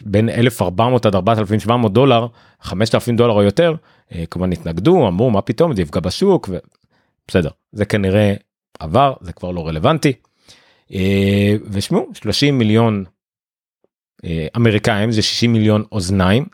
בין 0.00 0.28
1400 0.28 1.06
עד 1.06 1.14
4700 1.14 1.92
דולר 1.92 2.26
5000 2.60 3.16
דולר 3.16 3.32
או 3.32 3.42
יותר 3.42 3.74
אה, 4.12 4.24
כמובן 4.30 4.52
התנגדו 4.52 5.08
אמרו 5.08 5.30
מה 5.30 5.42
פתאום 5.42 5.74
זה 5.74 5.82
יפגע 5.82 6.00
בשוק 6.00 6.48
ובסדר 6.48 7.50
זה 7.72 7.84
כנראה 7.84 8.34
עבר 8.78 9.14
זה 9.20 9.32
כבר 9.32 9.50
לא 9.50 9.66
רלוונטי. 9.66 10.12
אה, 10.94 11.54
ושמעו 11.70 12.08
30 12.14 12.58
מיליון 12.58 13.04
אה, 14.24 14.46
אמריקאים 14.56 15.12
זה 15.12 15.22
60 15.22 15.52
מיליון 15.52 15.84
אוזניים 15.92 16.46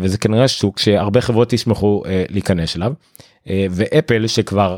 וזה 0.00 0.18
כנראה 0.18 0.48
שוק 0.48 0.78
שהרבה 0.78 1.20
חברות 1.20 1.52
ישמחו 1.52 2.02
להיכנס 2.28 2.76
אליו 2.76 2.92
ואפל 3.70 4.26
שכבר 4.26 4.76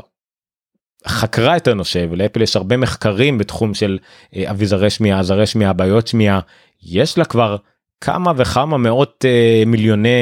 חקרה 1.07 1.57
את 1.57 1.67
הנושא 1.67 2.05
ולאפל 2.09 2.41
יש 2.41 2.55
הרבה 2.55 2.77
מחקרים 2.77 3.37
בתחום 3.37 3.73
של 3.73 3.99
אביזרי 4.45 4.89
שמיעה 4.89 5.19
עזרי 5.19 5.45
שמיעה 5.45 5.73
בעיות 5.73 6.07
שמיעה 6.07 6.39
יש 6.83 7.17
לה 7.17 7.25
כבר 7.25 7.57
כמה 8.03 8.31
וכמה 8.37 8.77
מאות 8.77 9.25
אה, 9.27 9.63
מיליוני 9.65 10.09
אה, 10.09 10.13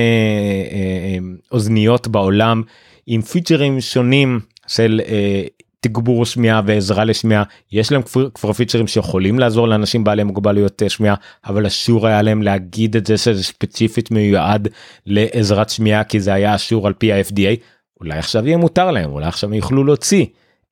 אה, 0.72 1.18
אוזניות 1.52 2.08
בעולם 2.08 2.62
עם 3.08 3.22
פיצ'רים 3.22 3.82
שונים 3.82 4.40
של 4.68 5.02
אה, 5.08 5.44
תגבור 5.80 6.26
שמיעה 6.26 6.62
ועזרה 6.66 7.04
לשמיעה. 7.04 7.44
יש 7.72 7.92
להם 7.92 8.02
כבר, 8.02 8.30
כבר 8.30 8.54
פיצ'רים 8.54 8.88
שיכולים 8.88 9.40
לעזור 9.40 9.68
לאנשים 9.68 10.04
בעלי 10.04 10.24
מוגבלויות 10.24 10.84
אה, 10.84 10.90
שמיעה 10.90 11.16
אבל 11.46 11.68
אסור 11.68 12.08
היה 12.08 12.22
להם 12.22 12.42
להגיד 12.42 12.96
את 12.96 13.06
זה 13.06 13.18
שזה 13.18 13.44
ספציפית 13.44 14.12
מיועד 14.12 14.68
לעזרת 15.06 15.70
שמיעה 15.70 16.04
כי 16.04 16.20
זה 16.20 16.34
היה 16.34 16.56
אסור 16.56 16.88
על 16.88 16.94
פי 16.94 17.14
ה-FDA 17.14 17.56
אולי 18.00 18.18
עכשיו 18.18 18.48
יהיה 18.48 18.58
מותר 18.58 18.92
להם 18.92 19.12
אולי 19.12 19.26
עכשיו 19.26 19.54
יוכלו 19.54 19.84
להוציא 19.84 20.26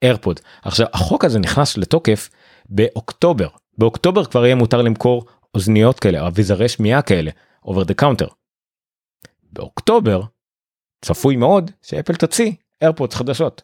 איירפוד 0.03 0.39
עכשיו 0.63 0.87
החוק 0.93 1.25
הזה 1.25 1.39
נכנס 1.39 1.77
לתוקף 1.77 2.29
באוקטובר. 2.69 3.47
באוקטובר 3.77 4.25
כבר 4.25 4.45
יהיה 4.45 4.55
מותר 4.55 4.81
למכור 4.81 5.25
אוזניות 5.55 5.99
כאלה 5.99 6.27
אביזרי 6.27 6.69
שמיעה 6.69 7.01
כאלה 7.01 7.31
over 7.65 7.83
the 7.83 8.03
counter. 8.03 8.33
באוקטובר 9.53 10.21
צפוי 11.01 11.35
מאוד 11.35 11.71
שאפל 11.81 12.15
תוציא 12.15 12.51
איירפודס 12.81 13.15
חדשות. 13.15 13.61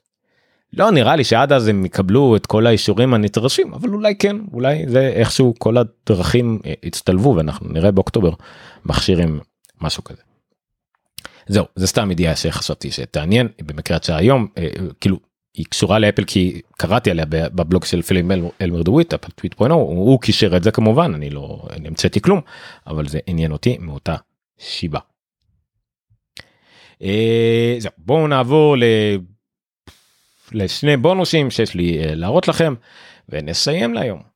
לא 0.74 0.92
נראה 0.92 1.16
לי 1.16 1.24
שעד 1.24 1.54
אז 1.54 1.68
הם 1.68 1.86
יקבלו 1.86 2.36
את 2.36 2.46
כל 2.46 2.68
האישורים 2.68 3.14
הנדרשים 3.14 3.74
אבל 3.74 3.90
אולי 3.90 4.16
כן 4.16 4.36
אולי 4.54 4.90
זה 4.90 5.12
איכשהו 5.16 5.54
כל 5.60 5.76
הדרכים 5.78 6.60
אה, 6.66 6.74
יצטלבו 6.84 7.36
ואנחנו 7.36 7.70
נראה 7.70 7.92
באוקטובר 7.92 8.32
מכשירים 8.86 9.40
משהו 9.82 10.04
כזה. 10.04 10.22
זהו 11.48 11.66
זה 11.76 11.88
סתם 11.88 12.12
ידיעה 12.12 12.36
שחשבתי 12.36 12.92
שתעניין 12.92 13.48
במקרה 13.62 13.98
שהיום 14.02 14.48
אה, 14.58 14.68
כאילו 15.02 15.18
היא 15.56 15.66
קשורה 15.70 16.00
לאפל 16.00 16.24
כי 16.24 16.62
קראתי 16.78 17.12
עליה 17.12 17.26
בבלוג 17.30 17.86
של 17.86 18.02
פילים 18.02 18.32
אלמר 18.62 18.82
דוויט 18.82 19.14
אפל 19.14 19.32
טוויט 19.32 19.54
פוינו 19.54 19.76
הוא 19.76 20.22
קישר 20.22 20.58
את 20.58 20.64
זה 20.64 20.72
כמובן 20.72 21.14
אני 21.14 21.30
לא 21.30 21.68
המצאתי 21.86 22.22
כלום 22.22 22.42
אבל 22.88 23.08
זה 23.08 23.20
עניין 23.28 23.52
אותי 23.52 23.78
מאותה 23.80 24.16
שיבה. 24.58 25.00
אה, 27.02 27.78
בואו 27.98 28.28
נעבור 28.28 28.78
ל... 28.78 28.84
לשני 30.52 30.98
בונוסים 30.98 31.52
שיש 31.52 31.76
לי 31.76 32.04
אה, 32.04 32.16
להראות 32.16 32.48
לכם 32.48 32.74
ונסיים 33.30 33.94
להיום. 33.94 34.35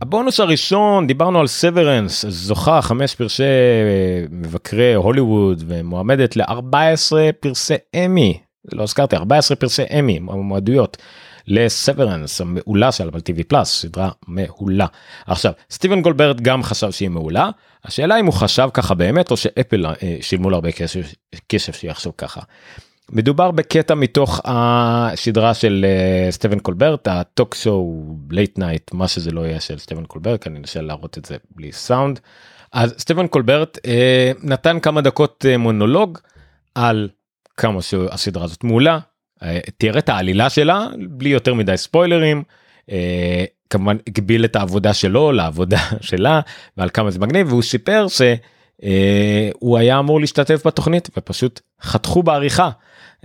הבונוס 0.00 0.40
הראשון 0.40 1.06
דיברנו 1.06 1.40
על 1.40 1.46
סוורנס 1.46 2.24
זוכה 2.28 2.82
חמש 2.82 3.14
פרסי 3.14 3.42
אה, 3.42 4.24
מבקרי 4.30 4.94
הוליווד 4.94 5.64
ומועמדת 5.66 6.36
ל-14 6.36 7.12
פרסי 7.40 7.74
אמי 7.96 8.40
לא 8.72 8.82
הזכרתי 8.82 9.16
14 9.16 9.56
פרסי 9.56 9.82
אמי 9.98 10.18
מועדויות 10.18 10.96
לסוורנס 11.46 12.40
המעולה 12.40 12.92
של 12.92 13.08
אבל 13.08 13.20
טיווי 13.20 13.44
פלאס 13.44 13.80
סדרה 13.80 14.10
מעולה 14.28 14.86
עכשיו 15.26 15.52
סטיבן 15.70 16.02
גולברט 16.02 16.40
גם 16.40 16.62
חשב 16.62 16.90
שהיא 16.90 17.08
מעולה 17.08 17.50
השאלה 17.84 18.20
אם 18.20 18.26
הוא 18.26 18.34
חשב 18.34 18.68
ככה 18.74 18.94
באמת 18.94 19.30
או 19.30 19.36
שאפל 19.36 19.86
אה, 19.86 19.92
שילמו 20.20 20.50
לו 20.50 20.56
הרבה 20.56 20.72
כסף, 20.72 21.14
כסף 21.48 21.76
שיחשוב 21.76 22.14
ככה. 22.18 22.40
מדובר 23.12 23.50
בקטע 23.50 23.94
מתוך 23.94 24.40
השדרה 24.44 25.54
של 25.54 25.86
uh, 26.28 26.32
סטבן 26.32 26.58
קולברט 26.58 27.08
ה 27.08 27.17
talk 27.17 27.54
show 27.54 28.16
late 28.30 28.58
night 28.58 28.90
מה 28.92 29.08
שזה 29.08 29.30
לא 29.30 29.40
יהיה 29.40 29.60
של 29.60 29.78
סטבן 29.78 30.04
קולברט 30.04 30.46
אני 30.46 30.58
אנסה 30.58 30.80
להראות 30.80 31.18
את 31.18 31.24
זה 31.24 31.36
בלי 31.50 31.72
סאונד. 31.72 32.20
אז 32.72 32.94
סטבן 32.98 33.26
קולברט 33.26 33.78
uh, 33.78 33.80
נתן 34.42 34.80
כמה 34.80 35.00
דקות 35.00 35.44
uh, 35.48 35.56
מונולוג 35.56 36.18
על 36.74 37.08
כמה 37.56 37.82
שהסדרה 37.82 38.44
הזאת 38.44 38.64
מעולה 38.64 38.98
uh, 39.38 39.44
תיאר 39.78 39.98
את 39.98 40.08
העלילה 40.08 40.50
שלה 40.50 40.86
בלי 41.08 41.28
יותר 41.28 41.54
מדי 41.54 41.76
ספוילרים. 41.76 42.42
Uh, 42.86 42.92
כמובן 43.70 43.96
הגביל 44.08 44.44
את 44.44 44.56
העבודה 44.56 44.94
שלו 44.94 45.32
לעבודה 45.32 45.78
שלה 46.00 46.40
ועל 46.76 46.90
כמה 46.94 47.10
זה 47.10 47.18
מגניב 47.18 47.48
והוא 47.48 47.62
סיפר 47.62 48.06
שהוא 48.08 49.78
היה 49.78 49.98
אמור 49.98 50.20
להשתתף 50.20 50.66
בתוכנית 50.66 51.08
ופשוט 51.16 51.60
חתכו 51.82 52.22
בעריכה 52.22 52.70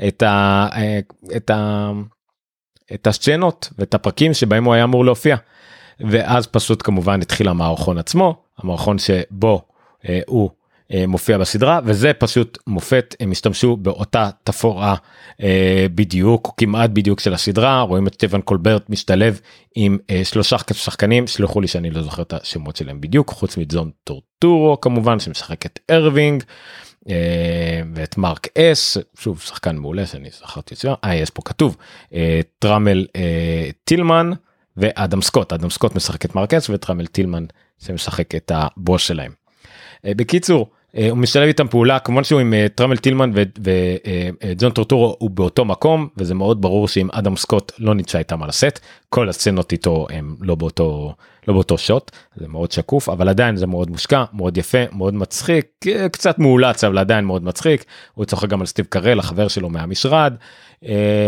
את, 0.08 0.24
ה, 0.24 0.68
את, 1.36 1.50
ה, 1.50 1.91
את 2.93 3.08
הסצנות 3.08 3.70
ואת 3.80 3.93
הפרקים 3.93 4.34
שבהם 4.34 4.64
הוא 4.64 4.74
היה 4.74 4.84
אמור 4.84 5.06
להופיע. 5.06 5.36
ואז 6.00 6.48
פשוט 6.48 6.82
כמובן 6.84 7.22
התחיל 7.22 7.48
המערכון 7.48 7.98
עצמו 7.98 8.36
המערכון 8.58 8.98
שבו 9.00 9.62
אה, 10.10 10.20
הוא 10.28 10.50
אה, 10.93 11.08
מופיע 11.08 11.38
בסדרה 11.38 11.80
וזה 11.86 12.14
פשוט 12.14 12.58
מופת 12.68 13.16
הם 13.20 13.32
השתמשו 13.32 13.78
באותה 13.78 14.30
תפאורה 14.43 14.96
אה, 15.41 15.86
בדיוק 15.96 16.54
כמעט 16.58 16.89
בדיוק 16.89 17.20
של 17.20 17.34
הסדרה 17.34 17.82
רואים 17.82 18.08
את 18.08 18.14
סטיבן 18.14 18.41
קולברט 18.41 18.89
משתלב 18.89 19.39
עם 19.76 19.98
אה, 20.10 20.22
שלושה 20.24 20.58
שחקנים 20.74 21.28
שלחו 21.28 21.62
לי 21.62 21.68
שאני 21.68 21.91
לא 21.91 22.02
זוכר 22.02 22.22
את 22.22 22.34
השמות 22.34 22.76
שלהם 22.76 23.02
בדיוק 23.02 23.30
חוץ 23.30 23.58
מזון 23.58 23.91
טורטורו 24.04 24.82
כמובן 24.82 25.20
שמשחק 25.20 25.66
את 25.66 25.80
ארווינג 25.91 26.43
אה, 26.43 26.50
ואת 27.93 28.18
מרק 28.18 28.47
אס 28.58 28.97
שוב 29.20 29.41
שחקן 29.41 29.76
מעולה 29.76 30.06
שאני 30.06 30.30
זכרתי 30.30 30.74
את 30.74 30.80
זה 30.80 30.89
אה 31.03 31.16
יש 31.16 31.30
פה 31.30 31.41
כתוב 31.45 31.78
אה, 32.14 32.39
טראמל 32.60 33.08
אה, 33.16 33.70
טילמן 33.84 34.32
ואדם 34.78 35.22
סקוט 35.22 35.53
אדם 35.53 35.70
סקוט 35.70 35.95
משחק 35.95 36.26
את 36.26 36.36
מרק 36.36 36.53
אס 36.53 36.70
וטראמל 36.70 37.06
טילמן 37.06 37.45
שמשחק 37.80 38.36
את 38.36 38.51
הבוס 38.56 39.01
שלהם. 39.01 39.32
בקיצור 40.06 40.70
אה, 40.72 40.74
הוא 41.10 41.18
משלב 41.18 41.48
איתם 41.48 41.68
פעולה 41.68 42.00
כמובן 42.00 42.24
שהוא 42.24 42.39
עם 42.39 42.54
אה, 42.54 42.68
טראמל 42.76 42.98
טילמן 42.98 43.32
וג'ון 43.34 44.70
אה, 44.70 44.76
טורטורו 44.76 45.16
הוא 45.20 45.30
באותו 45.30 45.66
מקום 45.66 46.08
וזה 46.18 46.36
מאוד 46.36 46.62
ברור 46.62 46.88
שאם 46.88 47.08
אדם 47.12 47.36
סקוט 47.36 47.72
לא 47.80 47.93
נמצא 47.93 48.18
איתם 48.18 48.43
על 48.43 48.50
הסט 48.50 48.80
כל 49.10 49.30
הסצנות 49.30 49.72
איתו 49.72 50.08
הם 50.10 50.36
לא 50.41 50.56
באותו 50.56 51.16
לא 51.48 51.54
באותו 51.54 51.78
שוט 51.78 52.12
זה 52.36 52.48
מאוד 52.48 52.72
שקוף 52.72 53.10
אבל 53.10 53.30
עדיין 53.30 53.56
זה 53.56 53.68
מאוד 53.68 53.89
מושקע 53.89 54.24
מאוד 54.34 54.58
יפה 54.58 54.78
מאוד 54.91 55.14
מצחיק 55.14 55.66
קצת 56.12 56.39
מאולץ 56.39 56.84
אבל 56.84 56.98
עדיין 56.98 57.26
מאוד 57.26 57.43
מצחיק. 57.43 57.86
הוא 58.14 58.26
צוחק 58.26 58.50
גם 58.50 58.62
על 58.62 58.68
סטיב 58.68 58.86
קרל 58.86 59.20
החבר 59.20 59.48
שלו 59.48 59.70
מהמשרד. 59.70 60.34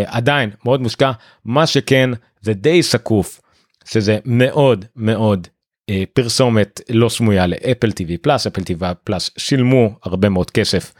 עדיין 0.05 0.49
מאוד 0.65 0.81
מושקע. 0.81 1.11
מה 1.45 1.67
שכן 1.67 2.09
זה 2.41 2.53
די 2.53 2.83
שקוף 2.83 3.41
שזה 3.85 4.17
מאוד 4.25 4.85
מאוד 4.95 5.47
אה, 5.47 5.56
פרסומת 6.13 6.81
לא 6.89 7.09
סמויה 7.09 7.47
ל 7.47 7.55
Apple 7.55 7.91
TV 7.91 8.17
Plus 8.17 8.47
Apple 8.47 8.63
TV 8.63 8.89
Plus 9.03 9.29
שילמו 9.37 9.89
הרבה 10.03 10.29
מאוד 10.29 10.51
כסף 10.51 10.93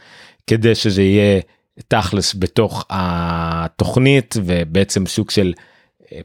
כדי 0.46 0.74
שזה 0.74 1.02
יהיה 1.02 1.40
תכלס 1.88 2.34
בתוך 2.38 2.86
התוכנית 2.90 4.34
ובעצם 4.44 5.06
סוג 5.06 5.30
של 5.30 5.52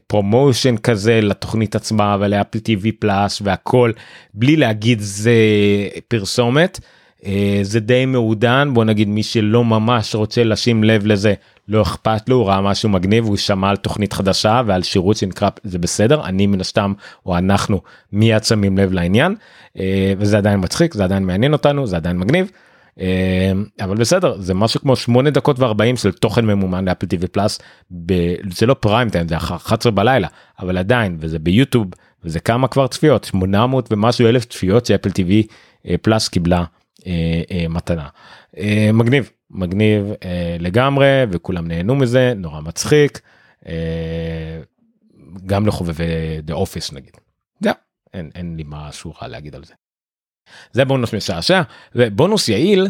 promotion 0.06 0.74
אה, 0.74 0.80
כזה 0.80 1.20
לתוכנית 1.20 1.76
עצמה 1.76 2.16
ול 2.20 2.31
Apple 2.31 2.58
TV 2.58 2.92
Plus 2.92 3.40
והכל 3.44 3.92
בלי 4.34 4.56
להגיד 4.56 5.00
זה 5.00 5.34
פרסומת. 6.08 6.80
אה, 7.26 7.58
זה 7.62 7.80
די 7.80 8.06
מעודן 8.06 8.70
בוא 8.72 8.84
נגיד 8.84 9.08
מי 9.08 9.22
שלא 9.22 9.64
ממש 9.64 10.14
רוצה 10.14 10.44
לשים 10.44 10.84
לב 10.84 11.06
לזה 11.06 11.34
לא 11.68 11.82
אכפת 11.82 12.28
לו 12.28 12.36
הוא 12.36 12.46
ראה 12.46 12.60
משהו 12.60 12.88
מגניב 12.88 13.24
הוא 13.24 13.36
שמע 13.36 13.70
על 13.70 13.76
תוכנית 13.76 14.12
חדשה 14.12 14.62
ועל 14.66 14.82
שירות 14.82 15.16
שנקרא 15.16 15.48
זה 15.64 15.78
בסדר 15.78 16.24
אני 16.24 16.46
מן 16.46 16.60
הסתם 16.60 16.92
או 17.26 17.38
אנחנו 17.38 17.80
מיד 18.12 18.44
שמים 18.44 18.78
לב 18.78 18.92
לעניין 18.92 19.34
אה, 19.78 20.12
וזה 20.18 20.38
עדיין 20.38 20.60
מצחיק 20.62 20.94
זה 20.94 21.04
עדיין 21.04 21.24
מעניין 21.24 21.52
אותנו 21.52 21.86
זה 21.86 21.96
עדיין 21.96 22.18
מגניב. 22.18 22.50
אה, 23.00 23.52
אבל 23.80 23.96
בסדר 23.96 24.40
זה 24.40 24.54
משהו 24.54 24.80
כמו 24.80 24.96
8 24.96 25.30
דקות 25.30 25.58
ו40 25.58 25.96
של 25.96 26.12
תוכן 26.12 26.44
ממומן 26.46 26.84
לאפל 26.84 27.06
טיווי 27.06 27.28
פלאס 27.28 27.58
זה 28.50 28.66
לא 28.66 28.74
פריים 28.74 29.10
טיים 29.10 29.28
זה 29.28 29.36
11 29.36 29.92
בלילה 29.92 30.28
אבל 30.60 30.78
עדיין 30.78 31.16
וזה 31.20 31.38
ביוטיוב 31.38 31.86
וזה 32.24 32.40
כמה 32.40 32.68
כבר 32.68 32.86
צפיות 32.86 33.24
800 33.24 33.92
ומשהו 33.92 34.28
אלף 34.28 34.44
צפיות 34.44 34.86
ש 34.86 34.93
Apple 34.93 35.10
TV 35.10 35.46
Plus 36.02 36.28
קיבלה 36.28 36.64
מתנה 37.68 38.08
מגניב 38.92 39.30
מגניב 39.54 40.06
אה, 40.24 40.56
לגמרי 40.60 41.22
וכולם 41.30 41.68
נהנו 41.68 41.94
מזה 41.94 42.32
נורא 42.36 42.60
מצחיק 42.60 43.20
אה, 43.66 44.60
גם 45.46 45.66
לחובבי 45.66 46.40
The 46.42 46.54
Office 46.54 46.92
נגיד. 46.92 47.16
זה, 47.60 47.70
אין, 48.14 48.30
אין 48.34 48.56
לי 48.56 48.64
משהו 48.66 49.12
רע 49.22 49.28
להגיד 49.28 49.54
על 49.54 49.64
זה. 49.64 49.74
זה 50.72 50.84
בונוס 50.84 51.14
משעשע 51.14 51.62
ובונוס 51.94 52.48
יעיל 52.48 52.88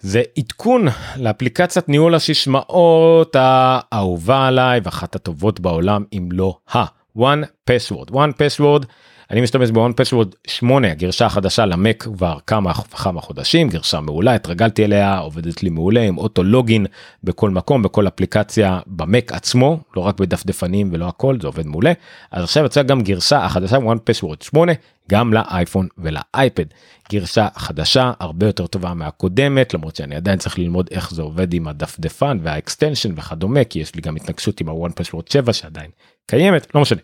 זה 0.00 0.22
עדכון 0.38 0.86
לאפליקציית 1.16 1.88
ניהול 1.88 2.14
הסיסמאות 2.14 3.36
האהובה 3.38 4.46
עליי 4.46 4.80
ואחת 4.84 5.14
הטובות 5.14 5.60
בעולם 5.60 6.04
אם 6.12 6.28
לא 6.32 6.58
ה 6.74 6.84
one 7.18 7.70
password 7.70 8.10
one 8.10 8.32
password 8.32 8.86
אני 9.30 9.40
משתמש 9.40 9.70
ב-one 9.70 9.92
password 9.92 10.36
8 10.46 10.90
הגרסה 10.90 11.26
החדשה 11.26 11.66
למק 11.66 12.02
כבר 12.02 12.38
כמה 12.46 12.72
וכמה 12.92 13.20
חודשים 13.20 13.68
גרסה 13.68 14.00
מעולה 14.00 14.34
התרגלתי 14.34 14.84
אליה 14.84 15.18
עובדת 15.18 15.62
לי 15.62 15.70
מעולה 15.70 16.00
עם 16.00 16.18
auto 16.18 16.42
login 16.42 16.86
בכל 17.24 17.50
מקום 17.50 17.82
בכל 17.82 18.08
אפליקציה 18.08 18.80
במק 18.86 19.32
עצמו 19.32 19.80
לא 19.96 20.00
רק 20.00 20.20
בדפדפנים 20.20 20.88
ולא 20.92 21.08
הכל 21.08 21.36
זה 21.40 21.46
עובד 21.46 21.66
מעולה 21.66 21.92
אז 22.30 22.44
עכשיו 22.44 22.64
יצאה 22.64 22.82
גם 22.82 23.00
גרסה 23.00 23.44
החדשה 23.44 23.76
one 23.76 23.98
password 24.10 24.44
8 24.44 24.72
גם 25.10 25.32
לאייפון 25.32 25.88
ולאייפד 25.98 26.66
גרשה 27.12 27.48
חדשה 27.56 28.12
הרבה 28.20 28.46
יותר 28.46 28.66
טובה 28.66 28.94
מהקודמת 28.94 29.74
למרות 29.74 29.96
שאני 29.96 30.16
עדיין 30.16 30.38
צריך 30.38 30.58
ללמוד 30.58 30.88
איך 30.90 31.10
זה 31.10 31.22
עובד 31.22 31.54
עם 31.54 31.68
הדפדפן 31.68 32.38
וה 32.42 32.55
extension 32.55 33.12
וכדומה 33.16 33.64
כי 33.64 33.78
יש 33.78 33.94
לי 33.94 34.00
גם 34.00 34.16
התנגשות 34.16 34.60
עם 34.60 34.68
ה-one 34.68 34.92
password 35.00 35.32
7 35.32 35.52
שעדיין 35.52 35.90
קיימת 36.26 36.74
לא 36.74 36.80
משנה. 36.80 37.00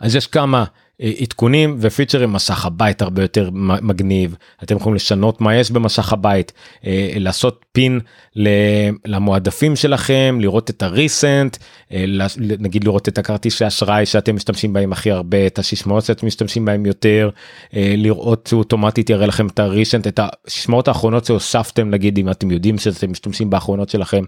אז 0.00 0.16
יש 0.16 0.26
כמה 0.26 0.64
עדכונים 1.20 1.76
ופיצ'רים 1.80 2.32
מסך 2.32 2.66
הבית 2.66 3.02
הרבה 3.02 3.22
יותר 3.22 3.50
מגניב 3.82 4.36
אתם 4.62 4.76
יכולים 4.76 4.94
לשנות 4.94 5.40
מה 5.40 5.54
יש 5.54 5.70
במשך 5.70 6.12
הבית 6.12 6.52
לעשות 7.16 7.64
פין 7.72 8.00
למועדפים 9.04 9.76
שלכם 9.76 10.38
לראות 10.40 10.70
את 10.70 10.82
הריסנט 10.82 11.56
נגיד 12.38 12.84
לראות 12.84 13.08
את 13.08 13.18
הכרטיסי 13.18 13.66
אשראי 13.66 14.06
שאתם 14.06 14.36
משתמשים 14.36 14.72
בהם 14.72 14.92
הכי 14.92 15.10
הרבה 15.10 15.46
את 15.46 15.58
השישמעות 15.58 16.04
שאתם 16.04 16.26
משתמשים 16.26 16.64
בהם 16.64 16.86
יותר 16.86 17.30
לראות 17.72 18.50
אוטומטית 18.52 19.10
יראה 19.10 19.26
לכם 19.26 19.46
את 19.46 19.58
הריסנט 19.58 20.06
את 20.06 20.20
השישמעות 20.22 20.88
האחרונות 20.88 21.24
שהוספתם 21.24 21.90
נגיד 21.90 22.18
אם 22.18 22.30
אתם 22.30 22.50
יודעים 22.50 22.78
שאתם 22.78 23.10
משתמשים 23.10 23.50
באחרונות 23.50 23.88
שלכם 23.88 24.24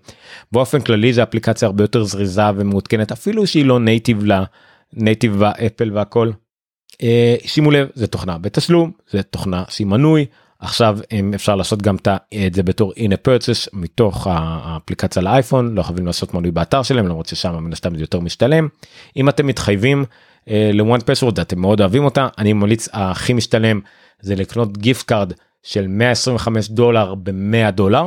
באופן 0.52 0.80
כללי 0.80 1.12
זה 1.12 1.22
אפליקציה 1.22 1.66
הרבה 1.66 1.84
יותר 1.84 2.04
זריזה 2.04 2.42
ומעודכנת 2.56 3.12
אפילו 3.12 3.46
שהיא 3.46 3.64
לא 3.64 3.80
native 3.80 4.24
לה 4.24 4.44
native 4.92 5.38
באפל 5.38 5.90
והכל. 5.92 6.30
אה, 7.02 7.36
שימו 7.44 7.70
לב 7.70 7.88
זה 7.94 8.06
תוכנה 8.06 8.38
בתשלום 8.38 8.90
זה 9.10 9.22
תוכנה 9.22 9.64
שהיא 9.68 9.86
מנוי. 9.86 10.26
עכשיו 10.58 10.98
אם 11.12 11.34
אפשר 11.34 11.56
לעשות 11.56 11.82
גם 11.82 11.96
את 12.46 12.54
זה 12.54 12.62
בתור 12.62 12.92
in-app 12.96 13.16
purchase 13.16 13.68
מתוך 13.72 14.26
האפליקציה 14.30 15.22
לאייפון 15.22 15.74
לא 15.74 15.82
חייבים 15.82 16.06
לעשות 16.06 16.34
מנוי 16.34 16.50
באתר 16.50 16.82
שלהם 16.82 17.08
למרות 17.08 17.26
ששם 17.26 17.56
מן 17.64 17.72
הסתם 17.72 17.96
זה 17.96 18.02
יותר 18.02 18.20
משתלם. 18.20 18.68
אם 19.16 19.28
אתם 19.28 19.46
מתחייבים 19.46 20.04
ל 20.72 20.79
one 20.79 21.00
password 21.00 21.40
אתם 21.40 21.60
מאוד 21.60 21.80
אוהבים 21.80 22.04
אותה 22.04 22.28
אני 22.38 22.52
ממליץ 22.52 22.88
הכי 22.92 23.32
משתלם 23.32 23.80
זה 24.20 24.34
לקנות 24.34 24.78
gift 24.78 25.06
card 25.06 25.32
של 25.62 25.86
125 25.88 26.68
דולר 26.68 27.14
ב-100 27.14 27.70
דולר 27.70 28.06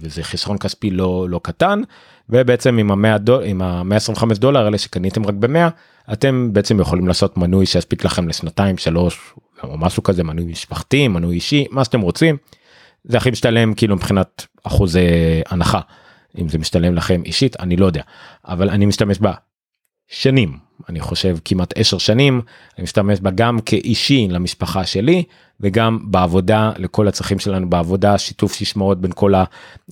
וזה 0.00 0.22
חסרון 0.22 0.58
כספי 0.58 0.90
לא 0.90 1.26
לא 1.28 1.40
קטן 1.42 1.82
ובעצם 2.30 2.78
עם 2.78 3.04
עם 3.44 3.62
ה-125 3.62 4.34
דולר 4.34 4.64
האלה 4.64 4.78
שקניתם 4.78 5.26
רק 5.26 5.34
ב-100 5.34 5.70
אתם 6.12 6.48
בעצם 6.52 6.80
יכולים 6.80 7.08
לעשות 7.08 7.36
מנוי 7.36 7.66
שיספיק 7.66 8.04
לכם 8.04 8.28
לשנתיים 8.28 8.78
שלוש 8.78 9.34
או 9.62 9.78
משהו 9.78 10.02
כזה 10.02 10.24
מנוי 10.24 10.44
משפחתי 10.44 11.08
מנוי 11.08 11.34
אישי 11.34 11.66
מה 11.70 11.84
שאתם 11.84 12.00
רוצים. 12.00 12.36
זה 13.04 13.16
הכי 13.16 13.30
משתלם 13.30 13.74
כאילו 13.74 13.96
מבחינת 13.96 14.46
אחוזי 14.62 15.00
הנחה. 15.46 15.80
אם 16.38 16.48
זה 16.48 16.58
משתלם 16.58 16.94
לכם 16.94 17.22
אישית 17.24 17.60
אני 17.60 17.76
לא 17.76 17.86
יודע. 17.86 18.02
אבל 18.44 18.70
אני 18.70 18.86
משתמש 18.86 19.18
בה 19.18 19.32
שנים. 20.08 20.58
אני 20.88 21.00
חושב 21.00 21.36
כמעט 21.44 21.72
10 21.78 21.98
שנים. 21.98 22.40
אני 22.78 22.82
משתמש 22.82 23.20
בה 23.20 23.30
גם 23.30 23.60
כאישי 23.60 24.28
למשפחה 24.30 24.86
שלי 24.86 25.24
וגם 25.62 25.98
בעבודה 26.02 26.72
לכל 26.76 27.08
הצרכים 27.08 27.38
שלנו 27.38 27.70
בעבודה 27.70 28.18
שיתוף 28.18 28.54
שישמעות 28.54 29.00
בין 29.00 29.12
כל 29.14 29.34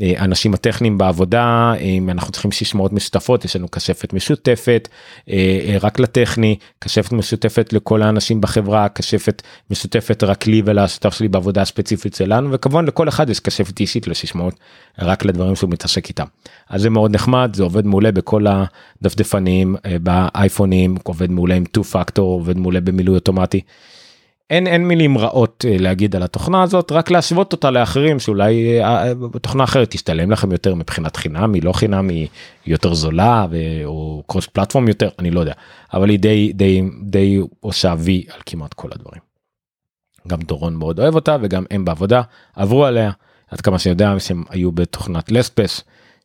האנשים 0.00 0.54
הטכניים 0.54 0.98
בעבודה 0.98 1.72
אם 1.80 2.10
אנחנו 2.10 2.32
צריכים 2.32 2.52
שישמעות 2.52 2.92
משותפות 2.92 3.44
יש 3.44 3.56
לנו 3.56 3.68
קשפת 3.68 4.12
משותפת 4.12 4.88
אה, 5.30 5.76
רק 5.80 5.98
לטכני 5.98 6.56
קשפת 6.78 7.12
משותפת 7.12 7.72
לכל 7.72 8.02
האנשים 8.02 8.40
בחברה 8.40 8.88
קשפת 8.88 9.42
משותפת 9.70 10.22
רק 10.22 10.46
לי 10.46 10.62
ולשותף 10.64 11.14
שלי 11.14 11.28
בעבודה 11.28 11.62
הספציפית 11.62 12.14
שלנו 12.14 12.52
וכמובן 12.52 12.84
לכל 12.84 13.08
אחד 13.08 13.30
יש 13.30 13.40
קשפת 13.40 13.80
אישית 13.80 14.08
לשישמעות 14.08 14.54
רק 14.98 15.24
לדברים 15.24 15.56
שהוא 15.56 15.70
מתעסק 15.70 16.08
איתם 16.08 16.26
אז 16.68 16.82
זה 16.82 16.90
מאוד 16.90 17.14
נחמד 17.14 17.50
זה 17.54 17.62
עובד 17.62 17.86
מעולה 17.86 18.12
בכל 18.12 18.46
הדפדפנים 18.46 19.76
אה, 19.86 19.96
באייפונים 20.02 20.96
עובד 21.02 21.30
מעולה 21.30 21.54
עם 21.54 21.64
2 21.66 21.84
פקטור 21.84 22.32
עובד 22.32 22.58
מעולה 22.58 22.80
במילוי 22.80 23.14
אוטומטי. 23.14 23.60
אין 24.50 24.66
אין 24.66 24.88
מילים 24.88 25.18
רעות 25.18 25.64
אה, 25.68 25.76
להגיד 25.78 26.16
על 26.16 26.22
התוכנה 26.22 26.62
הזאת 26.62 26.92
רק 26.92 27.10
להשוות 27.10 27.52
אותה 27.52 27.70
לאחרים 27.70 28.20
שאולי 28.20 28.80
אה, 28.80 29.04
אה, 29.06 29.12
תוכנה 29.42 29.64
אחרת 29.64 29.90
תשתלם 29.90 30.30
לכם 30.30 30.52
יותר 30.52 30.74
מבחינת 30.74 31.16
חינם 31.16 31.54
היא 31.54 31.62
לא 31.62 31.72
חינם 31.72 32.08
היא 32.08 32.28
יותר 32.66 32.94
זולה 32.94 33.46
או 33.84 34.22
קרוס 34.26 34.46
פלטפורם 34.46 34.88
יותר 34.88 35.08
אני 35.18 35.30
לא 35.30 35.40
יודע 35.40 35.52
אבל 35.94 36.10
היא 36.10 36.18
די 36.18 36.52
די 36.52 36.82
די 37.02 37.40
עושה 37.60 37.94
וי 37.98 38.24
על 38.34 38.40
כמעט 38.46 38.74
כל 38.74 38.88
הדברים. 38.92 39.20
גם 40.28 40.38
דורון 40.38 40.74
מאוד 40.74 41.00
אוהב 41.00 41.14
אותה 41.14 41.36
וגם 41.42 41.64
הם 41.70 41.84
בעבודה 41.84 42.22
עברו 42.56 42.84
עליה 42.84 43.10
עד 43.50 43.60
כמה 43.60 43.78
שאני 43.78 43.92
יודע 43.92 44.14
שהם 44.18 44.44
היו 44.50 44.72
בתוכנת 44.72 45.32
לספס 45.32 45.82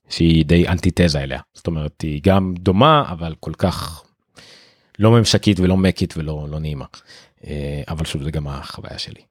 שהיא 0.09 0.45
די 0.45 0.67
אנטיתזה 0.67 1.23
אליה 1.23 1.39
זאת 1.53 1.67
אומרת 1.67 2.01
היא 2.01 2.21
גם 2.23 2.53
דומה 2.59 3.05
אבל 3.11 3.33
כל 3.39 3.53
כך 3.57 4.03
לא 4.99 5.11
ממשקית 5.11 5.59
ולא 5.59 5.77
מקית 5.77 6.13
ולא 6.17 6.47
לא 6.49 6.59
נעימה. 6.59 6.85
אה, 7.47 7.81
אבל 7.87 8.05
שוב 8.05 8.23
זה 8.23 8.31
גם 8.31 8.47
החוויה 8.47 8.97
שלי. 8.97 9.21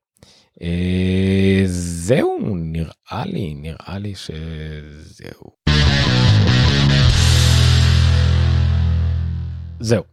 אה, 0.62 1.62
זהו 1.66 2.56
נראה 2.56 3.24
לי 3.24 3.54
נראה 3.54 3.98
לי 3.98 4.14
שזהו. 4.14 5.50
זהו 9.80 10.04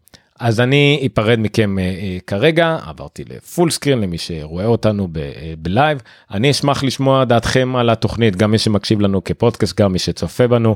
אז 0.42 0.60
אני 0.60 1.08
אפרד 1.14 1.40
מכם 1.40 1.78
uh, 1.78 2.22
uh, 2.22 2.26
כרגע 2.28 2.78
עברתי 2.86 3.24
ל 3.30 3.38
full 3.38 3.72
screen 3.72 4.02
למי 4.02 4.18
שרואה 4.18 4.66
אותנו 4.66 5.08
אה, 5.18 5.54
ב 5.58 5.67
live 5.67 6.02
אני 6.32 6.52
אשמח 6.52 6.84
לשמוע 6.84 7.26
דעתכם 7.26 7.76
על 7.76 7.90
התוכנית 7.90 8.36
גם 8.36 8.52
מי 8.52 8.58
שמקשיב 8.58 9.02
לנו 9.02 9.24
כפודקאסט 9.24 9.82
גם 9.82 9.94
מי 9.94 10.00
שצופה 10.00 10.48
בנו 10.48 10.76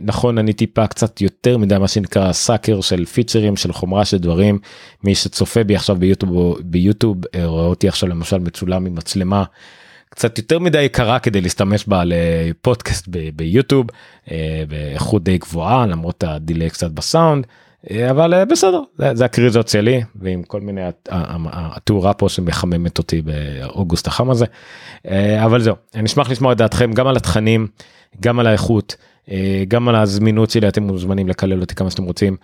נכון 0.00 0.38
אני 0.38 0.52
טיפה 0.52 0.86
קצת 0.86 1.20
יותר 1.20 1.58
מדי 1.58 1.78
מה 1.78 1.88
שנקרא 1.88 2.32
sucker 2.32 2.80
של 2.80 3.04
פיצ'רים 3.04 3.56
של 3.56 3.72
חומרה 3.72 4.04
של 4.04 4.18
דברים 4.18 4.58
מי 5.04 5.14
שצופה 5.14 5.64
בי 5.64 5.76
עכשיו 5.76 5.96
ביוטיוב 5.96 6.58
ביוטיוב 6.60 7.16
רואה 7.44 7.66
אותי 7.66 7.88
עכשיו 7.88 8.08
למשל 8.08 8.38
מצולם 8.38 8.86
עם 8.86 8.94
מצלמה. 8.94 9.44
קצת 10.10 10.38
יותר 10.38 10.58
מדי 10.58 10.82
יקרה 10.82 11.18
כדי 11.18 11.40
להשתמש 11.40 11.86
בה 11.88 12.02
לפודקאסט 12.04 13.08
ביוטיוב 13.36 13.86
באיכות 14.68 15.24
די 15.24 15.38
גבוהה 15.38 15.86
למרות 15.86 16.24
ה 16.24 16.32
delay 16.32 16.70
קצת 16.70 16.90
בסאונד. 16.90 17.46
אבל 18.10 18.34
אה, 18.34 18.44
בסדר 18.44 18.82
זה, 19.12 19.24
הקריזות 19.24 19.68
שלי 19.68 20.02
ועם 20.14 20.42
כל 20.42 20.60
מיני 20.60 20.80
התאורה 21.10 22.14
פה 22.14 22.28
שמחממת 22.28 22.98
אותי 22.98 23.22
באוגוסט 23.22 24.06
החם 24.06 24.30
הזה. 24.30 24.46
אה, 25.08 25.44
אבל 25.44 25.60
זהו 25.60 25.74
אני 25.94 26.06
אשמח 26.06 26.30
לשמוע 26.30 26.52
את 26.52 26.56
דעתכם 26.56 26.92
גם 26.92 27.06
על 27.06 27.16
התכנים 27.16 27.66
גם 28.20 28.38
על 28.38 28.46
האיכות 28.46 28.96
אה, 29.30 29.64
גם 29.68 29.88
על 29.88 29.94
הזמינות 29.94 30.50
שלי 30.50 30.68
אתם 30.68 30.82
מוזמנים 30.82 31.28
לקלל 31.28 31.60
אותי 31.60 31.74
כמה 31.74 31.90
שאתם 31.90 32.04
רוצים. 32.04 32.36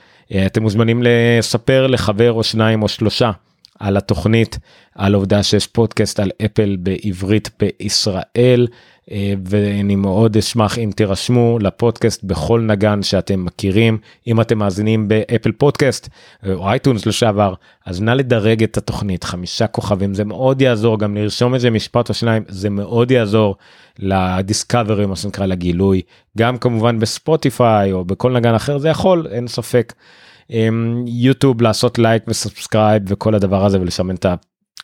אתם 0.46 0.62
מוזמנים 0.62 1.02
לספר 1.04 1.86
לחבר 1.86 2.32
או 2.32 2.42
שניים 2.42 2.82
או 2.82 2.88
שלושה 2.88 3.30
על 3.78 3.96
התוכנית 3.96 4.58
על 4.94 5.14
עובדה 5.14 5.42
שיש 5.42 5.66
פודקאסט 5.66 6.20
על 6.20 6.30
אפל 6.44 6.76
בעברית 6.80 7.50
בישראל 7.60 8.66
אה, 9.10 9.34
ואני 9.44 9.96
מאוד 9.96 10.36
אשמח 10.36 10.78
אם 10.78 10.90
תירשמו 10.96 11.58
לפודקאסט 11.60 12.24
בכל 12.24 12.60
נגן 12.60 13.02
שאתם 13.02 13.44
מכירים. 13.44 13.98
אם 14.26 14.40
אתם 14.40 14.58
מאזינים 14.58 15.08
באפל 15.08 15.52
פודקאסט 15.52 16.08
אה, 16.46 16.52
או 16.52 16.68
אייטונס 16.68 17.06
לשעבר 17.06 17.54
אז 17.86 18.02
נא 18.02 18.10
לדרג 18.10 18.62
את 18.62 18.76
התוכנית. 18.76 19.24
חמישה 19.24 19.66
כוכבים 19.66 20.14
זה 20.14 20.24
מאוד 20.24 20.60
יעזור 20.60 20.98
גם 20.98 21.16
לרשום 21.16 21.54
את 21.54 21.60
זה 21.60 21.70
משפט 21.70 22.08
או 22.08 22.14
שניים 22.14 22.42
זה 22.48 22.70
מאוד 22.70 23.10
יעזור 23.10 23.56
ל 23.98 24.09
discovery 24.09 25.06
מה 25.06 25.16
שנקרא 25.16 25.46
לגילוי. 25.46 26.02
גם 26.38 26.58
כמובן 26.58 26.98
בספוטיפיי 26.98 27.92
או 27.92 28.04
בכל 28.04 28.32
נגן 28.32 28.54
אחר 28.54 28.78
זה 28.78 28.88
יכול 28.88 29.26
אין 29.30 29.48
ספק. 29.48 29.92
יוטיוב 31.06 31.62
לעשות 31.62 31.98
לייק 31.98 32.22
ו 32.28 32.36
subscribe 32.36 33.02
וכל 33.06 33.34
הדבר 33.34 33.64
הזה 33.64 33.80
ולסמן 33.80 34.14
את 34.14 34.26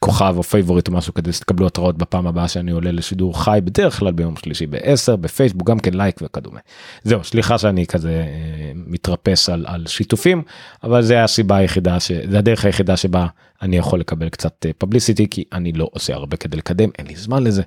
כוכב 0.03 0.35
או 0.37 0.43
favorite 0.43 0.89
או 0.89 0.93
משהו 0.93 1.15
כדי 1.15 1.33
שתקבלו 1.33 1.67
התראות 1.67 1.99
בפעם 1.99 2.27
הבאה 2.27 2.49
שאני 2.49 2.71
עולה 2.71 2.93
לשידור 2.93 3.45
חי 3.45 3.59
בדרך 3.65 3.99
כלל 3.99 4.13
ביום 4.13 4.37
שלישי 4.37 4.67
ב-10 4.67 5.17
בפייסבוק 5.17 5.69
גם 5.69 5.79
כן 5.79 5.95
לייק 5.95 6.21
וכדומה. 6.23 6.61
זהו 7.03 7.25
סליחה 7.25 7.59
שאני 7.59 7.87
כזה 7.87 8.11
אה, 8.11 8.73
מתרפס 8.75 9.49
על, 9.49 9.65
על 9.69 9.87
שיתופים 9.87 10.43
אבל 10.83 11.03
זה 11.03 11.25
הסיבה 11.25 11.57
היחידה 11.57 12.01
שזה 12.01 12.39
הדרך 12.39 12.65
היחידה 12.65 12.97
שבה 12.97 13.27
אני 13.63 13.77
יכול 13.77 14.01
לקבל 14.01 14.29
קצת 14.29 14.67
פבליסיטי 14.79 15.23
אה, 15.23 15.29
כי 15.31 15.45
אני 15.53 15.73
לא 15.73 15.89
עושה 15.93 16.15
הרבה 16.15 16.37
כדי 16.37 16.57
לקדם 16.57 16.89
אין 16.99 17.07
לי 17.07 17.17
זמן 17.17 17.45
לזה. 17.45 17.63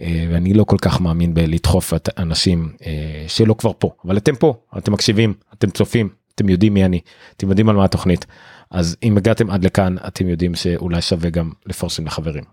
אה, 0.00 0.26
ואני 0.32 0.54
לא 0.54 0.64
כל 0.64 0.78
כך 0.82 1.00
מאמין 1.00 1.34
בלדחוף 1.34 1.94
את 1.94 2.08
אנשים 2.18 2.72
שלא 3.28 3.54
כבר 3.54 3.72
פה 3.78 3.90
אבל 4.04 4.16
אתם 4.16 4.36
פה 4.36 4.54
אתם 4.78 4.92
מקשיבים 4.92 5.34
אתם 5.54 5.70
צופים 5.70 6.21
אתם 6.34 6.48
יודעים 6.48 6.74
מי 6.74 6.84
אני 6.84 7.00
אתם 7.36 7.48
יודעים 7.48 7.68
על 7.68 7.76
מה 7.76 7.84
התוכנית 7.84 8.26
אז 8.70 8.96
אם 9.02 9.16
הגעתם 9.16 9.50
עד 9.50 9.64
לכאן 9.64 9.96
אתם 10.06 10.28
יודעים 10.28 10.54
שאולי 10.54 11.02
שווה 11.02 11.30
גם 11.30 11.50
לפרסם 11.66 12.06
לחברים. 12.06 12.44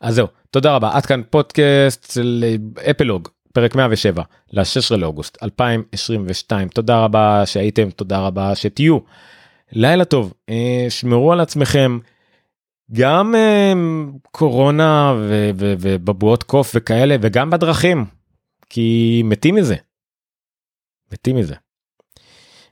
אז 0.00 0.14
זהו 0.14 0.26
תודה 0.50 0.76
רבה 0.76 0.96
עד 0.96 1.06
כאן 1.06 1.22
פודקאסט 1.30 2.12
של 2.12 2.44
אפלוג 2.90 3.28
פרק 3.52 3.74
107 3.74 4.22
ל-16 4.52 4.96
לאוגוסט 4.96 5.42
2022 5.42 6.68
תודה 6.68 7.04
רבה 7.04 7.46
שהייתם 7.46 7.90
תודה 7.90 8.20
רבה 8.20 8.54
שתהיו. 8.54 8.98
לילה 9.72 10.04
טוב 10.04 10.34
אה, 10.48 10.86
שמרו 10.88 11.32
על 11.32 11.40
עצמכם 11.40 11.98
גם 12.92 13.34
אה, 13.34 13.72
קורונה 14.22 15.14
ובבועות 15.56 16.42
קוף 16.42 16.72
וכאלה 16.74 17.16
וגם 17.20 17.50
בדרכים 17.50 18.04
כי 18.70 19.22
מתים 19.24 19.54
מזה. 19.54 19.76
מתים 21.12 21.36
מזה. 21.36 21.54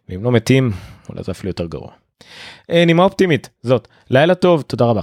ואם 0.08 0.24
לא 0.24 0.32
מתים 0.32 0.70
אולי 1.08 1.22
זה 1.22 1.32
אפילו 1.32 1.50
יותר 1.50 1.66
גרוע. 1.66 1.92
אה, 2.70 2.84
נימה 2.84 3.04
אופטימית 3.04 3.50
זאת 3.62 3.88
לילה 4.10 4.34
טוב 4.34 4.62
תודה 4.62 4.84
רבה. 4.84 5.02